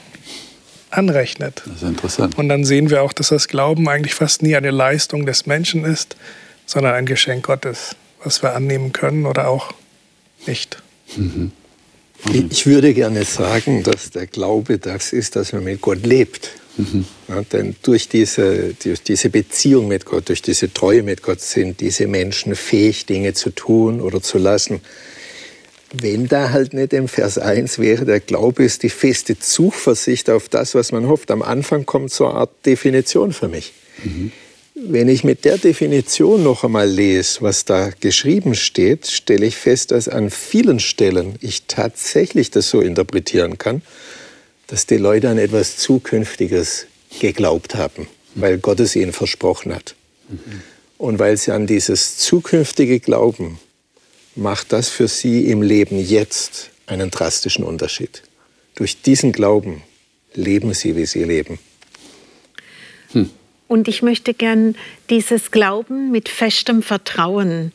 anrechnet. 0.91 1.63
Das 1.67 1.77
ist 1.77 1.83
interessant. 1.83 2.39
Und 2.39 2.49
dann 2.49 2.65
sehen 2.65 2.91
wir 2.91 3.03
auch, 3.03 3.13
dass 3.13 3.29
das 3.29 3.49
Glauben 3.49 3.89
eigentlich 3.89 4.15
fast 4.15 4.43
nie 4.43 4.57
eine 4.57 4.71
Leistung 4.71 5.27
des 5.27 5.47
Menschen 5.47 5.85
ist, 5.85 6.17
sondern 6.65 6.95
ein 6.95 7.07
Geschenk 7.07 7.47
Gottes, 7.47 7.97
was 8.27 8.43
wir 8.43 8.55
annehmen 8.55 8.93
können 8.93 9.25
oder 9.25 9.49
auch 9.49 9.73
nicht. 10.47 10.83
Mhm. 11.17 11.53
Ich 12.51 12.67
würde 12.67 12.93
gerne 12.93 13.25
sagen, 13.25 13.83
dass 13.83 14.11
der 14.11 14.27
Glaube 14.27 14.79
das 14.79 15.13
ist, 15.13 15.37
dass 15.37 15.53
man 15.53 15.65
mit 15.65 15.81
Gott 15.81 16.05
lebt. 16.05 16.51
Mhm. 16.77 17.07
Ja, 17.29 17.43
denn 17.43 17.77
durch 17.83 18.09
diese, 18.09 18.75
durch 18.83 19.03
diese 19.03 19.31
Beziehung 19.31 19.89
mit 19.89 20.05
Gott, 20.05 20.29
durch 20.29 20.43
diese 20.43 20.73
Treue 20.73 21.03
mit 21.03 21.23
Gott 21.23 21.41
sind 21.41 21.81
diese 21.81 22.07
Menschen 22.07 22.55
fähig, 22.57 23.07
Dinge 23.07 23.33
zu 23.33 23.51
tun 23.51 24.01
oder 24.01 24.21
zu 24.21 24.39
lassen. 24.39 24.81
Wenn 25.93 26.27
da 26.27 26.51
halt 26.51 26.75
nicht 26.75 26.93
im 26.93 27.07
Vers 27.07 27.39
1 27.39 27.79
wäre, 27.79 28.05
der 28.05 28.21
Glaube 28.21 28.65
ist 28.65 28.83
die 28.83 28.91
feste 28.91 29.39
Zuversicht 29.39 30.29
auf 30.29 30.49
das, 30.49 30.75
was 30.75 30.91
man 30.91 31.07
hofft. 31.07 31.31
Am 31.31 31.43
Anfang 31.43 31.87
kommt 31.87 32.11
so 32.11 32.27
eine 32.27 32.35
Art 32.39 32.67
Definition 32.67 33.33
für 33.33 33.49
mich. 33.49 33.73
Mhm. 34.03 34.33
Wenn 34.79 35.09
ich 35.09 35.25
mit 35.25 35.47
der 35.47 35.57
Definition 35.57 36.43
noch 36.43 36.63
einmal 36.63 36.87
lese, 36.87 37.41
was 37.41 37.65
da 37.65 37.89
geschrieben 37.99 38.55
steht, 38.55 39.07
stelle 39.07 39.47
ich 39.47 39.57
fest, 39.57 39.91
dass 39.91 40.07
an 40.07 40.29
vielen 40.29 40.81
Stellen 40.81 41.37
ich 41.41 41.63
tatsächlich 41.63 42.51
das 42.51 42.69
so 42.69 42.83
interpretieren 42.83 43.57
kann, 43.57 43.81
dass 44.67 44.85
die 44.85 44.99
Leute 44.99 45.31
an 45.31 45.39
etwas 45.39 45.79
Zukünftiges 45.79 46.89
geglaubt 47.19 47.75
haben, 47.75 48.07
weil 48.35 48.59
Gott 48.59 48.81
es 48.81 48.95
ihnen 48.97 49.15
versprochen 49.15 49.75
hat. 49.75 49.95
Und 50.99 51.19
weil 51.19 51.39
sie 51.39 51.53
an 51.53 51.67
dieses 51.67 52.19
zukünftige 52.19 53.01
Glauben, 53.01 53.59
macht 54.35 54.75
das 54.75 54.91
für 54.91 55.09
sie 55.09 55.47
im 55.47 55.63
Leben 55.63 55.99
jetzt 55.99 56.69
einen 56.85 57.11
drastischen 57.11 57.65
Unterschied. 57.65 58.25
Durch 58.75 59.01
diesen 59.01 59.33
Glauben 59.33 59.85
leben 60.35 60.75
sie, 60.75 60.97
wie 60.97 61.07
sie 61.07 61.25
leben. 61.25 61.59
Hm. 63.13 63.31
Und 63.69 63.89
ich 63.89 64.03
möchte 64.03 64.35
gern 64.35 64.77
dieses 65.11 65.51
Glauben 65.51 66.11
mit 66.11 66.29
festem 66.29 66.83
Vertrauen 66.83 67.73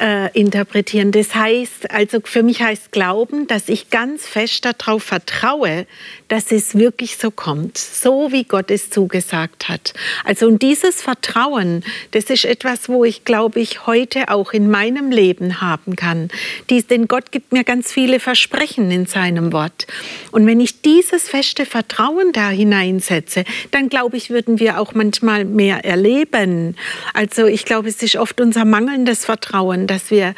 äh, 0.00 0.30
interpretieren. 0.38 1.12
Das 1.12 1.34
heißt, 1.34 1.90
also 1.90 2.20
für 2.22 2.42
mich 2.42 2.62
heißt 2.62 2.92
Glauben, 2.92 3.46
dass 3.46 3.68
ich 3.68 3.90
ganz 3.90 4.26
fest 4.26 4.64
darauf 4.64 5.02
vertraue, 5.02 5.86
dass 6.28 6.52
es 6.52 6.76
wirklich 6.76 7.16
so 7.16 7.30
kommt, 7.30 7.78
so 7.78 8.32
wie 8.32 8.44
Gott 8.44 8.70
es 8.70 8.90
zugesagt 8.90 9.68
hat. 9.68 9.94
Also 10.24 10.46
und 10.46 10.62
dieses 10.62 11.02
Vertrauen, 11.02 11.82
das 12.12 12.24
ist 12.24 12.44
etwas, 12.44 12.88
wo 12.88 13.04
ich 13.04 13.24
glaube 13.24 13.60
ich 13.60 13.86
heute 13.86 14.28
auch 14.28 14.52
in 14.52 14.70
meinem 14.70 15.10
Leben 15.10 15.60
haben 15.60 15.96
kann. 15.96 16.28
Dies, 16.70 16.86
denn 16.86 17.08
Gott 17.08 17.32
gibt 17.32 17.52
mir 17.52 17.64
ganz 17.64 17.92
viele 17.92 18.20
Versprechen 18.20 18.90
in 18.90 19.06
seinem 19.06 19.52
Wort. 19.52 19.86
Und 20.30 20.46
wenn 20.46 20.60
ich 20.60 20.82
dieses 20.82 21.28
feste 21.28 21.66
Vertrauen 21.66 22.32
da 22.32 22.50
hineinsetze, 22.50 23.44
dann 23.70 23.88
glaube 23.88 24.16
ich, 24.16 24.30
würden 24.30 24.58
wir 24.58 24.80
auch 24.80 24.94
manchmal 24.94 25.44
mehr 25.44 25.84
erleben. 25.84 26.76
Also 27.14 27.46
ich 27.46 27.64
glaube, 27.64 27.88
es 27.88 28.02
ist 28.02 28.16
oft 28.16 28.40
unser 28.40 28.64
mangelndes 28.64 29.24
Vertrauen 29.24 29.38
Vertrauen, 29.38 29.86
dass 29.86 30.10
wir 30.10 30.34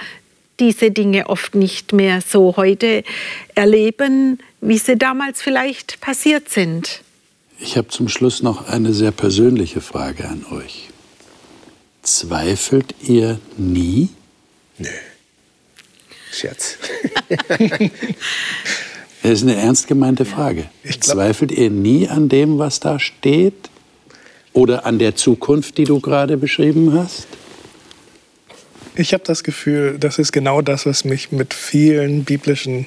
diese 0.60 0.90
Dinge 0.90 1.28
oft 1.28 1.54
nicht 1.54 1.92
mehr 1.92 2.20
so 2.20 2.56
heute 2.56 3.02
erleben, 3.54 4.38
wie 4.60 4.78
sie 4.78 4.96
damals 4.96 5.42
vielleicht 5.42 6.00
passiert 6.00 6.48
sind. 6.48 7.02
Ich 7.58 7.76
habe 7.76 7.88
zum 7.88 8.08
Schluss 8.08 8.42
noch 8.42 8.68
eine 8.68 8.92
sehr 8.92 9.10
persönliche 9.10 9.80
Frage 9.80 10.28
an 10.28 10.44
euch. 10.52 10.88
Zweifelt 12.02 12.94
ihr 13.02 13.38
nie? 13.56 14.10
Nö. 14.78 14.88
Scherz. 16.32 16.78
Das 19.22 19.32
ist 19.32 19.42
eine 19.42 19.54
ernst 19.54 19.86
gemeinte 19.86 20.24
Frage. 20.24 20.64
Zweifelt 21.00 21.52
ihr 21.52 21.68
nie 21.68 22.08
an 22.08 22.30
dem, 22.30 22.58
was 22.58 22.80
da 22.80 22.98
steht? 22.98 23.68
Oder 24.54 24.86
an 24.86 24.98
der 24.98 25.14
Zukunft, 25.14 25.76
die 25.76 25.84
du 25.84 26.00
gerade 26.00 26.38
beschrieben 26.38 26.94
hast? 26.94 27.26
Ich 28.94 29.12
habe 29.12 29.22
das 29.24 29.44
Gefühl, 29.44 29.98
das 29.98 30.18
ist 30.18 30.32
genau 30.32 30.62
das, 30.62 30.86
was 30.86 31.04
mich 31.04 31.32
mit 31.32 31.54
vielen 31.54 32.24
biblischen 32.24 32.86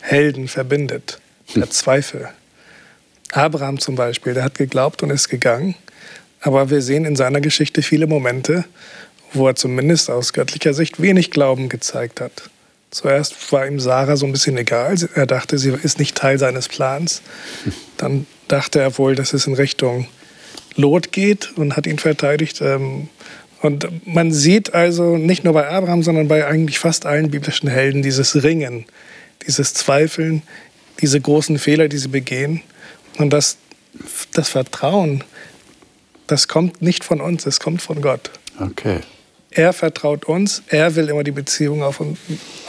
Helden 0.00 0.48
verbindet. 0.48 1.20
Der 1.54 1.62
hm. 1.62 1.70
Zweifel. 1.70 2.28
Abraham 3.32 3.78
zum 3.78 3.94
Beispiel, 3.94 4.34
der 4.34 4.44
hat 4.44 4.56
geglaubt 4.56 5.02
und 5.02 5.10
ist 5.10 5.28
gegangen. 5.28 5.74
Aber 6.40 6.70
wir 6.70 6.82
sehen 6.82 7.04
in 7.04 7.16
seiner 7.16 7.40
Geschichte 7.40 7.82
viele 7.82 8.06
Momente, 8.06 8.64
wo 9.32 9.48
er 9.48 9.56
zumindest 9.56 10.10
aus 10.10 10.32
göttlicher 10.32 10.74
Sicht 10.74 11.00
wenig 11.00 11.30
Glauben 11.30 11.68
gezeigt 11.68 12.20
hat. 12.20 12.50
Zuerst 12.90 13.50
war 13.50 13.66
ihm 13.66 13.80
Sarah 13.80 14.16
so 14.16 14.26
ein 14.26 14.32
bisschen 14.32 14.56
egal. 14.56 14.96
Er 15.14 15.26
dachte, 15.26 15.58
sie 15.58 15.70
ist 15.70 15.98
nicht 15.98 16.16
Teil 16.16 16.38
seines 16.38 16.68
Plans. 16.68 17.22
Hm. 17.64 17.72
Dann 17.96 18.26
dachte 18.48 18.80
er 18.80 18.98
wohl, 18.98 19.14
dass 19.14 19.32
es 19.32 19.46
in 19.46 19.54
Richtung 19.54 20.06
Lot 20.76 21.12
geht 21.12 21.52
und 21.56 21.76
hat 21.76 21.86
ihn 21.86 21.98
verteidigt. 21.98 22.60
Und 23.64 24.06
man 24.06 24.30
sieht 24.30 24.74
also 24.74 25.16
nicht 25.16 25.42
nur 25.44 25.54
bei 25.54 25.68
Abraham, 25.68 26.02
sondern 26.02 26.28
bei 26.28 26.46
eigentlich 26.46 26.78
fast 26.78 27.06
allen 27.06 27.30
biblischen 27.30 27.68
Helden 27.68 28.02
dieses 28.02 28.42
Ringen, 28.42 28.84
dieses 29.46 29.74
Zweifeln, 29.74 30.42
diese 31.00 31.20
großen 31.20 31.58
Fehler, 31.58 31.88
die 31.88 31.98
sie 31.98 32.08
begehen. 32.08 32.60
Und 33.16 33.32
das 33.32 33.56
das 34.32 34.48
Vertrauen, 34.48 35.24
das 36.26 36.48
kommt 36.48 36.82
nicht 36.82 37.04
von 37.04 37.20
uns, 37.20 37.46
es 37.46 37.60
kommt 37.60 37.82
von 37.82 38.00
Gott. 38.00 38.30
Okay. 38.60 39.00
Er 39.50 39.72
vertraut 39.72 40.24
uns, 40.24 40.62
er 40.68 40.96
will 40.96 41.08
immer 41.08 41.22
die 41.22 41.30
Beziehung 41.30 41.82
auf, 41.82 42.02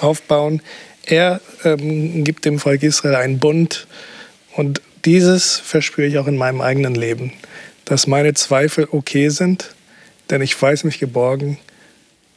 aufbauen, 0.02 0.62
er 1.06 1.41
ähm, 1.64 2.24
gibt 2.24 2.46
dem 2.46 2.60
Volk 2.60 2.84
Israel 2.84 3.16
einen 3.16 3.39
Bund 3.39 3.88
und 4.54 4.82
dieses 5.04 5.58
verspüre 5.58 6.08
ich 6.08 6.18
auch 6.18 6.28
in 6.28 6.38
meinem 6.38 6.62
eigenen 6.62 6.96
Leben, 6.96 7.32
dass 7.86 8.08
meine 8.08 8.34
Zweifel 8.34 8.88
okay 8.91 9.30
sind, 9.30 9.74
denn 10.30 10.41
ich 10.41 10.59
weiß 10.59 10.84
mich 10.84 10.99
geborgen 10.99 11.57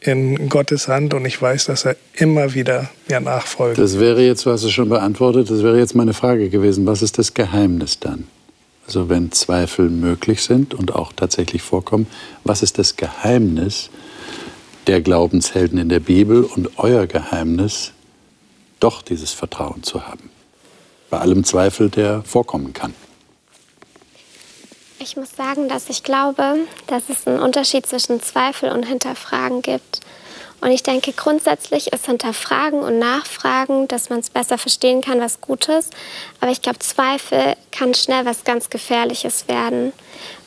in 0.00 0.48
Gottes 0.48 0.88
Hand 0.88 1.14
und 1.14 1.24
ich 1.24 1.40
weiß, 1.40 1.66
dass 1.66 1.84
er 1.84 1.96
immer 2.14 2.54
wieder 2.54 2.88
mir 3.08 3.20
nachfolgt. 3.20 3.78
Das 3.78 3.98
wäre 3.98 4.24
jetzt, 4.24 4.46
hast 4.46 4.62
es 4.62 4.72
schon 4.72 4.88
beantwortet, 4.88 5.50
das 5.50 5.62
wäre 5.62 5.78
jetzt 5.78 5.94
meine 5.94 6.14
Frage 6.14 6.50
gewesen, 6.50 6.86
was 6.86 7.02
ist 7.02 7.18
das 7.18 7.34
Geheimnis 7.34 7.98
dann? 7.98 8.28
Also 8.86 9.08
wenn 9.08 9.32
Zweifel 9.32 9.90
möglich 9.90 10.42
sind 10.42 10.72
und 10.72 10.94
auch 10.94 11.12
tatsächlich 11.12 11.62
vorkommen, 11.62 12.06
was 12.44 12.62
ist 12.62 12.78
das 12.78 12.96
Geheimnis 12.96 13.90
der 14.86 15.02
Glaubenshelden 15.02 15.78
in 15.78 15.88
der 15.88 16.00
Bibel 16.00 16.44
und 16.44 16.78
euer 16.78 17.06
Geheimnis, 17.06 17.92
doch 18.80 19.02
dieses 19.02 19.32
Vertrauen 19.32 19.82
zu 19.82 20.06
haben? 20.06 20.30
Bei 21.10 21.18
allem 21.18 21.44
Zweifel, 21.44 21.90
der 21.90 22.22
vorkommen 22.22 22.72
kann. 22.72 22.94
Ich 25.08 25.16
muss 25.16 25.34
sagen, 25.34 25.70
dass 25.70 25.88
ich 25.88 26.02
glaube, 26.02 26.66
dass 26.86 27.04
es 27.08 27.26
einen 27.26 27.40
Unterschied 27.40 27.86
zwischen 27.86 28.20
Zweifel 28.20 28.70
und 28.70 28.82
Hinterfragen 28.82 29.62
gibt. 29.62 30.00
Und 30.60 30.70
ich 30.70 30.82
denke, 30.82 31.14
grundsätzlich 31.14 31.90
ist 31.94 32.04
Hinterfragen 32.04 32.80
und 32.80 32.98
Nachfragen, 32.98 33.88
dass 33.88 34.10
man 34.10 34.18
es 34.18 34.28
besser 34.28 34.58
verstehen 34.58 35.00
kann, 35.00 35.18
was 35.18 35.40
Gutes. 35.40 35.88
Aber 36.42 36.50
ich 36.50 36.60
glaube, 36.60 36.80
Zweifel 36.80 37.56
kann 37.72 37.94
schnell 37.94 38.26
was 38.26 38.44
ganz 38.44 38.68
Gefährliches 38.68 39.48
werden. 39.48 39.94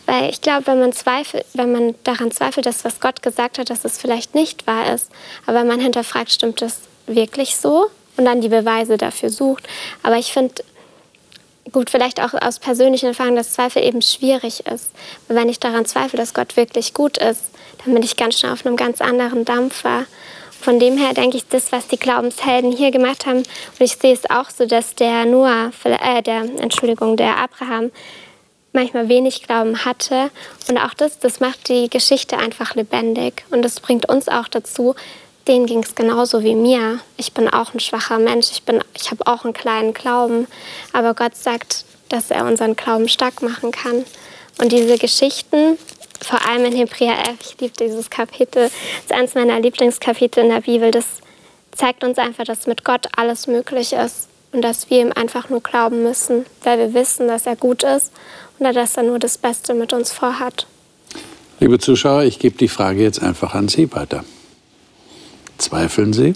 Weil 0.06 0.30
ich 0.30 0.42
glaube, 0.42 0.68
wenn 0.68 0.80
man, 0.80 0.94
zweifelt, 0.94 1.44
wenn 1.56 1.72
man 1.72 1.96
daran 2.04 2.32
zweifelt, 2.32 2.68
dass 2.68 2.86
was 2.86 3.00
Gott 3.00 3.24
gesagt 3.24 3.58
hat, 3.58 3.72
dass 3.72 3.84
es 3.84 3.98
vielleicht 3.98 4.36
nicht 4.36 4.68
wahr 4.68 4.94
ist, 4.94 5.10
aber 5.48 5.64
man 5.64 5.80
hinterfragt, 5.80 6.32
stimmt 6.32 6.62
das 6.62 6.82
wirklich 7.08 7.58
so? 7.58 7.90
Und 8.16 8.26
dann 8.26 8.42
die 8.42 8.50
Beweise 8.50 9.00
dafür 9.00 9.32
sucht. 9.32 9.68
Aber 10.04 10.18
ich 10.18 10.32
finde, 10.32 10.64
gut, 11.72 11.90
vielleicht 11.90 12.22
auch 12.22 12.34
aus 12.34 12.60
persönlichen 12.60 13.08
Erfahrungen, 13.08 13.36
dass 13.36 13.54
Zweifel 13.54 13.84
eben 13.84 14.02
schwierig 14.02 14.66
ist. 14.66 14.92
Weil 15.28 15.38
wenn 15.38 15.50
ich 15.50 15.60
daran 15.60 15.86
zweifle, 15.86 16.18
dass 16.18 16.34
Gott 16.34 16.58
wirklich 16.58 16.94
gut 16.94 17.18
ist, 17.18 17.44
dann 17.84 17.94
bin 17.94 18.04
ich 18.04 18.18
ganz 18.18 18.40
schnell 18.40 18.54
auf 18.54 18.66
einem 18.66 18.76
ganz 18.76 19.02
anderen 19.02 19.46
Dampfer. 19.46 20.06
Von 20.62 20.80
dem 20.80 20.98
her 20.98 21.14
denke 21.14 21.38
ich, 21.38 21.48
das, 21.48 21.72
was 21.72 21.88
die 21.88 21.98
Glaubenshelden 21.98 22.72
hier 22.72 22.92
gemacht 22.92 23.26
haben, 23.26 23.40
und 23.40 23.80
ich 23.80 23.96
sehe 23.96 24.14
es 24.14 24.30
auch 24.30 24.50
so, 24.50 24.66
dass 24.66 24.94
der 24.96 25.26
Noah, 25.26 25.72
äh, 25.84 26.22
der, 26.22 26.42
Entschuldigung, 26.60 27.18
der 27.18 27.38
Abraham 27.38 27.92
manchmal 28.74 29.10
wenig 29.10 29.44
Glauben 29.44 29.84
hatte. 29.86 30.30
Und 30.68 30.78
auch 30.78 30.94
das, 30.94 31.20
das 31.20 31.40
macht 31.40 31.68
die 31.68 31.90
Geschichte 31.90 32.38
einfach 32.38 32.76
lebendig. 32.76 33.44
Und 33.50 33.64
das 33.64 33.80
bringt 33.80 34.08
uns 34.08 34.28
auch 34.28 34.48
dazu, 34.48 34.96
denen 35.48 35.66
ging 35.66 35.84
es 35.84 35.96
genauso 35.96 36.44
wie 36.44 36.56
mir. 36.56 37.00
Ich 37.18 37.34
bin 37.34 37.50
auch 37.50 37.74
ein 37.74 37.80
schwacher 37.80 38.20
Mensch, 38.20 38.52
ich, 38.52 38.64
ich 38.96 39.12
habe 39.12 39.28
auch 39.28 39.44
einen 39.44 39.54
kleinen 39.54 39.94
Glauben. 39.94 40.48
Aber 40.94 41.14
Gott 41.14 41.36
sagt, 41.36 41.86
dass 42.10 42.32
er 42.32 42.46
unseren 42.46 42.76
Glauben 42.76 43.08
stark 43.08 43.42
machen 43.42 43.72
kann. 43.72 44.06
Und 44.60 44.72
diese 44.72 44.98
Geschichten, 44.98 45.78
vor 46.22 46.40
allem 46.48 46.66
in 46.66 46.76
Hebräer 46.76 47.18
11, 47.28 47.38
ich 47.42 47.62
liebe 47.62 47.74
dieses 47.80 48.10
Kapitel, 48.10 48.64
das 48.64 48.72
ist 49.06 49.14
eines 49.14 49.34
meiner 49.34 49.60
Lieblingskapitel 49.60 50.44
in 50.44 50.50
der 50.50 50.62
Bibel, 50.62 50.92
das 50.92 51.06
zeigt 51.72 52.04
uns 52.04 52.18
einfach, 52.18 52.44
dass 52.44 52.68
mit 52.68 52.84
Gott 52.84 53.08
alles 53.16 53.48
möglich 53.48 53.94
ist 53.94 54.28
und 54.52 54.62
dass 54.62 54.90
wir 54.90 55.02
ihm 55.02 55.12
einfach 55.16 55.50
nur 55.50 55.62
glauben 55.62 56.04
müssen, 56.04 56.46
weil 56.64 56.78
wir 56.78 56.94
wissen, 56.94 57.28
dass 57.28 57.46
er 57.46 57.56
gut 57.56 57.84
ist 57.84 58.12
und 58.60 58.72
dass 58.76 58.98
er 58.98 59.04
nur 59.04 59.20
das 59.20 59.38
Beste 59.38 59.74
mit 59.74 59.94
uns 59.94 60.12
vorhat. 60.12 60.68
Liebe 61.60 61.80
Zuschauer, 61.80 62.24
ich 62.24 62.40
gebe 62.40 62.58
die 62.58 62.68
Frage 62.68 63.02
jetzt 63.02 63.22
einfach 63.22 63.56
an 63.56 63.68
Sie 63.68 63.92
weiter. 63.94 64.24
Zweifeln 65.62 66.12
Sie? 66.12 66.34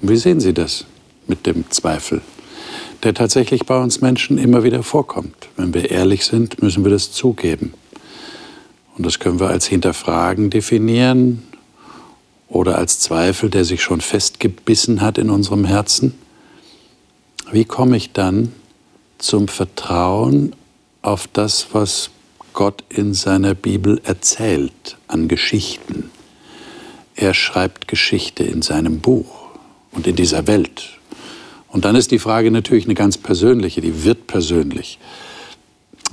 Wie 0.00 0.16
sehen 0.16 0.38
Sie 0.38 0.54
das 0.54 0.84
mit 1.26 1.44
dem 1.44 1.68
Zweifel, 1.70 2.22
der 3.02 3.14
tatsächlich 3.14 3.66
bei 3.66 3.76
uns 3.82 4.00
Menschen 4.00 4.38
immer 4.38 4.62
wieder 4.62 4.84
vorkommt? 4.84 5.48
Wenn 5.56 5.74
wir 5.74 5.90
ehrlich 5.90 6.24
sind, 6.24 6.62
müssen 6.62 6.84
wir 6.84 6.92
das 6.92 7.10
zugeben. 7.10 7.74
Und 8.96 9.04
das 9.04 9.18
können 9.18 9.40
wir 9.40 9.48
als 9.48 9.66
Hinterfragen 9.66 10.50
definieren 10.50 11.42
oder 12.48 12.78
als 12.78 13.00
Zweifel, 13.00 13.50
der 13.50 13.64
sich 13.64 13.82
schon 13.82 14.00
festgebissen 14.00 15.00
hat 15.00 15.18
in 15.18 15.28
unserem 15.28 15.64
Herzen. 15.64 16.14
Wie 17.50 17.64
komme 17.64 17.96
ich 17.96 18.12
dann 18.12 18.52
zum 19.18 19.48
Vertrauen 19.48 20.54
auf 21.02 21.26
das, 21.32 21.66
was 21.72 22.10
Gott 22.52 22.84
in 22.88 23.14
seiner 23.14 23.54
Bibel 23.54 24.00
erzählt 24.04 24.96
an 25.08 25.26
Geschichten? 25.26 26.12
Er 27.14 27.34
schreibt 27.34 27.88
Geschichte 27.88 28.42
in 28.42 28.62
seinem 28.62 29.00
Buch 29.00 29.48
und 29.92 30.06
in 30.06 30.16
dieser 30.16 30.46
Welt. 30.46 30.98
Und 31.68 31.84
dann 31.84 31.96
ist 31.96 32.10
die 32.10 32.18
Frage 32.18 32.50
natürlich 32.50 32.84
eine 32.84 32.94
ganz 32.94 33.16
persönliche, 33.18 33.80
die 33.80 34.04
wird 34.04 34.26
persönlich. 34.26 34.98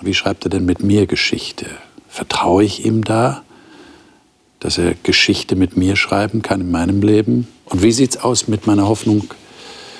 Wie 0.02 0.14
schreibt 0.14 0.45
er 0.45 0.50
denn 0.50 0.66
mit 0.66 0.82
mir 0.82 1.06
Geschichte? 1.06 1.66
Vertraue 2.08 2.64
ich 2.64 2.86
ihm 2.86 3.04
da, 3.04 3.43
dass 4.60 4.78
er 4.78 4.93
Geschichte 5.04 5.56
mit 5.56 5.78
mir 5.78 5.95
schreiben 5.95 6.41
kann 6.41 6.62
in 6.62 6.72
meinem 6.72 7.02
Leben? 7.02 7.47
Und 7.66 7.84
wie 7.84 7.91
sieht 7.91 8.12
es 8.12 8.22
aus 8.22 8.47
mit 8.47 8.68
meiner 8.68 8.88
Hoffnung 8.88 9.34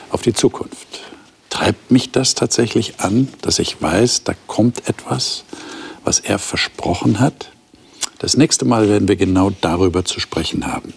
auf 0.10 0.22
die 0.22 0.34
Zukunft? 0.34 1.02
Treibt 1.50 1.92
mich 1.92 2.12
das 2.12 2.36
tatsächlich 2.36 3.00
an, 3.00 3.28
dass 3.42 3.60
ich 3.60 3.82
weiß, 3.82 4.24
da 4.24 4.34
kommt 4.48 4.88
etwas, 4.88 5.44
was 6.04 6.20
er 6.20 6.40
versprochen 6.40 7.20
hat? 7.20 7.52
Das 8.20 8.36
nächste 8.36 8.66
Mal 8.66 8.90
werden 8.90 9.08
wir 9.08 9.16
genau 9.16 9.52
darüber 9.62 10.04
zu 10.04 10.20
sprechen 10.20 10.68
haben. 10.68 10.94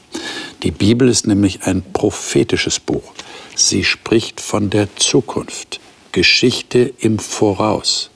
Die 0.64 0.72
Bibel 0.72 1.08
ist 1.08 1.26
nämlich 1.26 1.62
ein 1.62 1.82
prophetisches 1.92 2.80
Buch. 2.80 3.12
Sie 3.54 3.84
spricht 3.84 4.40
von 4.40 4.70
der 4.70 4.88
Zukunft, 4.96 5.80
Geschichte 6.10 6.92
im 6.98 7.20
Voraus. 7.20 8.10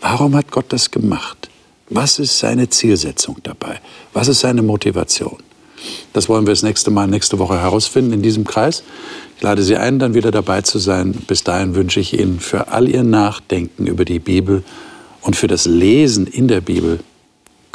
Warum 0.00 0.36
hat 0.36 0.52
Gott 0.52 0.66
das 0.68 0.92
gemacht? 0.92 1.48
Was 1.90 2.20
ist 2.20 2.38
seine 2.38 2.68
Zielsetzung 2.68 3.38
dabei? 3.42 3.80
Was 4.12 4.28
ist 4.28 4.40
seine 4.40 4.62
Motivation? 4.62 5.38
Das 6.12 6.28
wollen 6.28 6.46
wir 6.46 6.52
das 6.52 6.62
nächste 6.62 6.92
Mal, 6.92 7.08
nächste 7.08 7.40
Woche 7.40 7.60
herausfinden 7.60 8.12
in 8.12 8.22
diesem 8.22 8.44
Kreis. 8.44 8.84
Ich 9.36 9.42
lade 9.42 9.62
Sie 9.62 9.76
ein, 9.76 9.98
dann 9.98 10.14
wieder 10.14 10.30
dabei 10.30 10.62
zu 10.62 10.78
sein. 10.78 11.12
Bis 11.26 11.42
dahin 11.42 11.74
wünsche 11.74 11.98
ich 11.98 12.18
Ihnen 12.18 12.38
für 12.38 12.68
all 12.68 12.88
Ihr 12.88 13.02
Nachdenken 13.02 13.88
über 13.88 14.04
die 14.04 14.20
Bibel 14.20 14.62
und 15.20 15.34
für 15.34 15.48
das 15.48 15.66
Lesen 15.66 16.28
in 16.28 16.46
der 16.46 16.60
Bibel 16.60 17.00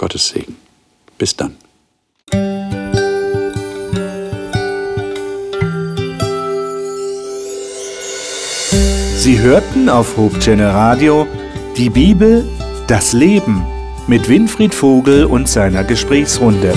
Gottes 0.02 0.30
Segen. 0.30 0.56
Bis 1.20 1.36
dann. 1.36 1.58
Sie 9.16 9.40
hörten 9.40 9.90
auf 9.90 10.18
Hope 10.18 10.40
Radio 10.58 11.28
die 11.78 11.92
Bibel, 11.92 12.44
das 12.88 13.14
Leben 13.14 13.64
mit 14.08 14.28
Winfried 14.28 14.74
Vogel 14.74 15.26
und 15.26 15.48
seiner 15.48 15.84
Gesprächsrunde. 15.84 16.74